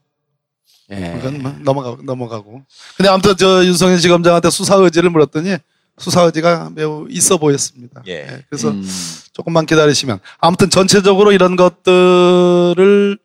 예. 0.91 1.13
그건 1.17 1.43
뭐 1.43 1.55
넘어가고 1.61 2.03
넘어가고. 2.03 2.63
근데 2.97 3.09
아무튼 3.09 3.35
저 3.39 3.65
윤석열 3.65 3.99
지검장한테 3.99 4.51
수사 4.51 4.77
의지를 4.77 5.09
물었더니 5.11 5.57
수사 5.97 6.23
의지가 6.23 6.71
매우 6.75 7.07
있어 7.11 7.39
보였습니다. 7.39 8.03
예. 8.09 8.45
그래서 8.51 8.71
음. 8.71 8.87
조금만 9.33 9.65
기다리시면 9.65 10.21
아무튼 10.39 10.69
전체적으로 10.69 11.33
이런 11.33 11.57
것들을 11.57 13.19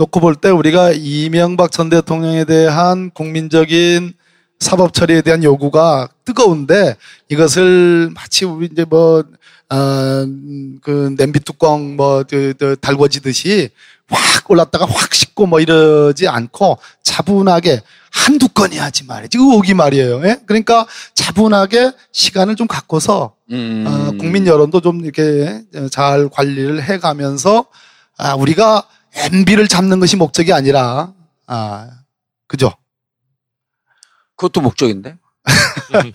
놓고 0.00 0.20
볼 0.20 0.34
때 0.34 0.48
우리가 0.48 0.92
이명박 0.92 1.70
전 1.70 1.90
대통령에 1.90 2.44
대한 2.46 3.10
국민적인 3.10 4.14
사법 4.58 4.94
처리에 4.94 5.20
대한 5.20 5.44
요구가 5.44 6.08
뜨거운데 6.24 6.96
이것을 7.28 8.10
마치 8.14 8.46
우리 8.46 8.70
이제 8.72 8.86
뭐, 8.88 9.22
어, 9.68 10.26
그 10.82 11.14
냄비 11.18 11.40
뚜껑 11.40 11.96
뭐, 11.96 12.22
그, 12.22 12.54
그 12.58 12.76
달궈지듯이 12.80 13.68
확 14.08 14.50
올랐다가 14.50 14.86
확 14.86 15.14
식고 15.14 15.46
뭐 15.46 15.60
이러지 15.60 16.28
않고 16.28 16.78
차분하게 17.02 17.82
한두 18.10 18.48
건이 18.48 18.78
하지 18.78 19.04
말이지. 19.04 19.36
의혹이 19.36 19.74
말이에요. 19.74 20.24
예? 20.24 20.40
그러니까 20.46 20.86
차분하게 21.14 21.92
시간을 22.12 22.56
좀 22.56 22.66
갖고서 22.66 23.34
음. 23.52 23.84
어, 23.86 24.12
국민 24.18 24.46
여론도 24.46 24.80
좀 24.80 25.04
이렇게 25.04 25.62
잘 25.90 26.30
관리를 26.30 26.82
해 26.82 26.98
가면서 26.98 27.66
아, 28.16 28.34
우리가 28.34 28.86
MB를 29.14 29.68
잡는 29.68 30.00
것이 30.00 30.16
목적이 30.16 30.52
아니라 30.52 31.12
아, 31.46 31.88
그죠? 32.46 32.72
그것도 34.36 34.60
목적인데. 34.60 35.16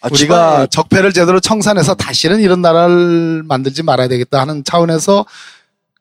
아, 0.00 0.08
우리가 0.10 0.66
적폐를 0.66 1.12
제대로 1.12 1.40
청산해서 1.40 1.94
다시는 1.94 2.40
이런 2.40 2.60
나라를 2.60 3.42
만들지 3.42 3.82
말아야 3.82 4.08
되겠다 4.08 4.40
하는 4.40 4.62
차원에서 4.62 5.24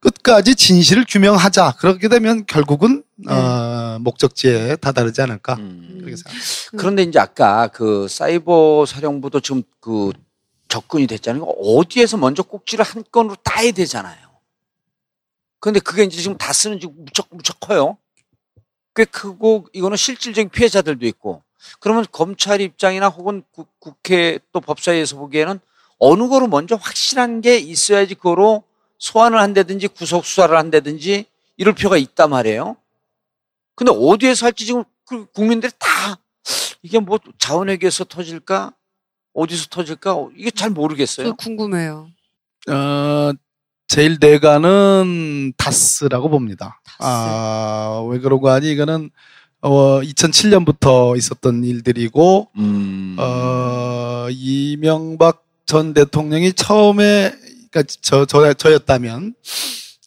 끝까지 0.01 0.55
진실을 0.55 1.05
규명하자. 1.07 1.75
그렇게 1.79 2.09
되면 2.09 2.45
결국은 2.45 3.03
어, 3.29 3.97
목적지에 4.01 4.75
다다르지 4.77 5.21
않을까. 5.21 5.55
음. 5.55 5.99
그렇게 5.99 6.17
생각합니다. 6.17 6.77
그런데 6.77 7.03
이제 7.03 7.19
아까 7.19 7.67
그 7.67 8.07
사이버 8.09 8.85
사령부도 8.85 9.39
지금 9.39 9.63
그 9.79 10.11
접근이 10.67 11.07
됐잖아요. 11.07 11.43
어디에서 11.43 12.17
먼저 12.17 12.43
꼭지를 12.43 12.83
한 12.83 13.03
건으로 13.11 13.35
따야 13.43 13.71
되잖아요. 13.71 14.22
그런데 15.63 15.79
그게 15.79 16.03
이제 16.03 16.21
지금 16.21 16.37
다 16.37 16.51
쓰는 16.51 16.77
지금 16.81 16.93
무척 17.05 17.27
무척 17.29 17.57
커요. 17.61 17.97
꽤 18.93 19.05
크고 19.05 19.67
이거는 19.71 19.95
실질적인 19.95 20.49
피해자들도 20.49 21.05
있고. 21.07 21.41
그러면 21.79 22.05
검찰 22.11 22.59
입장이나 22.59 23.07
혹은 23.07 23.43
국- 23.53 23.69
국회 23.79 24.39
또 24.51 24.59
법사위에서 24.59 25.15
보기에는 25.15 25.61
어느 25.99 26.27
거로 26.27 26.47
먼저 26.47 26.75
확실한 26.75 27.39
게 27.39 27.55
있어야지 27.59 28.13
그거로 28.15 28.65
소환을 28.99 29.39
한다든지 29.39 29.87
구속 29.87 30.25
수사를 30.25 30.53
한다든지 30.57 31.27
이럴 31.55 31.73
필요가 31.73 31.95
있단 31.95 32.29
말이에요. 32.29 32.75
근데 33.75 33.93
어디에서 33.95 34.47
할지 34.47 34.65
지금 34.65 34.83
그 35.05 35.27
국민들이 35.27 35.71
다 35.79 36.17
이게 36.81 36.99
뭐 36.99 37.19
자원회계에서 37.37 38.03
터질까 38.03 38.73
어디서 39.33 39.67
터질까 39.69 40.27
이게 40.35 40.51
잘저 40.51 40.73
모르겠어요. 40.73 41.35
궁금해요. 41.35 42.09
어, 42.69 43.31
제일 43.93 44.17
내가는 44.19 45.53
다스라고 45.55 46.27
봅니다. 46.27 46.81
다스. 46.83 46.97
아, 46.99 48.03
왜 48.09 48.17
그러고 48.17 48.49
하니 48.49 48.71
이거는 48.71 49.11
어, 49.61 50.01
2007년부터 50.01 51.15
있었던 51.15 51.63
일들이고 51.63 52.49
음. 52.57 53.15
어, 53.19 54.25
이명박 54.31 55.43
전 55.67 55.93
대통령이 55.93 56.53
처음에 56.53 57.35
그러니까 57.69 57.83
저, 58.01 58.25
저 58.25 58.53
저였다면 58.53 59.35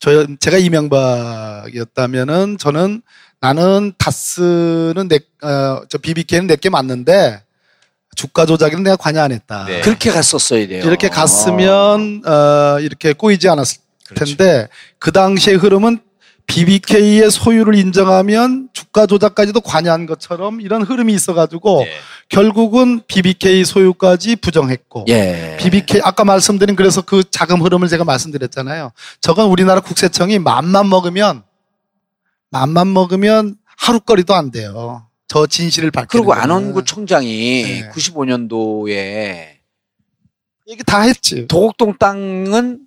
저 0.01 0.27
제가 0.41 0.59
이명박이었다면은 0.59 2.59
저는 2.59 3.03
나는 3.39 3.93
다스는 3.99 5.07
내, 5.07 5.21
어, 5.47 5.83
저 5.89 5.99
BBK는 5.99 6.49
내게 6.49 6.71
맞는데 6.71 7.41
주가 8.17 8.47
조작에는 8.47 8.83
내가 8.83 8.97
관여 8.97 9.21
안 9.21 9.31
했다. 9.31 9.67
네. 9.67 9.81
그렇게 9.83 10.11
갔었어야 10.11 10.67
돼요. 10.67 10.83
이렇게 10.85 11.09
갔으면 11.09 12.23
어, 12.27 12.81
이렇게 12.81 13.13
꼬이지 13.13 13.49
않았을 13.49 13.79
그렇죠. 14.09 14.37
텐데 14.37 14.69
그 14.99 15.13
당시의 15.13 15.57
흐름은 15.59 16.01
BBK의 16.47 17.31
소유를 17.31 17.75
인정하면 17.75 18.69
주가 18.73 19.07
조작까지도 19.07 19.61
관여한 19.61 20.07
것처럼 20.07 20.61
이런 20.61 20.83
흐름이 20.83 21.13
있어가지고 21.13 21.83
예. 21.87 21.93
결국은 22.29 23.03
BBK 23.07 23.65
소유까지 23.65 24.37
부정했고 24.37 25.07
예. 25.09 25.57
BBK 25.61 26.01
아까 26.05 26.25
말씀드린 26.25 26.77
그래서 26.77 27.03
그 27.03 27.25
자금 27.31 27.63
흐름을 27.63 27.89
제가 27.89 28.05
말씀드렸잖아요. 28.05 28.93
저건 29.21 29.49
우리나라 29.49 29.81
국세청이 29.81 30.39
맘만 30.39 30.89
먹으면 30.89 31.43
맘만 32.51 32.93
먹으면 32.93 33.57
하루거리도 33.77 34.35
안 34.35 34.51
돼요. 34.51 35.06
저 35.29 35.47
진실을 35.47 35.91
밝히는 35.91 36.09
그리고 36.09 36.27
거는. 36.29 36.43
안원구 36.43 36.85
청장이 36.85 37.63
네. 37.63 37.91
95년도에 37.91 39.57
얘기 40.69 40.85
다 40.85 41.01
했지. 41.03 41.47
도곡동 41.47 41.97
땅은 41.99 42.81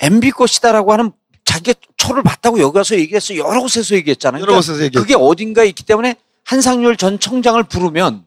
MB 0.00 0.30
것이다라고 0.32 0.92
하는 0.92 1.12
자기 1.44 1.74
초를 1.96 2.22
봤다고 2.22 2.60
여기 2.60 2.76
와서 2.76 2.96
얘기했어. 2.96 3.36
여러 3.36 3.60
곳에서 3.60 3.94
얘기했잖아요. 3.94 4.42
여러 4.42 4.54
곳에서 4.54 4.76
얘기했죠. 4.84 5.00
그게 5.00 5.14
어딘가에 5.14 5.66
있기 5.68 5.84
때문에 5.84 6.16
한상률 6.44 6.96
전 6.96 7.18
청장을 7.18 7.62
부르면 7.64 8.24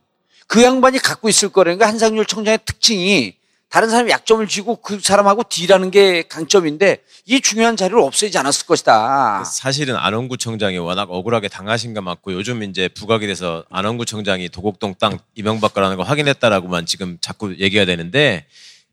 그 0.48 0.64
양반이 0.64 1.00
갖고 1.00 1.30
있을 1.30 1.50
거라니까 1.50 1.88
한상률 1.88 2.26
청장의 2.26 2.60
특징이 2.66 3.36
다른 3.70 3.90
사람이 3.90 4.10
약점을 4.10 4.48
쥐고 4.48 4.78
그 4.78 5.00
사람하고 5.00 5.44
딜하는 5.48 5.92
게 5.92 6.24
강점인데 6.24 6.98
이 7.28 7.40
중요한 7.40 7.78
자리를 7.78 8.00
없애지 8.00 8.36
않았을 8.40 8.66
것이다. 8.66 9.44
사실은 9.46 9.96
안원구청장이 9.96 10.80
워낙 10.80 11.08
억울하게 11.12 11.50
당하신 11.50 11.94
것 11.94 12.02
맞고 12.02 12.34
요즘 12.34 12.64
이제 12.64 12.88
부각이 12.88 13.28
돼서 13.28 13.64
안원구청장이 13.70 14.50
도곡동 14.50 14.96
땅 15.00 15.20
이명박 15.36 15.76
거라는 15.76 15.98
거 15.98 16.04
확인했다라고만 16.04 16.88
지금 16.88 17.20
자꾸 17.22 17.56
얘기가 17.60 17.86
되는데 17.86 18.46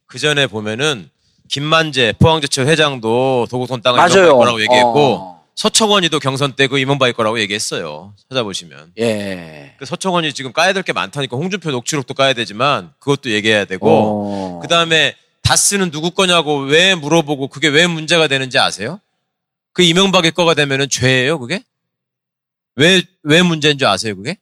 그 0.07 0.19
전에 0.19 0.47
보면은 0.47 1.09
김만재 1.49 2.15
포항제철 2.19 2.67
회장도 2.67 3.47
도곡동 3.49 3.81
땅을 3.81 3.99
이명박 3.99 4.15
맞아요. 4.19 4.37
거라고 4.37 4.61
얘기했고 4.61 5.15
어. 5.15 5.36
서청원이도 5.57 6.21
경선 6.21 6.53
때그 6.53 6.79
이명박이 6.79 7.15
거라고 7.15 7.41
얘기했어요. 7.41 8.15
찾아보시면. 8.29 8.93
예. 8.99 9.75
그 9.79 9.87
서청원이 9.87 10.33
지금 10.35 10.53
까야 10.53 10.73
될 10.75 10.83
게 10.83 10.93
많다니까 10.93 11.37
홍준표 11.37 11.71
녹취록도 11.71 12.13
까야 12.15 12.35
되지만 12.35 12.93
그것도 13.01 13.31
얘기해야 13.31 13.65
되고 13.65 13.89
어. 13.89 14.61
그 14.61 14.69
다음에 14.69 15.17
다스는 15.43 15.91
누구 15.91 16.11
거냐고 16.11 16.59
왜 16.59 16.95
물어보고 16.95 17.49
그게 17.49 17.69
왜 17.69 17.87
문제가 17.87 18.29
되는지 18.29 18.59
아세요? 18.59 19.01
그 19.73 19.83
이명박의 19.83 20.33
거가 20.33 20.55
되면은 20.55 20.89
죄예요, 20.91 21.39
그게? 21.39 21.63
왜, 22.77 23.03
왜 23.23 23.43
문제인 23.43 23.79
줄 23.79 23.89
아세요, 23.89 24.15
그게? 24.15 24.37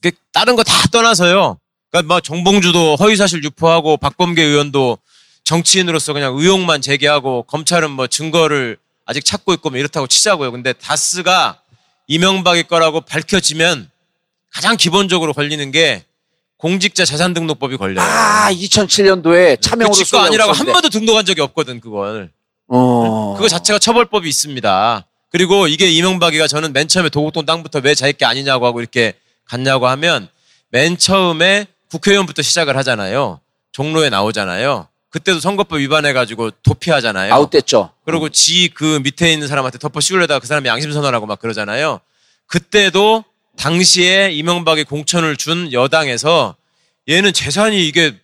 그 0.00 0.10
다른 0.32 0.56
거 0.56 0.62
다 0.62 0.72
떠나서요. 0.90 1.58
그러니까 1.90 2.14
막 2.14 2.22
정봉주도 2.22 2.96
허위사실 2.96 3.44
유포하고 3.44 3.96
박범계 3.98 4.42
의원도 4.42 4.98
정치인으로서 5.44 6.12
그냥 6.14 6.34
의혹만 6.36 6.80
제기하고 6.80 7.42
검찰은 7.44 7.90
뭐 7.90 8.06
증거를 8.06 8.78
아직 9.08 9.24
찾고 9.24 9.54
있고 9.54 9.70
뭐 9.70 9.78
이렇다고 9.78 10.06
치자고요. 10.06 10.52
근데 10.52 10.74
다스가 10.74 11.62
이명박의 12.08 12.64
거라고 12.68 13.00
밝혀지면 13.00 13.90
가장 14.52 14.76
기본적으로 14.76 15.32
걸리는 15.32 15.70
게 15.70 16.04
공직자 16.58 17.06
자산등록법이 17.06 17.78
걸려요. 17.78 18.04
아, 18.04 18.52
2007년도에 18.52 19.62
차명으로 19.62 19.92
그 19.92 20.04
직거 20.04 20.18
아니라고 20.18 20.52
한. 20.52 20.66
번도 20.66 20.90
등록한 20.90 21.24
적이 21.24 21.40
없거든 21.40 21.80
그걸. 21.80 22.30
어. 22.66 23.34
그거 23.36 23.48
자체가 23.48 23.78
처벌법이 23.78 24.28
있습니다. 24.28 25.06
그리고 25.30 25.68
이게 25.68 25.88
이명박이가 25.90 26.46
저는 26.46 26.74
맨 26.74 26.86
처음에 26.86 27.08
도곡동 27.08 27.46
땅부터 27.46 27.80
왜 27.84 27.94
자기 27.94 28.12
게 28.12 28.26
아니냐고 28.26 28.66
하고 28.66 28.80
이렇게 28.80 29.14
갔냐고 29.46 29.88
하면 29.88 30.28
맨 30.68 30.98
처음에 30.98 31.66
국회의원부터 31.90 32.42
시작을 32.42 32.76
하잖아요. 32.76 33.40
종로에 33.72 34.10
나오잖아요. 34.10 34.86
그때도 35.10 35.40
선거법 35.40 35.78
위반해가지고 35.80 36.50
도피하잖아요. 36.62 37.32
아웃됐죠. 37.34 37.90
그리고 38.04 38.28
지 38.28 38.70
그 38.74 39.00
밑에 39.02 39.32
있는 39.32 39.48
사람한테 39.48 39.78
덮어 39.78 40.00
씌우려다가 40.00 40.40
그 40.40 40.46
사람이 40.46 40.68
양심 40.68 40.92
선언하고 40.92 41.26
막 41.26 41.38
그러잖아요. 41.40 42.00
그때도 42.46 43.24
당시에 43.56 44.30
이명박이 44.32 44.84
공천을 44.84 45.36
준 45.36 45.72
여당에서 45.72 46.54
얘는 47.08 47.32
재산이 47.32 47.86
이게 47.86 48.14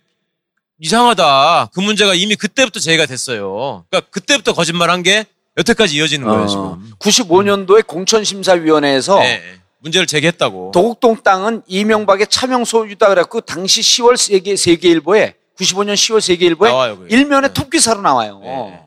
이상하다. 0.79 1.69
그 1.73 1.79
문제가 1.79 2.13
이미 2.13 2.35
그때부터 2.35 2.79
제기가 2.79 3.05
됐어요. 3.05 3.85
그러니까 3.89 4.09
그때부터 4.11 4.53
거짓말 4.53 4.89
한 4.89 5.01
게 5.03 5.25
여태까지 5.57 5.95
이어지는 5.95 6.27
거예요, 6.27 6.47
지금. 6.47 6.93
95년도에 6.99 7.87
공천심사위원회에서 7.87 9.19
네, 9.19 9.41
문제를 9.79 10.05
제기했다고. 10.05 10.71
도곡동 10.73 11.23
땅은 11.23 11.61
이명박의 11.67 12.27
차명 12.29 12.65
소유다 12.65 13.07
그래갖고 13.07 13.39
당시 13.41 13.79
10월 13.81 14.17
세계 14.17 14.55
세계일보에 14.57 15.35
95년 15.57 15.93
10월 15.93 16.21
세계일보에 16.21 16.69
나와요, 16.69 16.97
그게. 16.97 17.15
일면에 17.15 17.47
네. 17.47 17.53
톱 17.53 17.69
기사로 17.69 18.01
나와요. 18.01 18.39
네. 18.43 18.81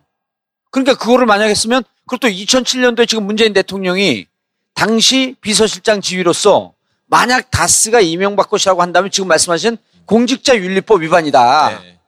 그러니까 0.70 0.94
그거를 0.96 1.26
만약 1.26 1.46
했으면 1.46 1.82
그것도 2.06 2.28
2007년도에 2.28 3.08
지금 3.08 3.24
문재인 3.24 3.52
대통령이 3.52 4.26
당시 4.74 5.34
비서실장 5.40 6.00
지휘로서 6.00 6.74
만약 7.06 7.50
다스가 7.50 8.00
이명박 8.00 8.50
것이라고 8.50 8.82
한다면 8.82 9.10
지금 9.10 9.28
말씀하신 9.28 9.78
공직자윤리법 10.04 11.02
위반이다. 11.02 11.80
네. 11.82 11.98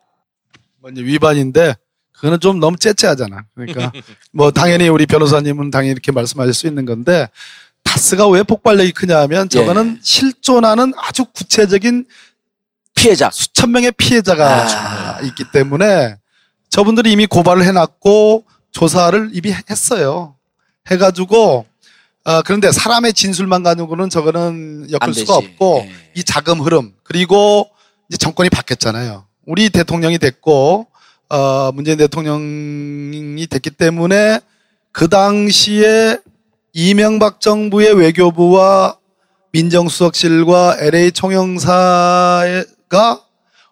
뭐 0.79 0.91
이제 0.91 1.03
위반인데 1.03 1.75
그거는 2.13 2.41
좀 2.41 2.61
너무 2.61 2.77
째째하잖아. 2.77 3.45
그러니까 3.55 3.93
뭐 4.33 4.51
당연히 4.51 4.89
우리 4.89 5.07
변호사님은 5.07 5.71
당연히 5.71 5.93
이렇게 5.93 6.13
말씀하실 6.13 6.55
수 6.55 6.67
있는 6.67 6.85
건데 6.85 7.29
다스가 7.83 8.29
왜 8.29 8.43
폭발력이 8.43 8.93
크냐면 8.93 9.49
저거는 9.49 9.97
예. 9.97 10.01
실존하는 10.03 10.93
아주 10.99 11.25
구체적인 11.25 12.07
피해자. 13.01 13.31
수천 13.31 13.73
명의 13.73 13.93
피해자가 13.93 15.17
아. 15.17 15.21
있기 15.23 15.45
때문에 15.53 16.17
저분들이 16.69 17.13
이미 17.13 17.27
고발을 17.27 17.65
해놨고 17.65 18.45
조사를 18.73 19.31
이미 19.33 19.55
했어요. 19.71 20.37
해가지고 20.91 21.67
어, 22.25 22.43
그런데 22.43 22.71
사람의 22.71 23.15
진술만 23.15 23.63
가지고는 23.63 24.11
저거는 24.11 24.89
엮을 24.91 24.99
안 25.01 25.13
수가. 25.13 25.37
없고 25.37 25.85
예. 25.87 25.93
이 26.15 26.23
자금 26.23 26.61
흐름 26.61 26.93
그리고 27.03 27.69
이제 28.09 28.19
정권이 28.19 28.51
바뀌었잖아요. 28.51 29.25
우리 29.47 29.71
대통령이 29.71 30.19
됐고 30.19 30.87
어, 31.31 31.73
문재인 31.73 31.97
대통령이 31.97 33.47
됐기 33.47 33.71
때문에 33.71 34.41
그 34.93 35.09
당시에 35.09 36.19
이명박 36.73 37.41
정부의 37.41 37.95
외교부와 37.95 38.97
민정수석실과 39.53 40.77
LA 40.79 41.13
총영사 41.13 42.45
가 42.91 43.25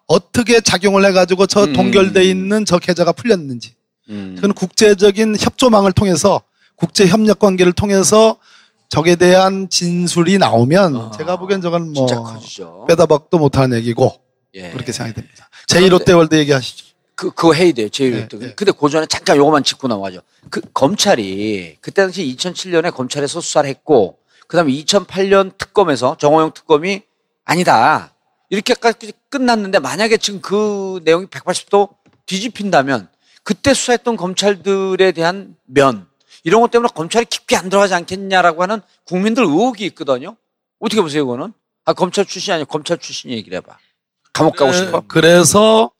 어떻게 0.07 0.61
작용을 0.61 1.05
해가지고 1.05 1.45
저 1.45 1.65
음. 1.65 1.73
동결돼 1.73 2.23
있는 2.23 2.65
저 2.65 2.79
계좌가 2.79 3.11
풀렸는지 3.11 3.75
음. 4.09 4.33
그건 4.35 4.53
국제적인 4.53 5.35
협조망을 5.37 5.91
통해서 5.91 6.41
국제 6.75 7.05
협력 7.05 7.37
관계를 7.37 7.73
통해서 7.73 8.37
적에 8.87 9.15
대한 9.15 9.69
진술이 9.69 10.39
나오면 10.39 10.95
아, 10.95 11.11
제가 11.15 11.37
보기엔 11.37 11.61
저건 11.61 11.93
뭐. 11.93 12.07
빼다 12.87 13.05
박도 13.05 13.37
못하는 13.37 13.77
얘기고 13.77 14.11
예. 14.55 14.71
그렇게 14.71 14.91
생각이 14.91 15.13
됩니다. 15.13 15.49
제1롯데월드 15.67 16.33
얘기하시죠. 16.39 16.85
그, 17.13 17.31
그거 17.31 17.53
해야 17.53 17.71
돼요. 17.73 17.89
제일. 17.89 18.13
네, 18.13 18.27
네, 18.29 18.39
네. 18.39 18.53
근데 18.55 18.71
그 18.71 18.89
전에 18.89 19.05
잠깐 19.05 19.35
요거만 19.35 19.63
짚고 19.63 19.89
나와죠. 19.89 20.21
그 20.49 20.61
검찰이 20.73 21.75
그때 21.81 22.01
당시 22.01 22.23
2007년에 22.35 22.95
검찰에서 22.95 23.41
수사를 23.41 23.69
했고, 23.69 24.17
그 24.47 24.55
다음에 24.55 24.71
2008년 24.71 25.57
특검에서 25.57 26.15
정호영 26.17 26.53
특검이 26.53 27.01
아니다. 27.43 28.13
이렇게까지 28.49 29.13
끝났는데 29.29 29.79
만약에 29.79 30.17
지금 30.17 30.41
그 30.41 31.01
내용이 31.03 31.27
180도 31.27 31.89
뒤집힌다면 32.25 33.07
그때 33.43 33.73
수사했던 33.73 34.17
검찰들에 34.17 35.11
대한 35.11 35.55
면, 35.65 36.07
이런 36.43 36.61
것 36.61 36.71
때문에 36.71 36.89
검찰이 36.93 37.25
깊게 37.25 37.55
안 37.55 37.69
들어가지 37.69 37.93
않겠냐라고 37.93 38.61
하는 38.61 38.81
국민들 39.05 39.43
의혹이 39.43 39.85
있거든요. 39.87 40.35
어떻게 40.79 41.01
보세요, 41.01 41.23
이거는? 41.23 41.53
아, 41.85 41.93
검찰 41.93 42.25
출신이 42.25 42.53
아니고 42.55 42.69
검찰 42.69 42.97
출신 42.97 43.31
얘기를 43.31 43.57
해봐. 43.57 43.77
감옥 44.33 44.55
가고 44.55 44.71
싶어? 44.71 45.03
그래서 45.07 45.91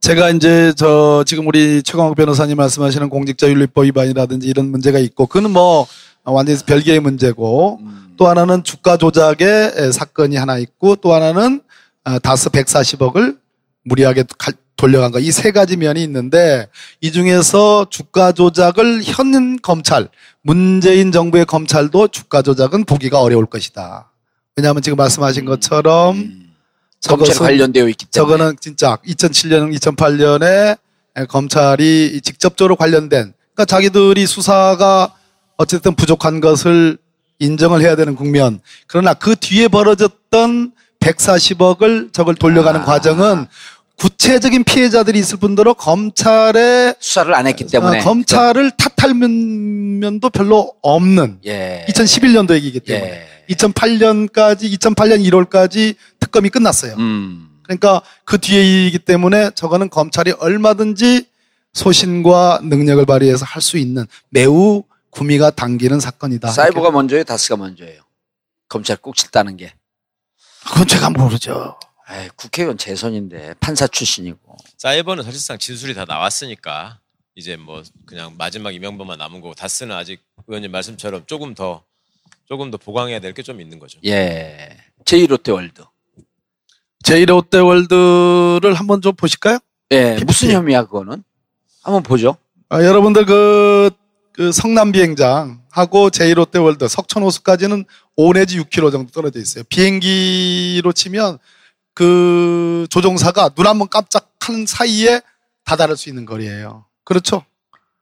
제가 0.00 0.30
이제 0.30 0.72
저 0.76 1.24
지금 1.26 1.46
우리 1.46 1.82
최광욱 1.82 2.16
변호사님 2.16 2.56
말씀하시는 2.56 3.08
공직자윤리법 3.08 3.84
위반이라든지 3.86 4.46
이런 4.46 4.70
문제가 4.70 4.98
있고 4.98 5.26
그는 5.26 5.50
뭐 5.50 5.86
완전히 6.24 6.58
별개의 6.64 7.00
문제고 7.00 7.78
음. 7.80 8.14
또 8.16 8.28
하나는 8.28 8.62
주가 8.62 8.96
조작의 8.96 9.72
에, 9.76 9.92
사건이 9.92 10.36
하나 10.36 10.58
있고 10.58 10.96
또 10.96 11.14
하나는 11.14 11.60
아, 11.66 11.69
다스 12.22 12.48
140억을 12.50 13.38
무리하게 13.84 14.24
갈- 14.38 14.54
돌려간 14.76 15.10
거 15.12 15.18
이 15.20 15.30
세 15.30 15.50
가지 15.52 15.76
면이 15.76 16.02
있는데 16.04 16.66
이 17.02 17.12
중에서 17.12 17.86
주가 17.90 18.32
조작을 18.32 19.02
현 19.04 19.60
검찰 19.60 20.08
문재인 20.42 21.12
정부의 21.12 21.44
검찰도 21.44 22.08
주가 22.08 22.40
조작은 22.40 22.84
보기가 22.86 23.20
어려울 23.20 23.44
것이다. 23.44 24.10
왜냐하면 24.56 24.80
지금 24.82 24.96
말씀하신 24.96 25.44
것처럼 25.44 26.16
음. 26.16 26.52
검찰 27.06 27.26
저것은 27.26 27.44
관련되어 27.46 27.88
있기 27.90 28.06
때문에. 28.06 28.32
저거는 28.38 28.56
진짜 28.60 28.96
2007년, 29.06 29.78
2008년에 29.78 30.78
검찰이 31.28 32.20
직접적으로 32.22 32.76
관련된, 32.76 33.32
그러니까 33.54 33.64
자기들이 33.66 34.26
수사가 34.26 35.14
어쨌든 35.58 35.94
부족한 35.94 36.40
것을 36.40 36.96
인정을 37.38 37.82
해야 37.82 37.96
되는 37.96 38.14
국면. 38.14 38.60
그러나 38.86 39.12
그 39.14 39.36
뒤에 39.36 39.68
벌어졌던 39.68 40.72
140억을 41.00 42.12
저걸 42.12 42.34
돌려가는 42.36 42.80
아. 42.80 42.84
과정은 42.84 43.46
구체적인 43.96 44.64
피해자들이 44.64 45.18
있을 45.18 45.38
뿐더러 45.38 45.74
검찰의 45.74 46.94
수사를 47.00 47.34
안 47.34 47.46
했기 47.46 47.66
때문에. 47.66 48.00
어, 48.00 48.02
검찰을 48.02 48.70
탓할 48.70 49.12
면- 49.14 49.98
면도 50.00 50.30
별로 50.30 50.72
없는 50.80 51.40
예. 51.44 51.84
2011년도 51.88 52.54
얘기이기 52.54 52.80
때문에 52.80 53.10
예. 53.12 53.54
2008년까지 53.54 54.72
2008년 54.78 55.22
1월까지 55.28 55.96
특검이 56.18 56.48
끝났어요. 56.48 56.94
음. 56.98 57.48
그러니까 57.62 58.00
그 58.24 58.38
뒤에 58.38 58.86
이기 58.86 58.98
때문에 58.98 59.50
저거는 59.54 59.90
검찰이 59.90 60.32
얼마든지 60.32 61.26
소신과 61.74 62.60
능력을 62.64 63.04
발휘해서 63.04 63.44
할 63.44 63.60
수 63.60 63.76
있는 63.76 64.06
매우 64.30 64.82
구미가 65.10 65.50
당기는 65.50 66.00
사건이다. 66.00 66.48
사이버가 66.48 66.90
먼저예요, 66.90 67.24
다스가 67.24 67.56
먼저예요. 67.56 68.00
검찰 68.68 68.96
꼭 68.96 69.14
칠다는 69.14 69.56
게. 69.58 69.72
그건 70.66 70.86
제가 70.86 71.10
모르죠. 71.10 71.78
에이, 72.10 72.28
국회의원 72.36 72.76
재선인데 72.76 73.54
판사 73.60 73.86
출신이고. 73.86 74.56
사이버는 74.78 75.22
사실상 75.24 75.58
진술이 75.58 75.94
다 75.94 76.04
나왔으니까 76.04 76.98
이제 77.36 77.56
뭐 77.56 77.82
그냥 78.06 78.34
마지막 78.36 78.74
이명박만 78.74 79.18
남은 79.18 79.40
거고 79.40 79.54
다스는 79.54 79.94
아직 79.94 80.20
의원님 80.46 80.70
말씀처럼 80.72 81.24
조금 81.26 81.54
더 81.54 81.84
조금 82.46 82.70
더 82.70 82.76
보강해야 82.78 83.20
될 83.20 83.32
게 83.32 83.42
좀 83.42 83.60
있는 83.60 83.78
거죠. 83.78 83.98
예. 84.04 84.76
제1롯데월드. 85.04 85.86
제1롯데월드를 87.04 88.74
한번 88.74 89.00
좀 89.00 89.14
보실까요? 89.14 89.58
예. 89.92 90.18
무슨 90.26 90.50
혐의야, 90.50 90.84
그거는? 90.84 91.22
한번 91.82 92.02
보죠. 92.02 92.36
아, 92.68 92.82
여러분들 92.84 93.24
그, 93.24 93.90
그 94.32 94.52
성남 94.52 94.92
비행장하고 94.92 96.10
제1롯데월드 96.10 96.88
석천호수까지는 96.88 97.84
5 98.16 98.32
내지 98.32 98.58
6km 98.60 98.92
정도 98.92 99.10
떨어져 99.12 99.40
있어요. 99.40 99.64
비행기로 99.68 100.92
치면 100.92 101.38
그 101.94 102.86
조종사가 102.90 103.50
눈 103.50 103.66
한 103.66 103.78
번 103.78 103.88
깜짝하는 103.88 104.66
사이에 104.66 105.20
다다를 105.64 105.96
수 105.96 106.08
있는 106.08 106.24
거리예요. 106.24 106.84
그렇죠? 107.04 107.44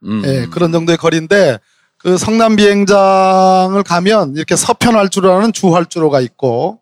음. 0.05 0.23
예, 0.25 0.47
그런 0.51 0.71
정도의 0.71 0.99
거리인데 0.99 1.59
그 1.97 2.17
성남 2.17 2.57
비행장을 2.57 3.83
가면 3.83 4.37
이렇게 4.37 4.55
서편 4.55 4.95
활주로라는 4.95 5.53
주 5.53 5.75
활주로가 5.75 6.21
있고 6.21 6.81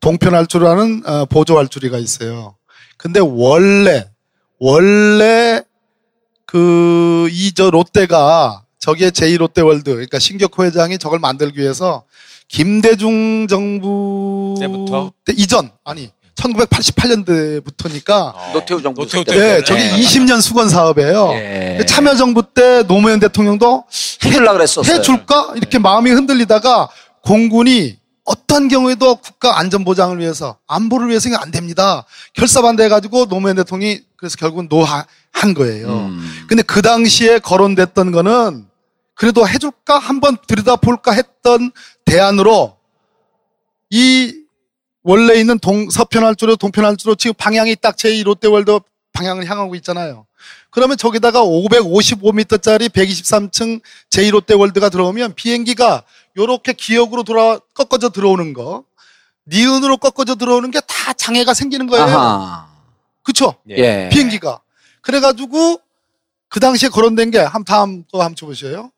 동편 0.00 0.34
활주로라는 0.34 1.02
어, 1.06 1.24
보조 1.24 1.56
활주로가 1.56 1.98
있어요. 1.98 2.56
근데 2.96 3.18
원래 3.20 4.08
원래 4.60 5.62
그 6.46 7.28
이 7.30 7.52
저 7.54 7.70
롯데가 7.70 8.63
저게 8.84 9.08
제2롯데월드 9.08 9.84
그러니까 9.84 10.18
신격호 10.18 10.62
회장이 10.62 10.98
저걸 10.98 11.18
만들기 11.18 11.58
위해서 11.58 12.02
김대중 12.48 13.46
정부 13.48 14.56
때부터? 14.60 15.10
때 15.24 15.32
이전 15.38 15.70
아니 15.84 16.10
1988년대부터니까 16.34 18.10
어, 18.10 18.50
노태우 18.52 18.82
정부 18.82 19.00
노태우 19.00 19.24
때. 19.24 19.32
때. 19.32 19.38
예, 19.38 19.40
네. 19.54 19.64
저게 19.64 19.80
네. 19.80 19.96
20년 19.98 20.42
수건 20.42 20.68
사업이에요. 20.68 21.30
예. 21.32 21.86
참여정부 21.88 22.42
때 22.52 22.82
노무현 22.82 23.20
대통령도 23.20 23.84
해줄라 24.22 24.52
그랬었어요. 24.52 24.96
해줄까? 24.98 25.54
이렇게 25.56 25.78
마음이 25.78 26.10
흔들리다가 26.10 26.90
공군이 27.22 27.96
어떤 28.24 28.68
경우에도 28.68 29.14
국가 29.14 29.58
안전 29.58 29.84
보장을 29.84 30.18
위해서 30.18 30.58
안보를 30.66 31.08
위해서는 31.08 31.38
안 31.40 31.50
됩니다. 31.50 32.04
결사 32.34 32.60
반대해가지고 32.60 33.28
노무현 33.28 33.56
대통령이 33.56 34.00
그래서 34.18 34.36
결국은 34.36 34.68
노한 34.68 35.54
거예요. 35.54 35.88
음. 35.88 36.44
근데 36.48 36.62
그 36.62 36.82
당시에 36.82 37.38
거론됐던 37.38 38.12
거는 38.12 38.73
그래도 39.14 39.46
해줄까? 39.48 39.98
한번 39.98 40.36
들여다볼까 40.46 41.12
했던 41.12 41.70
대안으로 42.04 42.76
이 43.90 44.34
원래 45.02 45.34
있는 45.38 45.58
동, 45.58 45.88
서편 45.90 46.23
활주로 46.23 46.56
동편 46.56 46.87
활주로 46.87 47.14
지금 47.14 47.34
방향이 47.36 47.76
딱 47.76 47.96
제2 47.96 48.24
롯데월드 48.24 48.80
방향을 49.12 49.48
향하고 49.48 49.74
있잖아요. 49.76 50.26
그러면 50.70 50.96
저기다가 50.96 51.42
555m짜리 51.44 52.88
123층 52.88 53.80
제2 54.10 54.30
롯데월드가 54.32 54.88
들어오면 54.88 55.34
비행기가 55.34 56.02
요렇게 56.36 56.72
기역으로 56.72 57.22
돌아, 57.22 57.58
꺾어져 57.74 58.08
들어오는 58.08 58.52
거, 58.54 58.84
니은으로 59.46 59.98
꺾어져 59.98 60.34
들어오는 60.34 60.70
게 60.70 60.80
다 60.80 61.12
장애가 61.12 61.52
생기는 61.54 61.86
거예요. 61.86 62.04
아하. 62.06 62.68
그쵸? 63.22 63.54
예. 63.68 64.08
비행기가. 64.10 64.60
그래가지고 65.02 65.80
그 66.48 66.60
당시에 66.60 66.88
거론된 66.88 67.30
게 67.30 67.38
한 67.38 67.62
다음 67.64 68.04
거 68.10 68.20
한번 68.22 68.34
줘보셔요. 68.36 68.90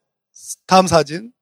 다음 0.66 0.86
사진. 0.86 1.32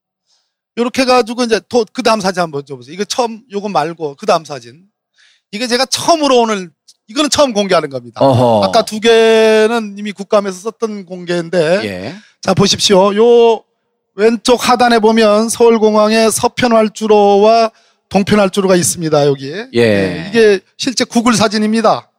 요렇게 0.76 1.02
해가지고 1.02 1.44
이제 1.44 1.60
또그 1.68 2.02
다음 2.02 2.20
사진 2.20 2.42
한번 2.42 2.64
줘보세요. 2.66 2.94
이거 2.94 3.04
처음 3.04 3.42
요거 3.52 3.68
말고 3.68 4.16
그 4.16 4.26
다음 4.26 4.44
사진. 4.44 4.84
이게 5.52 5.66
제가 5.66 5.86
처음으로 5.86 6.40
오늘 6.40 6.70
이거는 7.06 7.30
처음 7.30 7.52
공개하는 7.52 7.90
겁니다. 7.90 8.20
어허. 8.20 8.64
아까 8.64 8.84
두 8.84 8.98
개는 8.98 9.96
이미 9.98 10.12
국감에서 10.12 10.58
썼던 10.58 11.04
공개인데 11.04 11.80
예. 11.84 12.14
자 12.40 12.54
보십시오. 12.54 13.14
요 13.14 13.62
왼쪽 14.16 14.68
하단에 14.68 14.98
보면 15.00 15.48
서울공항의 15.48 16.32
서편 16.32 16.72
활주로와 16.72 17.70
동편 18.08 18.38
활주로가 18.40 18.74
있습니다. 18.76 19.26
여기에. 19.26 19.68
예. 19.74 20.26
이게 20.28 20.60
실제 20.76 21.04
구글 21.04 21.34
사진입니다. 21.34 22.10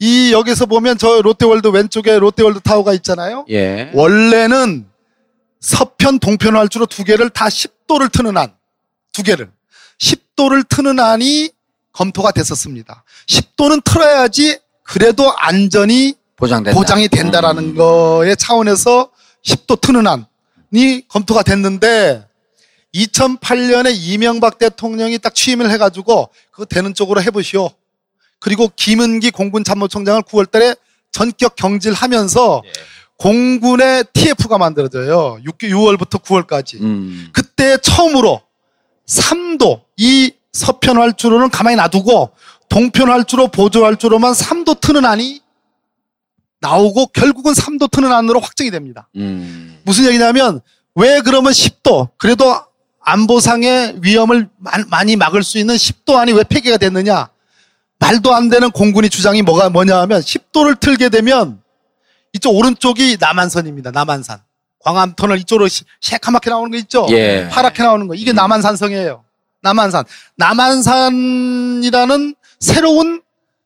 이 0.00 0.32
여기서 0.32 0.66
보면 0.66 0.96
저 0.98 1.20
롯데월드 1.22 1.68
왼쪽에 1.68 2.18
롯데월드 2.18 2.60
타워가 2.60 2.92
있잖아요. 2.94 3.44
예. 3.50 3.90
원래는 3.94 4.87
서편 5.60 6.18
동편 6.18 6.56
활주로 6.56 6.86
두 6.86 7.04
개를 7.04 7.30
다 7.30 7.46
10도를 7.46 8.12
트는 8.12 8.36
한두 8.36 9.22
개를 9.24 9.50
10도를 9.98 10.68
트는 10.68 11.00
안이 11.00 11.50
검토가 11.92 12.30
됐었습니다. 12.30 13.04
10도는 13.26 13.82
틀어야지 13.82 14.58
그래도 14.84 15.32
안전이 15.36 16.14
보장된다. 16.36 16.78
보장이 16.78 17.08
된다라는 17.08 17.74
거의 17.74 18.36
차원에서 18.36 19.10
10도 19.44 19.80
트는 19.80 20.06
안이 20.06 21.08
검토가 21.08 21.42
됐는데 21.42 22.24
2008년에 22.94 23.92
이명박 23.94 24.58
대통령이 24.58 25.18
딱 25.18 25.34
취임을 25.34 25.70
해가지고 25.72 26.30
그거 26.50 26.64
되는 26.64 26.94
쪽으로 26.94 27.20
해보시오. 27.22 27.70
그리고 28.38 28.70
김은기 28.74 29.32
공군 29.32 29.64
참모총장을 29.64 30.22
9월달에 30.22 30.78
전격 31.10 31.56
경질하면서 31.56 32.62
공군의 33.18 34.04
TF가 34.12 34.58
만들어져요. 34.58 35.38
6, 35.44 35.58
6월부터 35.58 36.22
9월까지. 36.22 36.80
음. 36.80 37.28
그때 37.32 37.76
처음으로 37.78 38.40
3도 39.06 39.82
이 39.96 40.32
서편 40.52 40.96
활주로는 40.98 41.50
가만히 41.50 41.76
놔두고 41.76 42.30
동편 42.68 43.08
활주로 43.10 43.48
보조 43.48 43.84
활주로만 43.84 44.32
3도 44.32 44.80
트는 44.80 45.04
안이 45.04 45.40
나오고 46.60 47.06
결국은 47.08 47.52
3도 47.52 47.90
트는 47.90 48.12
안으로 48.12 48.40
확정이 48.40 48.70
됩니다. 48.70 49.08
음. 49.16 49.78
무슨 49.84 50.06
얘기냐면 50.06 50.60
왜 50.94 51.20
그러면 51.20 51.52
10도 51.52 52.10
그래도 52.18 52.54
안보상의 53.00 53.98
위험을 54.02 54.48
마- 54.58 54.72
많이 54.88 55.16
막을 55.16 55.42
수 55.42 55.58
있는 55.58 55.74
10도 55.76 56.16
안이 56.16 56.32
왜 56.32 56.42
폐기가 56.44 56.76
됐느냐? 56.76 57.28
말도 58.00 58.32
안 58.34 58.48
되는 58.48 58.70
공군이 58.70 59.08
주장이 59.08 59.42
뭐가 59.42 59.70
뭐냐 59.70 59.98
하면 60.02 60.20
10도를 60.20 60.78
틀게 60.78 61.08
되면 61.08 61.60
이쪽 62.32 62.50
오른쪽이 62.56 63.16
남한선입니다. 63.20 63.90
남한산. 63.90 64.38
광암 64.80 65.14
터널 65.16 65.38
이쪽으로 65.38 65.68
시- 65.68 65.84
새카맣게 66.00 66.50
나오는 66.50 66.70
거 66.70 66.76
있죠? 66.78 67.06
예. 67.10 67.48
파랗게 67.50 67.82
나오는 67.82 68.06
거. 68.06 68.14
이게 68.14 68.32
남한산성이에요. 68.32 69.24
남한산. 69.62 70.04
남한산이라는 70.36 72.34
새로운 72.60 73.22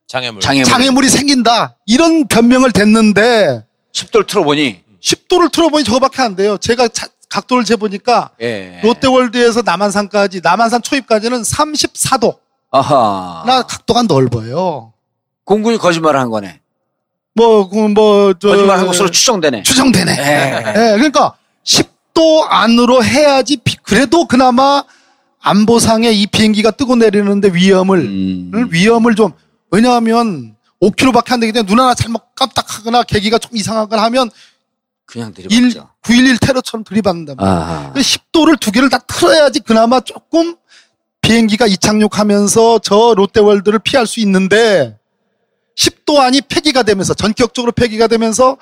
장애물. 0.06 0.40
장애물. 0.40 0.64
장애물 0.70 1.04
이 1.04 1.08
생긴다. 1.08 1.76
이런 1.86 2.26
변명을 2.26 2.72
댔는데 2.72 3.64
10도를 3.92 4.26
틀어보니 4.26 4.82
10도를 5.00 5.50
틀어보니 5.52 5.84
저거밖에 5.84 6.22
안 6.22 6.36
돼요. 6.36 6.56
제가 6.58 6.88
자- 6.88 7.08
각도를 7.28 7.64
재보니까 7.64 8.30
예. 8.42 8.80
롯데월드에서 8.82 9.62
남한산까지 9.62 10.40
남한산 10.42 10.82
초입까지는 10.82 11.42
34도. 11.42 12.38
아하. 12.70 13.42
나 13.46 13.62
각도가 13.62 14.02
넓어요. 14.02 14.92
공군이 15.44 15.78
거짓말을 15.78 16.20
한 16.20 16.30
거네. 16.30 16.60
뭐, 17.34 17.68
그 17.68 17.76
뭐, 17.76 18.34
저. 18.34 18.48
거짓말한 18.48 18.86
것으로 18.86 19.10
추정되네. 19.10 19.62
추정되네. 19.62 20.12
예. 20.18 20.66
예, 20.68 20.92
그러니까 20.96 21.34
10도 21.64 22.46
안으로 22.48 23.02
해야지 23.04 23.56
비- 23.58 23.76
그래도 23.82 24.26
그나마 24.26 24.84
안보상에 25.40 26.10
이 26.12 26.26
비행기가 26.26 26.70
뜨고 26.72 26.96
내리는데 26.96 27.48
위험을 27.52 27.98
음. 27.98 28.68
위험을 28.70 29.14
좀 29.14 29.32
왜냐하면 29.70 30.54
5km밖에 30.82 31.32
안 31.32 31.40
되기 31.40 31.52
때문에 31.52 31.66
눈 31.68 31.80
하나 31.80 31.94
잘못 31.94 32.22
깜빡하거나 32.34 33.04
계기가 33.04 33.38
좀 33.38 33.50
이상하거나 33.54 34.02
하면 34.04 34.30
그냥 35.06 35.32
1, 35.36 35.48
들이박죠. 35.48 35.88
911 36.04 36.38
테러처럼 36.38 36.84
들이받는다. 36.84 37.34
아. 37.38 37.92
10도를 37.96 38.58
두 38.60 38.70
개를 38.72 38.88
다 38.88 38.98
틀어야지 38.98 39.60
그나마 39.60 40.00
조금 40.00 40.56
비행기가 41.22 41.66
이착륙하면서 41.66 42.80
저 42.80 43.14
롯데월드를 43.16 43.78
피할 43.80 44.06
수 44.06 44.20
있는데 44.20 44.96
10도 45.76 46.18
안이 46.18 46.42
폐기가 46.42 46.82
되면서 46.82 47.14
전격적으로 47.14 47.72
폐기가 47.72 48.06
되면서 48.06 48.58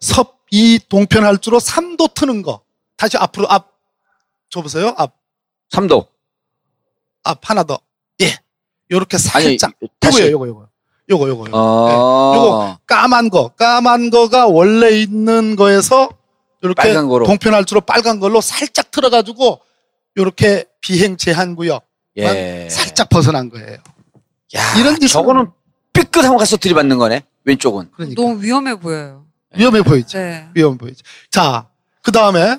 섭, 0.00 0.38
이 0.50 0.78
동편 0.88 1.24
할주로 1.24 1.58
3도 1.58 2.14
트는 2.14 2.42
거. 2.42 2.62
다시 2.96 3.16
앞으로 3.16 3.48
앞 3.50 3.72
줘보세요. 4.50 4.94
앞, 4.96 5.14
3도. 5.72 6.06
앞 7.24 7.38
하나 7.50 7.64
더. 7.64 7.78
예. 8.22 8.38
요렇게 8.90 9.16
아니, 9.34 9.58
살짝. 9.58 9.72
다시. 9.98 10.30
요거요, 10.30 10.32
요거, 10.32 10.46
요거. 10.48 10.68
요거, 11.10 11.28
요거. 11.28 11.46
요거. 11.48 11.50
어. 11.58 11.88
예. 11.90 12.36
요거 12.36 12.78
까만 12.86 13.30
거. 13.30 13.48
까만 13.48 14.10
거가 14.10 14.46
원래 14.46 14.90
있는 14.90 15.56
거에서 15.56 16.10
이렇게 16.62 16.92
거로. 16.94 17.26
동편 17.26 17.52
할주로 17.52 17.80
빨간 17.82 18.20
걸로 18.20 18.40
살짝 18.40 18.90
틀어 18.90 19.10
가지고 19.10 19.60
요렇게 20.16 20.66
비행 20.80 21.16
제한 21.16 21.56
구역. 21.56 21.84
예. 22.16 22.68
살짝 22.70 23.08
벗어난 23.08 23.50
거예요. 23.50 23.78
야, 24.56 24.78
이런 24.78 24.98
저거는 25.00 25.50
삐끗하고 25.94 26.36
가서 26.36 26.56
들이받는 26.58 26.98
거네. 26.98 27.22
왼쪽은. 27.44 27.90
그러니까 27.92 28.20
너무 28.22 28.42
위험해 28.42 28.74
보여요. 28.76 29.24
위험해 29.56 29.82
보이죠. 29.82 30.18
네. 30.18 30.48
위험해 30.54 30.76
보이죠. 30.76 31.02
자, 31.30 31.66
그 32.02 32.12
다음에 32.12 32.58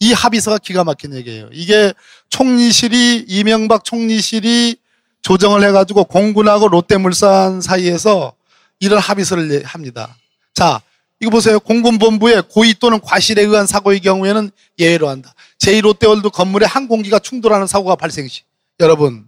이 0.00 0.12
합의서가 0.12 0.58
기가 0.58 0.84
막힌 0.84 1.14
얘기예요. 1.14 1.48
이게 1.52 1.92
총리실이 2.28 3.24
이명박 3.28 3.84
총리실이 3.84 4.76
조정을 5.22 5.64
해가지고 5.64 6.04
공군하고 6.04 6.68
롯데물산 6.68 7.60
사이에서 7.60 8.34
이런 8.80 8.98
합의서를 9.00 9.48
내- 9.48 9.62
합니다. 9.64 10.16
자, 10.54 10.80
이거 11.20 11.30
보세요. 11.30 11.58
공군본부의 11.58 12.44
고의 12.50 12.74
또는 12.74 13.00
과실에 13.00 13.42
의한 13.42 13.66
사고의 13.66 14.00
경우에는 14.00 14.50
예외로 14.78 15.08
한다. 15.08 15.34
제2롯데월드 15.58 16.30
건물에 16.30 16.64
항공기가 16.66 17.18
충돌하는 17.18 17.66
사고가 17.66 17.96
발생 17.96 18.28
시. 18.28 18.42
여러분, 18.78 19.26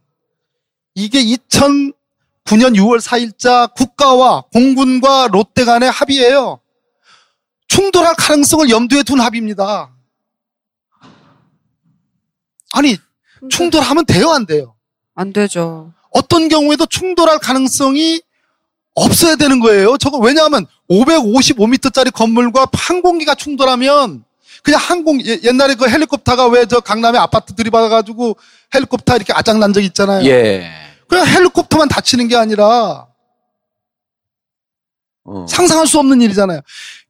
이게 0.95 1.21
2009년 2.47 2.77
6월 2.77 3.01
4일자 3.01 3.73
국가와 3.75 4.45
공군과 4.53 5.29
롯데 5.31 5.65
간의 5.65 5.91
합의예요. 5.91 6.61
충돌할 7.69 8.15
가능성을 8.17 8.69
염두에 8.71 9.03
둔 9.03 9.21
합의입니다. 9.21 9.91
아니, 12.73 12.97
충돌하면 13.49 14.05
돼요, 14.07 14.31
안 14.31 14.47
돼요? 14.47 14.75
안 15.15 15.33
되죠. 15.33 15.93
어떤 16.11 16.49
경우에도 16.49 16.87
충돌할 16.87 17.39
가능성이 17.39 18.21
없어야 18.95 19.37
되는 19.37 19.61
거예요. 19.61 19.97
저거 19.99 20.19
왜냐하면 20.19 20.67
555m짜리 20.91 22.13
건물과 22.13 22.67
항공기가 22.73 23.35
충돌하면 23.37 24.25
그냥 24.63 24.81
항공 24.81 25.25
예- 25.25 25.41
옛날에 25.45 25.75
그 25.75 25.89
헬리콥터가 25.89 26.49
왜 26.49 26.67
저 26.67 26.81
강남에 26.81 27.17
아파트 27.17 27.55
들이받아가지고 27.55 28.37
헬리콥터 28.75 29.17
이렇게 29.17 29.33
아작난 29.33 29.73
적 29.73 29.81
있잖아요. 29.83 30.27
예. 30.29 30.71
그냥 31.11 31.27
헬리콥터만 31.27 31.89
다치는 31.89 32.29
게 32.29 32.37
아니라 32.37 33.07
어. 35.25 35.47
상상할 35.49 35.87
수 35.87 35.99
없는 35.99 36.23
일이잖아요. 36.23 36.61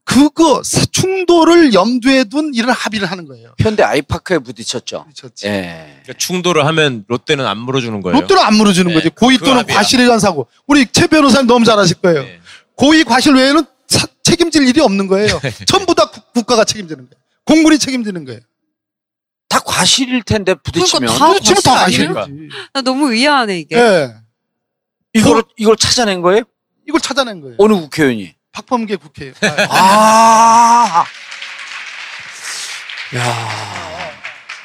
그거 0.05 0.63
사- 0.65 0.85
충돌을 0.87 1.73
염두에 1.73 2.25
둔 2.25 2.51
이런 2.55 2.71
합의를 2.73 3.09
하는 3.09 3.27
거예요. 3.27 3.55
현대 3.61 3.83
아이파크에 3.85 4.39
부딪혔죠. 4.39 5.07
그렇지. 5.17 5.47
예. 5.47 6.01
그러니까 6.03 6.13
충돌을 6.19 6.67
하면 6.67 7.05
롯데는 7.07 7.47
안 7.47 7.59
물어주는 7.59 8.01
거예요. 8.01 8.19
롯데는 8.21 8.43
안 8.43 8.55
물어주는 8.57 8.89
네, 8.89 8.95
거지. 8.95 9.09
고의 9.11 9.37
그 9.39 9.45
또는 9.45 9.61
합의야. 9.61 9.77
과실에 9.77 10.03
의한 10.03 10.19
사고. 10.19 10.49
우리 10.67 10.87
최 10.91 11.07
변호사님 11.07 11.47
너무 11.47 11.65
잘 11.65 11.79
아실 11.79 11.97
거예요. 12.01 12.23
네. 12.25 12.41
고의 12.75 13.05
과실 13.05 13.35
외에는 13.35 13.63
사- 13.87 14.07
책임질 14.25 14.67
일이 14.67 14.81
없는 14.81 15.07
거예요. 15.07 15.39
전부 15.69 15.95
다 15.95 16.07
국- 16.11 16.33
국가가 16.33 16.65
책임지는 16.65 17.05
거예요. 17.09 17.21
공군이 17.45 17.79
책임지는 17.79 18.25
거예요. 18.25 18.41
다 19.51 19.59
과실일 19.59 20.23
텐데 20.23 20.55
부딪히면 20.55 21.13
그러니까 21.13 21.19
다 21.19 21.33
부딪히면 21.33 21.63
다 21.63 21.75
과실 21.75 22.01
아니에요? 22.03 22.15
과실이지. 22.15 22.49
나 22.73 22.81
너무 22.83 23.13
의아하네 23.13 23.59
이게. 23.59 23.77
예. 23.77 24.15
이걸 25.13 25.43
이걸 25.59 25.77
찾아낸 25.77 26.23
거예요? 26.23 26.45
이걸 26.89 27.01
찾아낸 27.01 27.41
거예요. 27.41 27.57
어느 27.59 27.75
국회의원이? 27.75 28.33
박범계 28.53 28.95
국회의원. 28.97 29.35
아. 29.71 31.05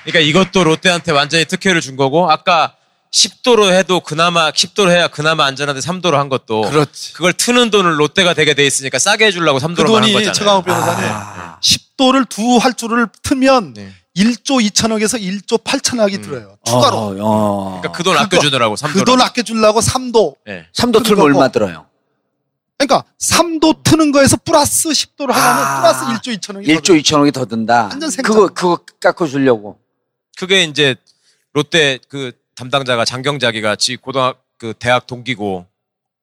그러니까 0.03 0.19
이것도 0.19 0.63
롯데한테 0.63 1.11
완전히 1.11 1.45
특혜를 1.45 1.81
준 1.81 1.95
거고 1.95 2.29
아까 2.29 2.75
10도로 3.11 3.71
해도 3.73 4.01
그나마 4.01 4.51
10도로 4.51 4.91
해야 4.91 5.07
그나마 5.07 5.45
안전한데 5.45 5.81
3도로 5.81 6.11
한 6.13 6.29
것도 6.29 6.61
그렇지. 6.61 7.13
그걸 7.13 7.33
트는 7.33 7.71
돈을 7.71 7.99
롯데가 7.99 8.35
되게 8.35 8.53
돼 8.53 8.63
있으니까 8.67 8.99
싸게 8.99 9.25
해주려고 9.27 9.57
3도로 9.57 9.87
그한 9.87 10.01
돈이 10.03 10.13
거잖아요. 10.13 10.33
최강욱 10.33 10.65
변호사님 10.65 11.09
아. 11.11 11.59
10도를 11.59 12.29
두 12.29 12.57
활주를 12.57 13.07
트면 13.23 13.73
네. 13.73 13.91
1조 14.15 14.65
2천억에서 14.69 15.19
1조 15.21 15.63
8천억이 15.63 16.23
들어요. 16.23 16.57
추가로. 16.65 16.97
어, 16.97 17.15
어. 17.19 17.81
그러니까 17.81 17.91
그 17.91 18.03
돈 18.03 18.17
아껴주느라고 18.17 18.75
3도로. 18.75 18.93
그돈 18.93 19.21
아껴주려고 19.21 19.79
3도. 19.81 20.35
네. 20.45 20.67
3도 20.73 21.03
틀면 21.03 21.03
그거 21.03 21.23
얼마 21.23 21.47
들어요? 21.49 21.85
그러니까 22.77 23.03
3도 23.19 23.83
트는 23.83 24.11
거에서 24.11 24.37
플러스 24.43 24.89
10도를 24.89 25.31
하려면 25.31 25.63
아. 25.63 25.81
플러스 25.81 26.05
1조 26.31 26.37
2천억이 26.39 26.67
1조 26.67 27.01
2천억이 27.01 27.33
더 27.33 27.45
든다. 27.45 27.87
완전 27.87 28.09
생각. 28.09 28.29
그거 28.33 28.47
그거 28.47 28.79
깎아 28.99 29.25
주려고. 29.27 29.77
그게 30.37 30.63
이제 30.63 30.95
롯데 31.53 31.99
그 32.09 32.31
담당자가 32.55 33.05
장경자기가 33.05 33.75
지 33.77 33.95
고등학 33.97 34.41
그 34.57 34.73
대학 34.79 35.07
동기고 35.07 35.65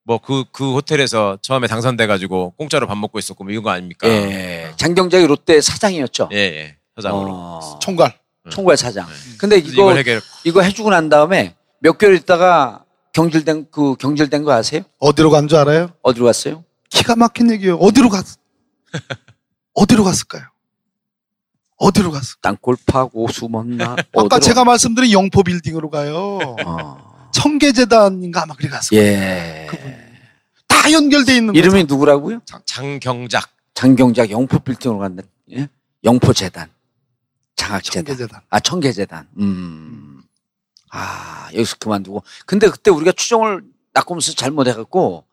뭐 0.04 0.18
그 0.18 0.44
그 0.52 0.72
호텔에서 0.74 1.38
처음에 1.42 1.66
당선돼 1.68 2.06
가지고 2.06 2.50
공짜로 2.56 2.86
밥 2.86 2.96
먹고 2.98 3.18
있었고 3.18 3.44
뭐 3.44 3.50
이런 3.52 3.62
거 3.62 3.70
아닙니까? 3.70 4.08
예. 4.08 4.72
장경작이 4.76 5.26
롯데 5.26 5.60
사장이었죠. 5.60 6.28
예, 6.32 6.36
예. 6.38 6.76
사장으로. 6.96 7.30
어, 7.32 7.78
총괄. 7.80 8.14
총괄 8.50 8.76
사장. 8.76 9.06
근데 9.38 9.60
그래서 9.60 10.00
이거 10.00 10.20
이거 10.44 10.62
해주고 10.62 10.90
난 10.90 11.08
다음에 11.08 11.54
몇 11.78 11.96
개월 11.98 12.16
있다가 12.16 12.84
경질된 13.12 13.66
그 13.70 13.94
경질된 13.96 14.42
거 14.44 14.52
아세요? 14.52 14.82
어디로 14.98 15.30
간 15.30 15.48
줄 15.48 15.58
알아요? 15.58 15.92
어디로 16.02 16.26
갔어요? 16.26 16.64
기가 16.90 17.14
막힌 17.16 17.50
얘기예요. 17.50 17.76
어디로 17.76 18.08
갔? 18.08 18.24
어디로 19.74 20.04
갔을까요? 20.04 20.44
어디로 21.76 22.10
갔어? 22.10 22.34
땅굴 22.42 22.76
파고 22.86 23.28
숨었나? 23.28 23.96
아까? 24.16 24.38
제가 24.38 24.64
말씀드린 24.64 25.12
영포 25.12 25.42
빌딩으로 25.42 25.90
가요. 25.90 26.38
어. 26.64 27.28
청계재단인가 27.32 28.42
아마 28.42 28.54
그래 28.54 28.68
갔어. 28.68 28.94
예. 28.96 29.66
다 30.68 30.92
연결돼 30.92 31.36
있는 31.36 31.54
이름이 31.54 31.84
누구라고요? 31.84 32.40
장 32.66 32.98
경작. 33.00 33.48
장경작 33.74 34.30
영포 34.30 34.58
빌딩으로 34.60 34.98
갔네. 35.00 35.22
예? 35.56 35.68
영포 36.04 36.32
재단. 36.32 36.68
장학재단. 37.66 38.04
청계재단. 38.04 38.40
아, 38.50 38.60
청계재단. 38.60 39.28
음. 39.38 40.22
아, 40.90 41.48
여기서 41.54 41.76
그만두고. 41.78 42.22
근데 42.46 42.68
그때 42.68 42.90
우리가 42.90 43.12
추정을 43.12 43.62
낙검수 43.94 44.34
잘못해갖고 44.36 45.24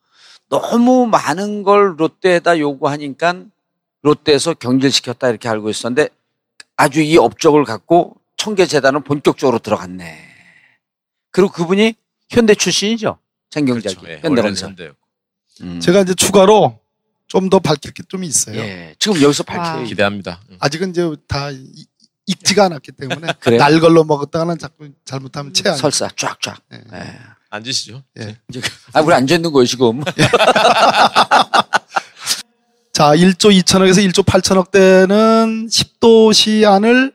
너무 0.50 1.06
많은 1.08 1.64
걸 1.64 1.96
롯데에다 2.00 2.60
요구하니까 2.60 3.44
롯데에서 4.02 4.54
경질시켰다 4.54 5.30
이렇게 5.30 5.50
알고 5.50 5.70
있었는데 5.70 6.10
아주 6.78 7.02
이 7.02 7.18
업적을 7.18 7.66
갖고 7.66 8.16
청계재단은 8.38 9.04
본격적으로 9.04 9.60
들어갔네. 9.60 10.28
그리고 11.32 11.52
그분이 11.52 11.94
현대 12.30 12.56
출신이죠. 12.56 13.18
장경작이. 13.50 13.96
그렇죠. 13.96 14.12
예, 14.14 14.20
현대건설. 14.24 14.76
음. 15.62 15.80
제가 15.82 16.02
이제 16.02 16.14
추가로 16.14 16.80
좀 17.28 17.50
더 17.50 17.60
밝힐 17.60 17.92
게 17.92 18.02
좀 18.08 18.24
있어요. 18.24 18.56
예. 18.58 18.96
지금 18.98 19.22
여기서 19.22 19.44
와. 19.48 19.56
밝혀요. 19.56 19.86
기대합니다. 19.86 20.42
응. 20.50 20.58
아직은 20.60 20.90
이제 20.92 21.08
다 21.28 21.52
이- 21.52 21.86
익지가 22.30 22.66
않았기 22.66 22.92
때문에 22.94 23.34
그래요? 23.40 23.60
날 23.60 23.80
걸로 23.80 24.04
먹었다가는 24.04 24.58
자꾸 24.58 24.90
잘못하면 25.06 25.54
체한. 25.54 25.78
설사 25.78 26.08
쫙쫙. 26.16 26.58
예. 26.74 26.78
예. 26.94 27.18
앉으시죠. 27.50 28.04
예. 28.20 28.38
이제 28.50 28.62
아, 28.94 29.02
우리 29.02 29.14
앉아 29.16 29.36
있는 29.36 29.52
거예요, 29.52 29.66
지금. 29.66 30.02
자, 32.94 33.16
1조 33.16 33.50
2천억에서 33.64 34.06
1조 34.12 34.26
8천억 34.26 34.72
대는 34.72 35.68
10도 35.68 36.34
시 36.34 36.66
안을 36.66 37.14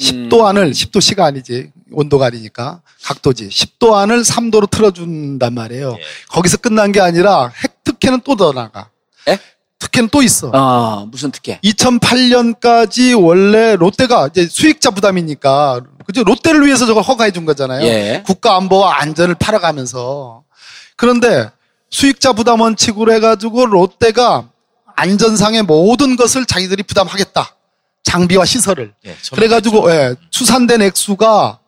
10도 0.00 0.44
안을 0.44 0.70
10도 0.72 1.00
시가 1.00 1.24
아니지 1.26 1.70
온도가 1.90 2.26
아니니까 2.26 2.82
각도지 3.04 3.48
10도 3.48 3.94
안을 3.94 4.22
3도로 4.22 4.70
틀어준단 4.70 5.52
말이에요. 5.54 5.96
예. 5.98 6.02
거기서 6.28 6.56
끝난 6.58 6.92
게 6.92 7.00
아니라 7.00 7.48
핵 7.62 7.82
특혜는 7.84 8.20
또 8.22 8.36
더 8.36 8.52
나가. 8.52 8.90
에? 9.28 9.38
특혜는 9.78 10.08
또 10.10 10.22
있어. 10.22 10.50
아, 10.54 11.06
무슨 11.10 11.30
특혜? 11.30 11.60
2008년까지 11.62 13.20
원래 13.20 13.76
롯데가 13.76 14.26
이제 14.26 14.46
수익자 14.46 14.90
부담이니까 14.90 15.80
그죠? 16.04 16.24
롯데를 16.24 16.66
위해서 16.66 16.86
저걸 16.86 17.02
허가해 17.02 17.30
준 17.32 17.44
거잖아요. 17.44 17.86
예. 17.86 18.22
국가 18.26 18.56
안보와 18.56 19.00
안전을 19.00 19.36
팔아가면서 19.36 20.42
그런데 20.96 21.50
수익자 21.90 22.32
부담 22.32 22.60
원칙으로 22.60 23.12
해가지고 23.12 23.66
롯데가 23.66 24.48
안전상의 24.96 25.62
모든 25.62 26.16
것을 26.16 26.44
자기들이 26.44 26.82
부담하겠다. 26.82 27.54
장비와 28.02 28.46
시설을. 28.46 28.94
예, 29.06 29.16
그래가지고 29.32 29.90
예, 29.92 30.14
추산된 30.30 30.82
액수가 30.82 31.58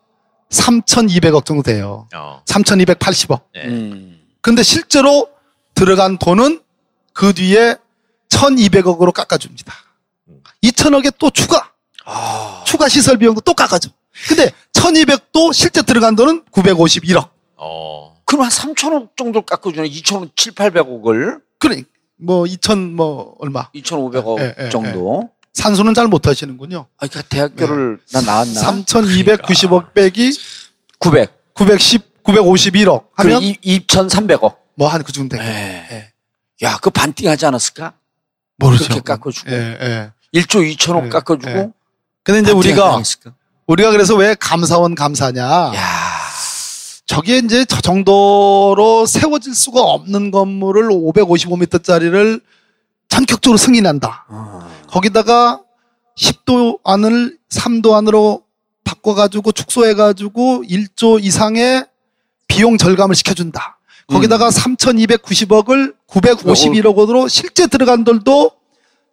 3,200억 0.49 1.45
정도 1.45 1.63
돼요. 1.63 2.07
어. 2.15 2.41
3,280억. 2.45 3.41
예. 3.57 3.61
음. 3.67 4.19
근데 4.41 4.63
실제로 4.63 5.29
들어간 5.75 6.17
돈은 6.17 6.61
그 7.13 7.33
뒤에 7.33 7.75
1,200억으로 8.31 9.11
깎아줍니다. 9.13 9.73
2,000억에 10.63 11.13
또 11.17 11.29
추가. 11.29 11.71
추가 12.65 12.87
시설 12.89 13.17
비용도 13.17 13.41
또 13.41 13.53
깎아줘. 13.53 13.89
근데 14.27 14.51
1,200도 14.73 15.53
실제 15.53 15.81
들어간 15.81 16.15
돈은 16.15 16.43
951억. 16.51 17.29
어. 17.57 18.17
그럼 18.25 18.43
한 18.43 18.49
3천억 18.49 19.15
정도 19.17 19.41
깎아주네. 19.41 19.89
2천억, 19.89 20.31
7, 20.35 20.53
800억을. 20.53 21.41
그래. 21.59 21.83
뭐2,000뭐 22.23 23.35
얼마. 23.39 23.69
2,500억 23.75 24.39
예, 24.39 24.55
예, 24.65 24.69
정도. 24.69 25.29
산수는 25.53 25.93
잘 25.93 26.07
못하시는군요. 26.07 26.85
아, 26.97 27.07
그러니까 27.07 27.21
대학교를 27.29 27.99
나 28.13 28.21
나왔나? 28.21 28.61
3,290억 28.61 29.93
빼기 29.93 30.31
900. 30.99 31.53
910, 31.53 32.23
951억 32.23 33.05
그럼 33.17 33.35
하면 33.37 33.41
2,300억. 33.41 34.55
뭐 34.75 34.87
한 34.89 35.03
그 35.03 35.11
정도. 35.11 35.37
예. 35.37 35.41
예. 35.91 36.11
야, 36.63 36.77
그 36.81 36.89
반띵 36.89 37.27
하지 37.27 37.45
않았을까? 37.45 37.93
모르죠. 38.65 38.83
그렇게 38.85 39.01
깎아주고. 39.01 39.51
예, 39.51 39.77
예. 39.81 40.11
1조 40.39 40.75
2천억 40.75 41.05
예, 41.05 41.09
깎아주고. 41.09 41.49
예. 41.49 41.69
근데 42.23 42.39
이제 42.41 42.51
우리가? 42.51 43.01
우리가 43.67 43.91
그래서 43.91 44.15
왜 44.15 44.35
감사원 44.35 44.95
감사냐? 44.95 45.41
야, 45.41 45.71
저게 47.05 47.37
이제 47.37 47.65
저 47.65 47.81
정도로 47.81 49.05
세워질 49.05 49.55
수가 49.55 49.81
없는 49.81 50.31
건물을 50.31 50.89
555m짜리를 50.89 52.41
전격적으로 53.09 53.57
승인한다. 53.57 54.25
어. 54.29 54.71
거기다가 54.87 55.61
10도 56.17 56.79
안을 56.83 57.37
3도 57.49 57.93
안으로 57.93 58.43
바꿔가지고 58.83 59.51
축소해가지고 59.51 60.63
1조 60.69 61.23
이상의 61.23 61.85
비용 62.47 62.77
절감을 62.77 63.15
시켜준다. 63.15 63.77
거기다가 64.11 64.49
3,290억을 64.49 65.93
951억으로 66.07 67.29
실제 67.29 67.67
들어간 67.67 68.03
돌도 68.03 68.51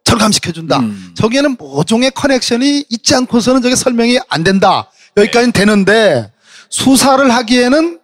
절감시켜준다. 0.03 0.79
음. 0.79 1.13
저기에는 1.15 1.55
모종의 1.57 2.11
커넥션이 2.11 2.85
있지 2.89 3.15
않고서는 3.15 3.61
저게 3.61 3.75
설명이 3.75 4.19
안 4.29 4.43
된다. 4.43 4.89
여기까지는 5.17 5.51
되는데 5.51 6.31
수사를 6.69 7.29
하기에는 7.29 7.99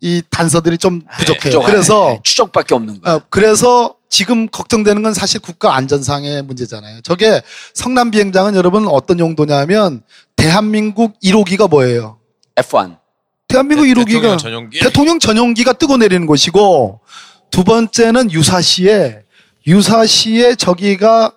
이 0.00 0.22
단서들이 0.30 0.78
좀 0.78 1.02
부족해요. 1.18 1.40
부족하네. 1.40 1.72
그래서 1.72 2.20
추적밖에 2.22 2.74
없는 2.74 3.00
거야. 3.00 3.14
어, 3.14 3.22
그래서 3.30 3.94
지금 4.08 4.48
걱정되는 4.48 5.02
건 5.02 5.14
사실 5.14 5.40
국가 5.40 5.74
안전상의 5.76 6.42
문제잖아요. 6.42 7.00
저게 7.02 7.40
성남 7.72 8.10
비행장은 8.10 8.56
여러분 8.56 8.86
어떤 8.88 9.18
용도냐면 9.18 10.02
대한민국 10.36 11.18
1호기가 11.20 11.70
뭐예요? 11.70 12.18
F1. 12.56 13.01
대한민국 13.52 13.84
대- 13.84 13.92
1호기가 13.92 14.04
대통령 14.06 14.38
전용기. 14.38 14.80
대통령 14.80 15.18
전용기가 15.18 15.72
뜨고 15.74 15.96
내리는 15.98 16.26
곳이고 16.26 17.00
두 17.50 17.64
번째는 17.64 18.30
유사시에 18.32 19.22
유사시에 19.66 20.54
저기가 20.56 21.36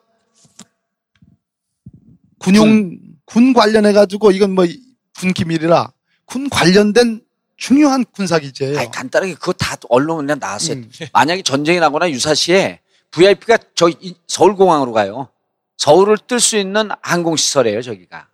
군용 2.39 2.97
군 3.25 3.53
관련해 3.53 3.93
가지고 3.93 4.31
이건 4.31 4.51
뭐 4.55 4.65
군 5.17 5.31
기밀이라 5.33 5.91
군 6.25 6.49
관련된 6.49 7.21
중요한 7.55 8.03
군사 8.11 8.37
기지예요. 8.37 8.77
아니, 8.79 8.91
간단하게 8.91 9.35
그거 9.35 9.53
다 9.53 9.77
언론에 9.89 10.35
나왔어요. 10.35 10.75
음. 10.77 10.89
만약에 11.13 11.41
전쟁이 11.41 11.79
나거나 11.79 12.09
유사시에 12.11 12.81
VIP가 13.11 13.57
저 13.75 13.87
이- 13.87 14.15
서울공항으로 14.27 14.91
가요. 14.91 15.29
서울을 15.77 16.17
뜰 16.27 16.41
수 16.41 16.57
있는 16.57 16.89
항공시설이에요, 17.01 17.81
저기가. 17.81 18.27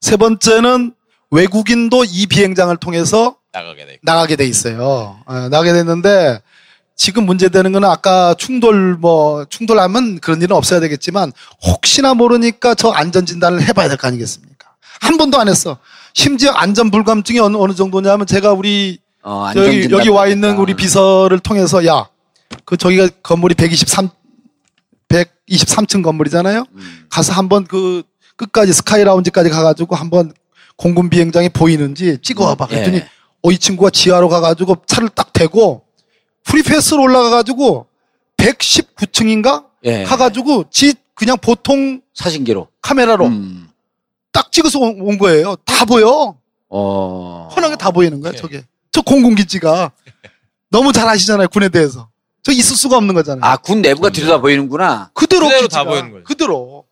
세 0.00 0.16
번째는 0.16 0.94
외국인도 1.30 2.04
이 2.04 2.26
비행장을 2.26 2.76
통해서 2.78 3.36
나가게 3.52 3.86
돼. 3.86 3.98
나가게 4.02 4.36
돼 4.36 4.44
있어요. 4.46 5.18
어, 5.26 5.34
나가게 5.50 5.72
됐는데 5.72 6.40
지금 6.96 7.26
문제되는 7.26 7.70
거는 7.72 7.88
아까 7.88 8.34
충돌 8.34 8.94
뭐 8.96 9.44
충돌하면 9.44 10.18
그런 10.20 10.40
일은 10.42 10.56
없어야 10.56 10.80
되겠지만 10.80 11.32
혹시나 11.62 12.14
모르니까 12.14 12.74
저 12.74 12.90
안전 12.90 13.24
진단을 13.26 13.62
해봐야 13.62 13.88
될 13.88 13.96
거 13.96 14.08
아니겠습니까? 14.08 14.68
한 15.00 15.16
번도 15.16 15.38
안 15.38 15.48
했어. 15.48 15.78
심지어 16.14 16.50
안전 16.52 16.90
불감증이 16.90 17.38
어느, 17.38 17.56
어느 17.56 17.74
정도냐면 17.74 18.26
제가 18.26 18.52
우리 18.52 18.98
어, 19.22 19.50
저기 19.54 19.66
안전진단 19.66 19.98
여기 19.98 20.08
와 20.08 20.26
있는. 20.26 20.56
우리 20.58 20.74
비서를 20.74 21.38
통해서 21.40 21.84
야 21.86 22.06
그 22.64 22.78
저기가 22.78 23.08
건물이 23.22 23.54
123 23.54 24.08
123층 25.08 26.02
건물이잖아요. 26.02 26.64
음. 26.74 27.06
가서 27.10 27.32
한번 27.34 27.64
그 27.66 28.02
끝까지 28.36 28.72
스카이 28.72 29.04
라운지까지 29.04 29.50
가가지고 29.50 29.96
한번 29.96 30.32
공군 30.78 31.10
비행장이 31.10 31.50
보이는지 31.50 32.18
찍어와봐. 32.22 32.68
예. 32.70 32.74
그랬더니 32.76 33.02
어, 33.42 33.50
이 33.50 33.58
친구가 33.58 33.90
지하로 33.90 34.28
가가지고 34.28 34.76
차를 34.86 35.10
딱 35.10 35.32
대고 35.32 35.82
프리패스로 36.44 37.02
올라가가지고 37.02 37.86
119층인가 38.38 39.66
예. 39.84 40.04
가가지고 40.04 40.64
지 40.70 40.94
그냥 41.14 41.36
보통 41.36 42.00
사진기로. 42.14 42.68
카메라로 42.80 43.26
음. 43.26 43.68
딱 44.32 44.52
찍어서 44.52 44.78
온, 44.78 45.00
온 45.00 45.18
거예요. 45.18 45.56
다 45.64 45.84
보여. 45.84 46.36
어. 46.68 47.48
훤하게 47.56 47.76
다 47.76 47.90
보이는 47.90 48.20
거야, 48.20 48.32
저게. 48.32 48.62
저 48.92 49.02
공군기지가. 49.02 49.90
너무 50.70 50.92
잘 50.92 51.08
아시잖아요, 51.08 51.48
군에 51.48 51.68
대해서. 51.70 52.08
저 52.44 52.52
있을 52.52 52.76
수가 52.76 52.96
없는 52.98 53.14
거잖아요. 53.14 53.42
아, 53.42 53.56
군 53.56 53.82
내부가 53.82 54.10
들여다 54.10 54.40
보이는구나. 54.40 55.10
그대로, 55.12 55.46
그대로 55.46 55.62
기지가. 55.62 55.82
다 55.82 55.90
보이는 55.90 56.12
거죠. 56.12 56.24
그대로. 56.24 56.84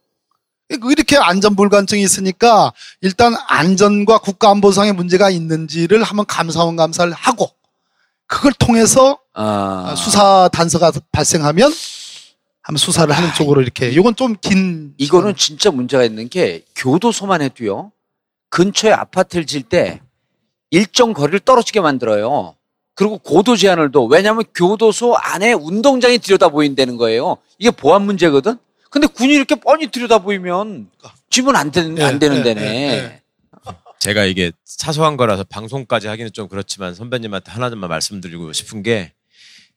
이렇게 0.69 1.17
안전불감증이 1.17 2.03
있으니까 2.03 2.73
일단 3.01 3.35
안전과 3.49 4.19
국가안보상의 4.19 4.93
문제가 4.93 5.31
있는지를 5.31 6.03
한번 6.03 6.27
감사원 6.27 6.77
감사를 6.77 7.13
하고 7.13 7.51
그걸 8.27 8.53
통해서 8.59 9.19
어. 9.35 9.95
수사 9.97 10.49
단서가 10.53 10.93
발생하면 11.13 11.73
한번 12.63 12.79
수사를 12.79 13.15
하는 13.15 13.33
쪽으로 13.35 13.63
이렇게 13.63 13.89
이건 13.91 14.17
좀 14.17 14.37
긴 14.41 14.95
이거는 14.99 15.37
진짜 15.37 15.71
문제가 15.71 16.03
있는 16.05 16.29
게 16.29 16.65
교도소만 16.75 17.43
해도요. 17.43 17.93
근처에 18.51 18.93
아파트를 18.93 19.47
질 19.47 19.63
때 19.63 20.01
일정 20.71 21.13
거리를 21.13 21.39
떨어지게 21.41 21.81
만들어요. 21.81 22.57
그리고 22.97 23.19
고도 23.19 23.57
제한을 23.57 23.93
둬. 23.93 24.03
왜냐하면 24.03 24.43
교도소 24.55 25.15
안에 25.15 25.53
운동장이 25.53 26.19
들여다 26.19 26.49
보인다는 26.49 26.97
거예요. 26.97 27.37
이게 27.59 27.71
보안 27.71 28.03
문제거든. 28.03 28.59
근데 28.91 29.07
군이 29.07 29.35
이렇게 29.35 29.55
뻔히 29.57 29.89
들여다 29.89 30.19
보이면 30.19 30.89
지면 31.31 31.57
안 31.57 31.71
되는, 31.71 32.01
안 32.03 32.15
예, 32.15 32.19
되는 32.19 32.39
예, 32.39 32.43
데네. 32.43 32.61
예, 32.63 32.93
예. 32.93 33.23
제가 33.99 34.25
이게 34.25 34.53
사소한 34.65 35.17
거라서 35.17 35.43
방송까지 35.45 36.07
하기는 36.07 36.33
좀 36.33 36.49
그렇지만 36.49 36.95
선배님한테 36.95 37.51
하나만 37.51 37.89
말씀드리고 37.89 38.53
싶은 38.53 38.83
게 38.83 39.13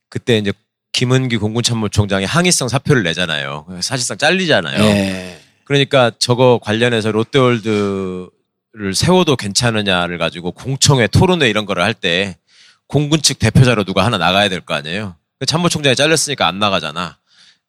그때 0.10 0.38
이제 0.38 0.52
김은기 0.92 1.38
공군참모총장이 1.38 2.26
항의성 2.26 2.68
사표를 2.68 3.04
내잖아요. 3.04 3.66
사실상 3.82 4.18
잘리잖아요. 4.18 4.84
예. 4.84 5.40
그러니까 5.64 6.12
저거 6.20 6.60
관련해서 6.62 7.12
롯데월드를 7.12 8.94
세워도 8.96 9.36
괜찮으냐를 9.36 10.18
가지고 10.18 10.52
공청회 10.52 11.08
토론회 11.08 11.50
이런 11.50 11.66
거를 11.66 11.84
할 11.84 11.94
때 11.94 12.38
공군 12.88 13.22
측 13.22 13.38
대표자로 13.40 13.84
누가 13.84 14.04
하나 14.04 14.18
나가야 14.18 14.50
될 14.50 14.62
거 14.62 14.74
아니에요. 14.74 15.16
그 15.40 15.46
참모총장이 15.46 15.96
잘렸으니까 15.96 16.48
안 16.48 16.58
나가잖아. 16.60 17.19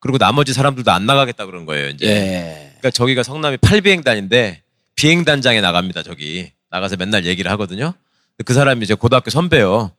그리고 0.01 0.19
나머지 0.19 0.53
사람들도 0.53 0.91
안 0.91 1.07
나가겠다 1.07 1.47
그런 1.47 1.67
거예요. 1.67 1.89
이제. 1.89 2.07
예. 2.07 2.73
그러니까 2.79 2.91
저기가 2.91 3.23
성남이 3.23 3.59
8비행단인데 3.59 4.57
비행단장에 4.97 5.61
나갑니다. 5.61 6.03
저기 6.03 6.51
나가서 6.71 6.97
맨날 6.97 7.27
얘기를 7.27 7.51
하거든요. 7.53 7.95
근데 8.37 8.45
그 8.45 8.55
사람이 8.55 8.83
이제 8.83 8.95
고등학교 8.95 9.31
선배요. 9.31 9.93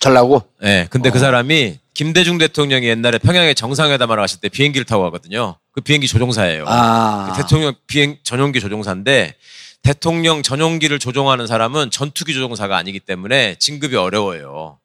전라고? 0.00 0.42
예. 0.62 0.86
근데 0.90 1.08
어. 1.08 1.12
그 1.12 1.18
사람이 1.18 1.78
김대중 1.94 2.36
대통령이 2.36 2.86
옛날에 2.86 3.18
평양에 3.18 3.54
정상회담하러 3.54 4.20
갔을 4.20 4.40
때 4.40 4.50
비행기를 4.50 4.84
타고 4.84 5.02
가거든요. 5.04 5.56
그 5.72 5.80
비행기 5.80 6.06
조종사예요. 6.06 6.64
아. 6.68 7.30
그 7.30 7.42
대통령 7.42 7.74
비행 7.86 8.18
전용기 8.22 8.60
조종사인데 8.60 9.34
대통령 9.82 10.42
전용기를 10.42 10.98
조종하는 10.98 11.46
사람은 11.46 11.90
전투기 11.90 12.34
조종사가 12.34 12.76
아니기 12.76 13.00
때문에 13.00 13.54
진급이 13.58 13.96
어려워요. 13.96 14.78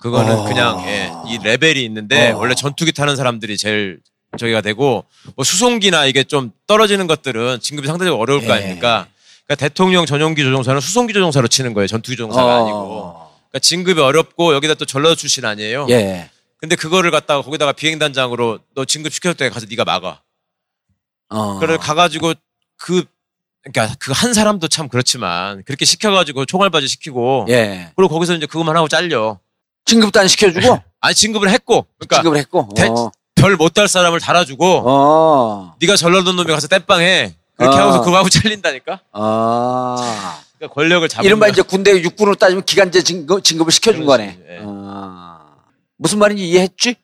그거는 0.00 0.38
어. 0.38 0.44
그냥 0.44 0.82
예, 0.86 1.10
이 1.28 1.38
레벨이 1.42 1.84
있는데 1.84 2.32
어. 2.32 2.38
원래 2.38 2.54
전투기 2.54 2.92
타는 2.92 3.16
사람들이 3.16 3.56
제일 3.56 4.00
저기가 4.38 4.60
되고 4.60 5.04
뭐 5.36 5.44
수송기나 5.44 6.06
이게 6.06 6.24
좀 6.24 6.52
떨어지는 6.66 7.06
것들은 7.06 7.60
진급이 7.60 7.86
상대적으로 7.86 8.20
어려울 8.20 8.40
거 8.46 8.48
예. 8.54 8.58
아닙니까? 8.58 9.06
그러니까 9.46 9.54
대통령 9.56 10.06
전용기 10.06 10.42
조종사는 10.42 10.80
수송기 10.80 11.12
조종사로 11.12 11.48
치는 11.48 11.74
거예요. 11.74 11.86
전투기 11.88 12.16
조종사가 12.16 12.46
어. 12.46 12.62
아니고. 12.62 13.30
그러니까 13.50 13.58
진급이 13.60 14.00
어렵고 14.00 14.54
여기다 14.54 14.74
또 14.74 14.84
전라도 14.84 15.16
출신 15.16 15.44
아니에요. 15.44 15.86
예. 15.90 16.30
근데 16.58 16.76
그거를 16.76 17.10
갖다가 17.10 17.42
거기다가 17.42 17.72
비행단장으로 17.72 18.60
너 18.74 18.84
진급 18.84 19.12
시켰을 19.12 19.34
때 19.34 19.48
가서 19.50 19.66
네가 19.68 19.84
막아. 19.84 20.20
어. 21.30 21.58
그걸 21.58 21.78
가가지고 21.78 22.34
그 22.76 23.04
그러니까 23.62 23.94
그 23.98 24.12
한 24.12 24.32
사람도 24.32 24.68
참 24.68 24.88
그렇지만 24.88 25.62
그렇게 25.64 25.84
시켜가지고 25.84 26.46
총알바지 26.46 26.86
시키고 26.88 27.46
예. 27.48 27.90
그리고 27.96 28.08
거기서 28.14 28.34
이제 28.36 28.46
그것만 28.46 28.76
하고 28.76 28.88
잘려. 28.88 29.38
진급도 29.90 30.20
안 30.20 30.28
시켜주고 30.28 30.78
아니 31.00 31.14
진급을 31.16 31.50
했고 31.50 31.84
그러니까 31.98 32.16
진급을 32.16 32.38
했고. 32.38 32.68
대- 32.76 32.86
어. 32.88 33.10
별 33.34 33.56
못 33.56 33.72
달 33.74 33.88
사람을 33.88 34.20
달아주고 34.20 34.82
어. 34.86 35.74
네가 35.80 35.96
전라도 35.96 36.32
놈이 36.32 36.46
가서 36.52 36.68
땜빵해. 36.68 37.34
그렇게 37.56 37.76
어. 37.76 37.80
하고서 37.80 38.02
그거 38.02 38.16
하고 38.18 38.28
잘린다니까. 38.28 39.00
아. 39.12 40.40
그러니까 40.58 40.74
권력을 40.74 41.08
잡은 41.08 41.24
이른바 41.26 41.46
거야. 41.46 41.52
이제 41.52 41.62
군대 41.62 41.90
육군으로 42.02 42.36
따지면 42.36 42.64
기간제 42.64 43.02
진급, 43.02 43.42
진급을 43.42 43.72
시켜준 43.72 44.04
그렇지, 44.04 44.06
거네. 44.06 44.38
예. 44.50 44.60
아. 44.64 45.40
무슨 45.96 46.18
말인지 46.18 46.46
이해했지? 46.48 46.96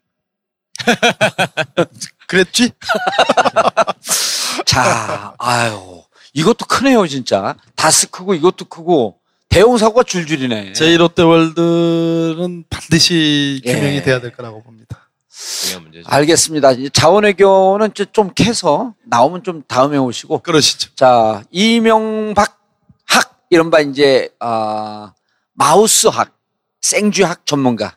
그랬지? 2.28 2.70
자, 4.66 5.34
아유. 5.38 6.02
이것도 6.34 6.66
크네요, 6.66 7.06
진짜. 7.06 7.56
다스 7.74 8.10
크고 8.10 8.34
이것도 8.34 8.66
크고 8.66 9.16
대형 9.56 9.78
사고가 9.78 10.02
줄줄이네. 10.02 10.74
제 10.74 10.98
롯데월드는 10.98 12.64
반드시 12.68 13.62
예. 13.64 13.74
규명이 13.74 14.02
돼야 14.02 14.20
될 14.20 14.30
거라고 14.32 14.62
봅니다. 14.62 15.08
중요한 15.30 15.84
문제죠. 15.84 16.04
알겠습니다. 16.10 16.72
자원외교는 16.92 17.92
좀 18.12 18.34
캐서 18.34 18.92
나오면 19.06 19.44
좀 19.44 19.62
다음에 19.66 19.96
오시고. 19.96 20.40
그러시죠. 20.40 20.90
자, 20.94 21.42
이명박 21.50 22.58
학, 23.06 23.46
이른바 23.48 23.80
이제, 23.80 24.28
아, 24.40 25.14
마우스 25.54 26.08
학, 26.08 26.36
생쥐 26.82 27.22
학 27.22 27.46
전문가. 27.46 27.96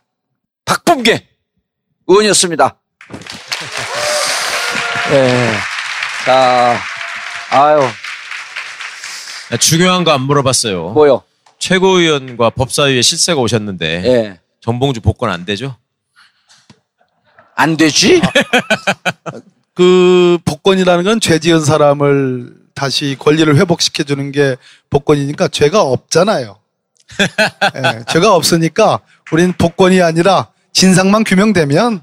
박범계 0.63 1.27
의원이었습니다. 2.07 2.77
예. 5.11 5.51
자, 6.23 6.79
아유, 7.51 7.81
아, 9.51 9.57
중요한 9.57 10.05
거 10.05 10.11
안 10.11 10.21
물어봤어요. 10.21 10.91
뭐요? 10.91 11.23
최고위원과 11.59 12.51
법사위에 12.51 13.01
실세가 13.01 13.39
오셨는데 13.41 14.03
예. 14.05 14.39
정봉주 14.61 15.01
복권 15.01 15.29
안 15.29 15.45
되죠? 15.45 15.75
안 17.55 17.75
되지? 17.77 18.21
그 19.75 20.37
복권이라는 20.45 21.03
건 21.03 21.19
죄 21.19 21.39
지은 21.39 21.63
사람을 21.63 22.53
다시 22.73 23.15
권리를 23.19 23.53
회복시켜 23.57 24.03
주는 24.03 24.31
게 24.31 24.55
복권이니까 24.89 25.49
죄가 25.49 25.81
없잖아요. 25.81 26.57
예, 27.75 28.03
죄가 28.07 28.33
없으니까 28.35 28.99
우리는 29.31 29.51
복권이 29.53 30.01
아니라 30.01 30.47
진상만 30.71 31.23
규명되면 31.25 32.01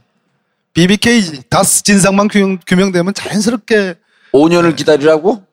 BBK 0.75 1.43
다스 1.49 1.83
진상만 1.83 2.29
규명, 2.29 2.59
규명되면 2.67 3.15
자연스럽게 3.15 3.95
5년을 4.33 4.77
기다리라고? 4.77 5.46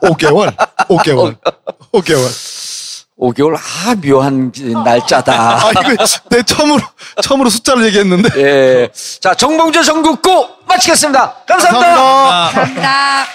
5개월, 0.00 0.54
5개월, 0.88 1.36
5개월. 1.92 2.46
5개월, 3.18 3.56
아, 3.56 3.94
묘한 4.04 4.52
날짜다. 4.84 5.32
아 5.32 5.70
이거 5.70 6.04
내 6.28 6.42
처음으로 6.42 6.82
처음으로 7.22 7.48
숫자를 7.48 7.86
얘기했는데. 7.86 8.28
예. 8.36 8.88
자, 9.20 9.34
정봉주 9.34 9.82
전국구 9.82 10.48
마치겠습니다. 10.66 11.32
감사합니다. 11.46 11.94
감사합니다. 11.94 12.50
감사합니다. 12.52 13.26